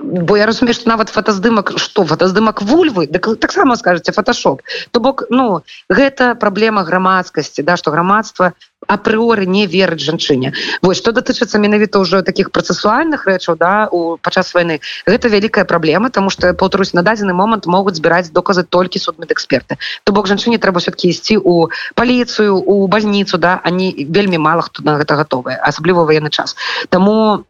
бо 0.03 0.37
я 0.37 0.47
разумею 0.47 0.75
что 0.75 0.89
нават 0.89 1.09
фотаздымак 1.09 1.73
что 1.77 2.05
фотаздымак 2.05 2.63
вульвы 2.63 3.07
таксама 3.07 3.77
скажете 3.77 4.13
фотошоп 4.13 4.63
то 4.91 5.01
бок 5.01 5.25
ну 5.31 5.63
гэта 5.89 6.35
праблема 6.35 6.85
грамадскасці 6.85 7.63
да 7.63 7.77
что 7.77 7.91
грамадства 7.91 8.53
апрыоры 8.87 9.47
не 9.47 9.67
верыць 9.67 10.03
жанчыне. 10.03 10.53
Вось 10.83 10.99
что 10.99 11.13
датычыцца 11.13 11.59
менавіта 11.59 12.03
ўжо 12.03 12.23
таких 12.23 12.51
працэсуальных 12.51 13.27
рэчаў 13.27 13.57
да 13.57 13.89
у 13.91 14.17
падчас 14.19 14.55
войны 14.55 14.81
гэта 15.07 15.29
вялікая 15.29 15.65
праблема 15.65 16.11
тому 16.11 16.31
что 16.31 16.53
паўтарусь 16.55 16.93
на 16.93 17.03
дадзены 17.03 17.33
момант 17.33 17.67
могуць 17.67 17.97
збіраць 17.97 18.31
доказы 18.31 18.65
толькі 18.65 18.99
судмедэксперты. 18.99 19.79
То 20.05 20.13
бок 20.13 20.27
жанчыне 20.27 20.59
трэба 20.59 20.81
все-таки 20.81 21.09
ісці 21.09 21.39
у 21.39 21.71
паліцыю 21.95 22.59
у 22.59 22.87
бальніцу 22.89 23.39
да 23.39 23.61
они 23.63 23.95
вельмі 24.11 24.39
мало 24.39 24.63
хто 24.63 24.83
на 24.83 24.99
гэта 24.99 25.15
готовы 25.15 25.55
асабліва 25.55 26.05
военны 26.05 26.31
час. 26.31 26.57
Тому 26.91 27.47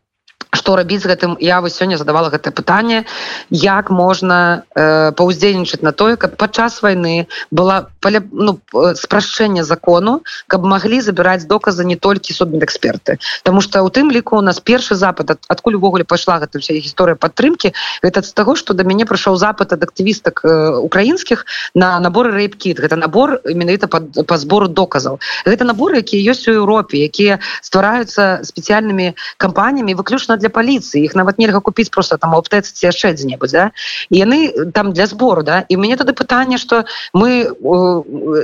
что 0.52 0.76
рабіць 0.76 1.00
з 1.02 1.08
гэтым. 1.08 1.36
Я 1.40 1.60
вось 1.60 1.80
сёння 1.80 1.96
задавала 1.96 2.28
гэтае 2.28 2.52
пытанне 2.52 3.04
як 3.48 3.90
можна 3.90 4.64
э, 4.76 5.12
паўздзейнічаць 5.16 5.80
на 5.80 5.92
тое 5.92 6.16
каб 6.16 6.36
падчас 6.36 6.82
войны 6.82 7.26
была 7.50 7.88
паля 8.00 8.20
ну, 8.32 8.60
спрашчэнне 8.72 9.64
закону 9.64 10.20
каб 10.46 10.64
маглі 10.68 11.00
забіраць 11.00 11.48
доказы 11.48 11.84
не 11.84 11.96
толькі 11.96 12.36
судмедэксперты. 12.36 13.18
Таму 13.42 13.60
что 13.60 13.82
у 13.82 13.88
тым 13.88 14.12
ліку 14.12 14.36
у 14.36 14.44
нас 14.44 14.60
першы 14.60 14.94
запад 14.94 15.30
ад, 15.30 15.40
адкуль 15.48 15.80
увогуле 15.80 16.04
пайшла 16.04 16.38
гэта 16.38 16.60
вся 16.60 16.76
гісторыя 16.76 17.16
падтрымки 17.16 17.72
гэта 18.04 18.22
з 18.22 18.32
таго 18.36 18.54
что 18.54 18.74
да 18.74 18.84
мяне 18.84 19.08
прыйшоў 19.08 19.40
запад 19.40 19.72
ад 19.72 19.82
актывістак 19.82 20.44
э, 20.44 20.76
украінскіх 20.84 21.46
на 21.74 21.96
наборы 21.98 22.28
рэйпкіт 22.36 22.76
гэта 22.76 23.00
набор 23.00 23.40
менавіта 23.48 23.88
па 23.88 24.36
збору 24.36 24.68
доказаў. 24.68 25.16
Гэта 25.48 25.64
наборы 25.64 26.04
якія 26.04 26.36
ёсць 26.36 26.44
у 26.44 26.52
Еўропе 26.52 27.00
якія 27.00 27.40
ствараюцца 27.64 28.44
спецыяльнымі 28.44 29.16
кампаніямі 29.40 29.96
выключна 29.96 30.41
для 30.42 30.50
паліцыі 30.50 31.00
іх 31.06 31.14
нават 31.14 31.38
нельга 31.38 31.62
купіць 31.62 31.88
просто 31.94 32.18
там 32.18 32.34
аптэцы 32.36 32.74
ці 32.74 32.90
яшчэ 32.90 33.14
дзе-небудзь 33.16 33.54
да? 33.56 33.70
яны 34.10 34.70
там 34.74 34.92
для 34.92 35.06
збору 35.06 35.42
да. 35.42 35.64
І 35.68 35.78
мне 35.78 35.96
тады 35.96 36.12
пытанне 36.12 36.58
что 36.58 36.84
мы 37.14 37.48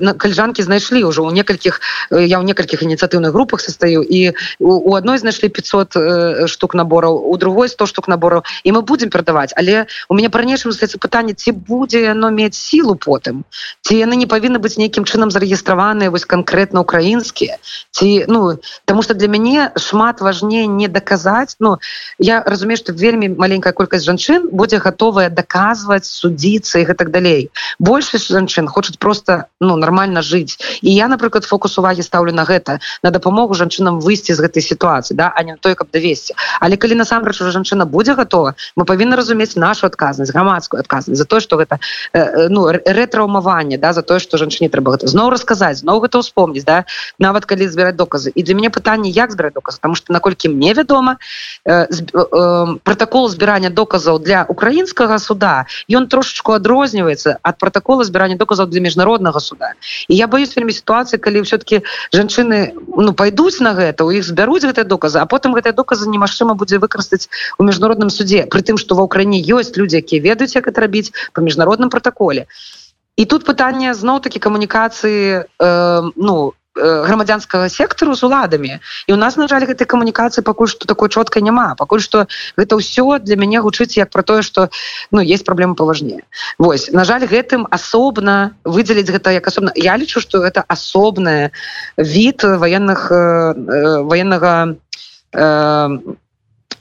на 0.00 0.14
кальжанкі 0.14 0.62
знайшлі 0.62 1.04
ўжо 1.10 1.26
у 1.26 1.34
некалькіх 1.34 1.80
я 2.10 2.38
ў 2.40 2.44
некалькіх 2.48 2.82
ініцыятыўных 2.86 3.34
групах 3.34 3.60
состаю 3.60 4.00
і 4.06 4.32
у 4.58 4.94
адной 4.94 5.18
знайшлі 5.18 5.50
500 5.50 6.48
штук 6.48 6.78
набораў 6.78 7.18
у 7.18 7.36
другой 7.36 7.68
100 7.68 7.86
штук 7.86 8.08
набораў 8.08 8.46
і 8.64 8.72
мы 8.72 8.82
будемм 8.82 9.10
перадаваць 9.10 9.52
але 9.56 9.86
у 10.08 10.14
меня 10.14 10.30
па-ранейшым 10.30 10.72
застаецца 10.72 11.02
пытанне 11.02 11.34
ці 11.34 11.52
будзе 11.52 12.06
яно 12.06 12.30
мець 12.30 12.56
сілу 12.56 12.94
потым 12.94 13.44
ці 13.82 13.98
яны 13.98 14.16
не 14.16 14.30
павінны 14.30 14.62
быць 14.62 14.78
нейкім 14.78 15.04
чынам 15.04 15.34
зарэгістраваныя 15.34 16.14
вось 16.14 16.24
канкрэтна 16.24 16.80
украінскія 16.80 17.58
ці 17.90 18.24
ну 18.28 18.56
потому 18.86 19.02
что 19.02 19.14
для 19.14 19.28
мяне 19.28 19.72
шмат 19.76 20.20
важней 20.20 20.66
не 20.66 20.88
даказаць 20.88 21.58
Ну 21.60 21.78
я 22.18 22.42
разумею 22.46 22.76
что 22.76 22.92
вельмі 22.92 23.28
маленькая 23.28 23.72
колькасць 23.72 24.04
жанчын 24.04 24.48
будзе 24.52 24.78
готовая 24.78 25.30
доказваць 25.30 26.06
судзіцца 26.06 26.82
і 26.82 26.84
гэтак 26.90 27.10
далей. 27.10 27.50
Большасць 27.78 28.28
жанчын 28.28 28.68
хочуць 28.68 28.98
просто 28.98 29.46
ну 29.60 29.76
нормально 29.76 30.22
жыць. 30.22 30.58
І 30.82 30.94
я 30.94 31.08
напрыклад 31.08 31.44
фокус 31.44 31.78
увагі 31.78 32.02
ставлю 32.02 32.32
на 32.32 32.44
гэта 32.44 32.80
на 33.02 33.10
дапамогу 33.10 33.54
жанчынам 33.54 34.00
выйсці 34.00 34.34
з 34.34 34.42
гэтай 34.42 34.62
сітуацыі 34.62 35.16
да 35.16 35.32
а 35.34 35.42
не 35.42 35.56
той 35.56 35.74
каб 35.74 35.88
давесці. 35.92 36.34
Але 36.60 36.76
калі 36.76 36.98
насамрэч 36.98 37.40
уже 37.40 37.52
жанчына 37.54 37.86
будзе 37.86 38.14
готова 38.14 38.54
мы 38.76 38.84
павінны 38.84 39.16
разумець 39.16 39.56
нашу 39.56 39.86
адказнасць 39.86 40.32
грамадскую 40.34 40.80
адказнасць 40.80 41.18
за 41.18 41.24
то 41.24 41.40
что 41.40 41.56
гэта 41.56 41.78
э, 42.12 42.48
ну 42.48 42.66
рэтраўмаванне 42.66 43.78
да 43.78 43.92
за 43.92 44.02
тое 44.02 44.18
что 44.18 44.38
жанчыне 44.38 44.68
трэба 44.68 44.98
гэта 44.98 45.06
зноў 45.06 45.30
расказаць 45.30 45.78
зноў 45.78 46.02
гэта 46.02 46.18
ўспомніць 46.18 46.64
да. 46.64 46.84
Нават 47.18 47.46
калі 47.46 47.68
збіраць 47.68 47.96
доказы. 47.96 48.30
І 48.34 48.42
для 48.42 48.54
мяне 48.54 48.70
пытанне 48.70 49.10
як 49.10 49.30
збіраць 49.30 49.54
доказы 49.54 49.78
потому 49.78 49.94
что 49.94 50.12
наколькі 50.12 50.48
мне 50.48 50.74
вядома 50.74 51.18
э, 51.64 51.77
протокол 52.82 53.28
збірання 53.28 53.70
доказаў 53.70 54.18
для 54.18 54.44
украінскага 54.48 55.18
суда 55.18 55.66
ён 55.90 56.08
трошечку 56.08 56.52
адрозніваецца 56.52 57.38
ад 57.42 57.58
протокола 57.58 58.04
збірання 58.04 58.36
доказаў 58.36 58.66
для 58.66 58.80
міжнароднага 58.80 59.40
суда. 59.40 59.72
І 60.08 60.16
я 60.16 60.26
боюсь 60.26 60.56
вельмі 60.56 60.72
сітуацыі 60.72 61.18
калі 61.18 61.40
все-таки 61.42 61.82
жанчыны 62.12 62.74
ну 62.96 63.12
пайдуць 63.12 63.60
на 63.60 63.74
гэта 63.74 64.04
у 64.04 64.10
іх 64.10 64.24
збяруць 64.24 64.64
гэтыя 64.64 64.84
доказы 64.84 65.18
а 65.20 65.26
потым 65.26 65.54
гэтыя 65.54 65.72
доказы 65.72 66.08
немагчыма 66.08 66.54
будзе 66.54 66.78
выкарыстаць 66.78 67.28
у 67.58 67.64
міжнародным 67.64 68.10
суде 68.10 68.46
при 68.46 68.62
тым 68.62 68.78
что 68.78 68.94
ва 68.94 69.06
ўкраіне 69.06 69.38
ёсць 69.42 69.76
людзі 69.76 70.02
якія 70.02 70.22
ведаюць 70.22 70.56
як 70.56 70.68
это 70.68 70.80
рабіць 70.80 71.12
по 71.32 71.40
міжнародным 71.40 71.90
протоколе 71.90 72.46
і 73.18 73.24
тут 73.26 73.44
пытанне 73.44 73.94
зноў 73.94 74.22
такі 74.22 74.38
камунікацыі 74.38 75.42
э, 75.42 76.10
ну 76.14 76.54
грамадзянскага 76.78 77.68
сектару 77.68 78.14
з 78.14 78.22
уладамі. 78.24 78.78
І 79.06 79.12
у 79.12 79.16
нас 79.16 79.36
на 79.36 79.48
жаль 79.48 79.66
гэтай 79.66 79.86
камунікацыі 79.86 80.44
пакуль 80.46 80.70
што 80.70 80.86
такой 80.86 81.08
чоткай 81.08 81.42
няма. 81.42 81.74
Пакуль 81.74 82.00
што 82.00 82.26
гэта 82.56 82.78
ўсё 82.78 83.18
для 83.18 83.36
мяне 83.36 83.60
гучыць 83.60 83.98
як 83.98 84.10
про 84.10 84.22
тое 84.22 84.42
что 84.42 84.70
ну 85.10 85.20
есть 85.20 85.44
праблема 85.44 85.74
паважнее 85.74 86.22
Вось 86.58 86.90
на 86.92 87.04
жаль 87.04 87.26
гэтым 87.26 87.66
асобна 87.70 88.56
выдзеліць 88.64 89.10
гэта 89.10 89.34
як 89.34 89.46
асобна. 89.46 89.72
Я 89.74 89.96
лічу 89.96 90.20
что 90.20 90.44
это 90.44 90.64
асобная 90.68 91.50
від 91.96 92.42
военных 92.42 93.10
э, 93.10 94.02
военнага 94.02 94.76
э, 95.32 95.88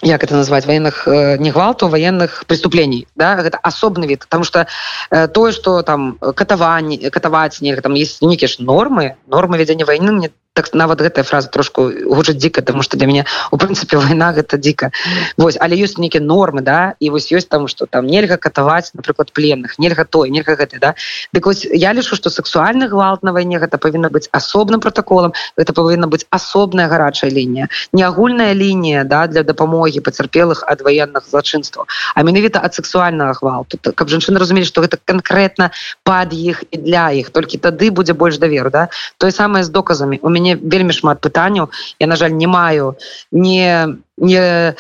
як 0.01 0.23
это 0.23 0.35
назвать? 0.35 0.65
Военных 0.65 1.07
э, 1.07 1.37
не 1.37 1.51
гвалту 1.51 1.87
военных 1.87 2.45
преступлений 2.45 3.07
да? 3.15 3.35
Гэта 3.35 3.59
асобны 3.61 4.05
від 4.05 4.19
потому 4.19 4.43
что 4.43 4.67
э, 5.09 5.27
тое 5.27 5.51
что 5.51 5.81
там 5.83 6.17
катаванне 6.19 7.09
катаваць 7.09 7.61
нельга 7.61 7.81
там 7.81 7.93
есть 7.93 8.21
нейкіе 8.21 8.47
ж 8.47 8.59
нормы 8.59 9.15
нормы 9.27 9.57
вядзення 9.57 9.85
войны 9.85 10.11
мне 10.11 10.31
так 10.57 10.73
нават 10.73 11.05
гэтая 11.05 11.21
фраза 11.21 11.53
трошку 11.53 11.85
гучыць 11.89 12.37
дзіка 12.41 12.65
тому 12.65 12.81
что 12.81 12.97
для 12.97 13.05
мяне 13.05 13.25
у 13.51 13.57
прынцыпе 13.61 13.97
вайна 14.03 14.33
гэта 14.33 14.57
дзіка. 14.57 14.91
Вось 15.37 15.57
але 15.61 15.77
ёсць 15.77 16.01
нейкія 16.01 16.23
нормы 16.25 16.65
да 16.65 16.97
і 16.99 17.13
вось 17.13 17.29
ёсць 17.31 17.45
там 17.47 17.67
что 17.69 17.85
там 17.85 18.09
нельга 18.09 18.37
катаваць 18.37 18.91
напрыклад 18.97 19.31
пленных 19.31 19.77
нельга 19.77 20.05
той 20.05 20.33
нельга 20.33 20.57
гэты 20.57 20.81
да. 20.81 20.95
Дык 21.33 21.45
вось 21.45 21.65
я 21.69 21.93
лічу 21.93 22.17
что 22.17 22.33
сексуальны 22.33 22.89
гвалт 22.89 23.21
на 23.21 23.31
вайне 23.37 23.61
гэта 23.61 23.77
павінна 23.77 24.09
быць 24.09 24.29
асобным 24.31 24.81
протоколам 24.81 25.33
это 25.55 25.73
павінна 25.73 26.07
быць 26.09 26.25
асобная 26.33 26.87
гарачая 26.87 27.29
лінія 27.29 27.69
не 27.93 28.03
агульная 28.03 28.53
лінія 28.53 29.03
да 29.03 29.27
для 29.27 29.43
дапамогі 29.43 29.99
пацярпелых 30.01 30.63
ад 30.67 30.81
военных 30.81 31.29
злачынстваў. 31.29 31.85
А 32.15 32.23
менавіта 32.23 32.61
ад 32.63 32.73
сексуальнага 32.73 33.33
гвалту. 33.37 33.77
Каб 33.77 34.09
жанчыны 34.09 34.39
разумелі 34.39 34.65
что 34.65 34.81
гэта 34.81 34.97
конкретно 35.05 35.71
пад 36.03 36.33
іх 36.33 36.63
і 36.71 36.77
для 36.77 37.11
іх 37.11 37.29
толькі 37.29 37.57
тады 37.57 37.91
будзе 37.91 38.13
больш 38.13 38.37
даверу 38.37 38.69
да. 38.69 38.87
Тое 39.17 39.31
самае 39.31 39.63
з 39.63 39.69
доказамі. 39.69 40.19
У 40.21 40.29
мяне 40.29 40.46
мяне 40.47 40.55
вельмі 40.63 40.95
шмат 40.95 41.19
пытанняў. 41.19 41.69
Я 41.99 42.07
на 42.07 42.15
жаль 42.15 42.31
не 42.31 42.47
маю 42.47 42.95
не 43.31 43.99
не 44.17 44.75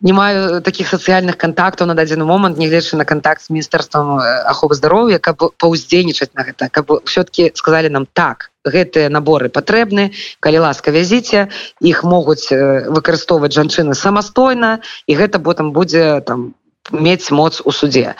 не 0.00 0.12
маю 0.12 0.60
таких 0.60 0.88
сацыяльных 0.88 1.38
контактаў 1.38 1.86
на 1.86 1.94
дадзены 1.94 2.24
момант 2.24 2.58
нягледзячы 2.58 2.96
на 2.96 3.04
контакт 3.04 3.42
с 3.42 3.50
міністэрствам 3.50 4.20
аховы 4.44 4.74
здароўя 4.74 5.18
каб 5.18 5.40
паўздзейнічаць 5.56 6.34
на 6.34 6.44
гэта 6.44 6.68
каб 6.68 7.00
все-таки 7.04 7.52
сказали 7.54 7.88
нам 7.88 8.06
так 8.12 8.50
гэтыя 8.66 9.08
наборы 9.08 9.48
патрэбны 9.48 10.12
калі 10.40 10.58
ласка 10.68 10.90
вязіце 10.90 11.48
іх 11.80 12.04
могуць 12.04 12.52
выкарыстоўваць 12.52 13.56
жанчыны 13.56 13.94
самастойна 13.94 14.80
і 15.06 15.16
гэта 15.16 15.40
потым 15.40 15.72
будзе 15.72 16.20
там 16.20 16.52
мець 16.92 17.30
моц 17.30 17.62
у 17.64 17.72
суде 17.72 18.14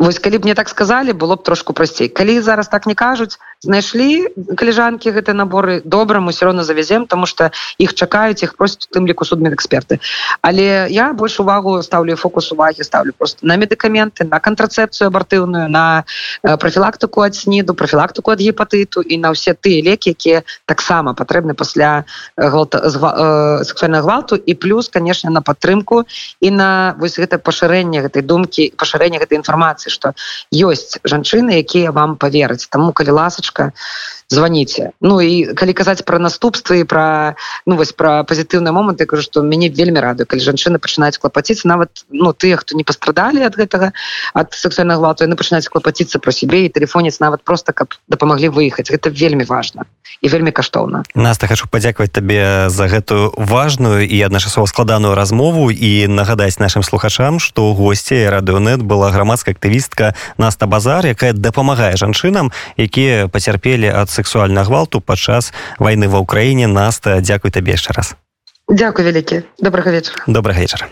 Вось 0.00 0.18
калі 0.18 0.38
б 0.40 0.48
мне 0.48 0.54
так 0.56 0.68
сказали 0.68 1.12
было 1.12 1.36
б 1.36 1.44
трошку 1.44 1.72
прасцей. 1.76 2.08
Калі 2.08 2.40
зараз 2.40 2.68
так 2.68 2.86
не 2.86 2.94
кажуць 2.94 3.36
знайшлі 3.60 4.32
каліжанкі 4.56 5.12
гэты 5.12 5.36
наборы 5.36 5.82
добра 5.84 6.20
мы 6.20 6.32
все 6.32 6.46
равно 6.48 6.64
завязем 6.64 7.06
тому 7.06 7.26
что 7.26 7.50
іх 7.76 7.92
чакаюць 7.92 8.42
іх 8.42 8.56
просяць 8.56 8.88
тым 8.88 9.04
ліку 9.04 9.28
судмедэксперты 9.28 10.00
але 10.40 10.88
я 10.88 11.12
больш 11.12 11.40
увагу 11.40 11.82
ставлю 11.82 12.16
фокус 12.16 12.52
увагі 12.52 12.82
ставлю 12.84 13.12
просто 13.12 13.44
на 13.44 13.60
медыкаменты 13.60 14.24
на 14.24 14.40
кантрацэпцыю 14.40 15.12
абартыўную 15.12 15.68
на 15.68 16.04
профілактыку 16.40 17.20
ад 17.20 17.36
сніду 17.36 17.76
профілактыку 17.76 18.32
ад 18.32 18.40
гепатыту 18.40 19.04
і 19.04 19.20
на 19.20 19.36
ўсе 19.36 19.52
тыя 19.52 19.84
лекі 19.84 20.16
якія 20.16 20.42
таксама 20.64 21.12
патрэбны 21.12 21.52
пасля 21.52 22.08
гвалта, 22.36 22.80
э, 22.80 23.64
сексуального 23.64 24.02
гвалту. 24.02 24.36
І 24.36 24.54
плюс 24.54 24.88
конечно 24.88 25.30
на 25.30 25.42
падтрымку 25.42 26.04
і 26.40 26.50
на 26.50 26.96
вось 26.98 27.18
гэта 27.18 27.36
пашырэнне 27.36 28.00
гэтай 28.00 28.22
думкі 28.22 28.72
пашырэння 28.76 29.20
гэтай 29.20 29.36
інфармацыі 29.36 29.89
что 29.90 30.14
ёсць 30.70 30.96
жанчыны 31.04 31.60
якія 31.64 31.92
вам 31.98 32.16
повераць 32.22 32.68
тому 32.70 32.92
калі 32.96 33.18
ласачка 33.20 33.70
звоните. 34.30 34.90
Ну 35.00 35.20
і 35.20 35.54
калі 35.58 35.72
казаць 35.74 36.02
про 36.06 36.22
наступствы 36.22 36.84
про 36.86 37.34
ну 37.66 37.74
вось 37.76 37.92
про 37.92 38.22
пазітыўны 38.22 38.70
момант 38.70 39.00
я 39.00 39.06
кажу 39.06 39.22
что 39.22 39.42
мяне 39.42 39.68
вельмі 39.68 40.00
радую 40.00 40.26
калі 40.26 40.40
жанчыны 40.40 40.78
пачынаюць 40.78 41.18
клапаціцца. 41.18 41.66
Нават 41.66 42.06
ну 42.10 42.32
тыя 42.32 42.56
хто 42.56 42.78
не 42.78 42.86
пастрадалі 42.86 43.42
ад 43.42 43.58
гэтага 43.58 43.90
ад 44.34 44.54
сексуального 44.54 45.02
гвалту 45.02 45.26
яны 45.26 45.34
пачынаюць 45.34 45.66
клапаціцца 45.66 46.22
про 46.22 46.30
сябе 46.30 46.64
і 46.64 46.68
телефонец 46.70 47.18
нават 47.18 47.42
просто 47.42 47.72
каб 47.74 47.98
дапамаглі 48.06 48.54
выехаць. 48.54 48.86
Гэта 48.86 49.10
вельмі 49.10 49.44
важно 49.44 49.82
і 50.22 50.28
вельмі 50.28 50.54
каштоўна. 50.54 51.02
Наста 51.14 51.50
хочу 51.50 51.66
падзякаваць 51.66 52.14
табе 52.14 52.70
за 52.70 52.86
гэтую 52.86 53.34
важную 53.34 54.06
і 54.06 54.22
адначасова 54.22 54.66
складаную 54.70 55.14
размову. 55.14 55.70
І 55.70 56.06
нагадаць 56.06 56.62
нашим 56.62 56.82
слухачам 56.82 57.42
что 57.42 57.74
госці 57.74 58.30
радыонет 58.30 58.82
была 58.82 59.10
грамадская 59.10 59.58
актывістка 59.58 60.14
Наста 60.38 60.66
базар 60.66 61.06
якая 61.06 61.32
дапамагае 61.32 61.96
жанчынам 61.96 62.54
якія 62.78 63.26
пацярпелі 63.26 63.90
ад 63.90 64.19
сексуальна 64.20 64.64
гвалту 64.68 65.00
падчас 65.00 65.52
вайны 65.80 66.12
ва 66.12 66.20
ўкраіне 66.20 66.68
наста 66.68 67.20
дзякуй 67.24 67.50
табе 67.50 67.74
яшчэ 67.80 67.96
раз. 67.96 68.14
Дякую 68.68 69.08
вялікі 69.08 69.42
добрага 69.58 69.90
вечара 69.90 70.22
добрага 70.28 70.60
вечара 70.60 70.86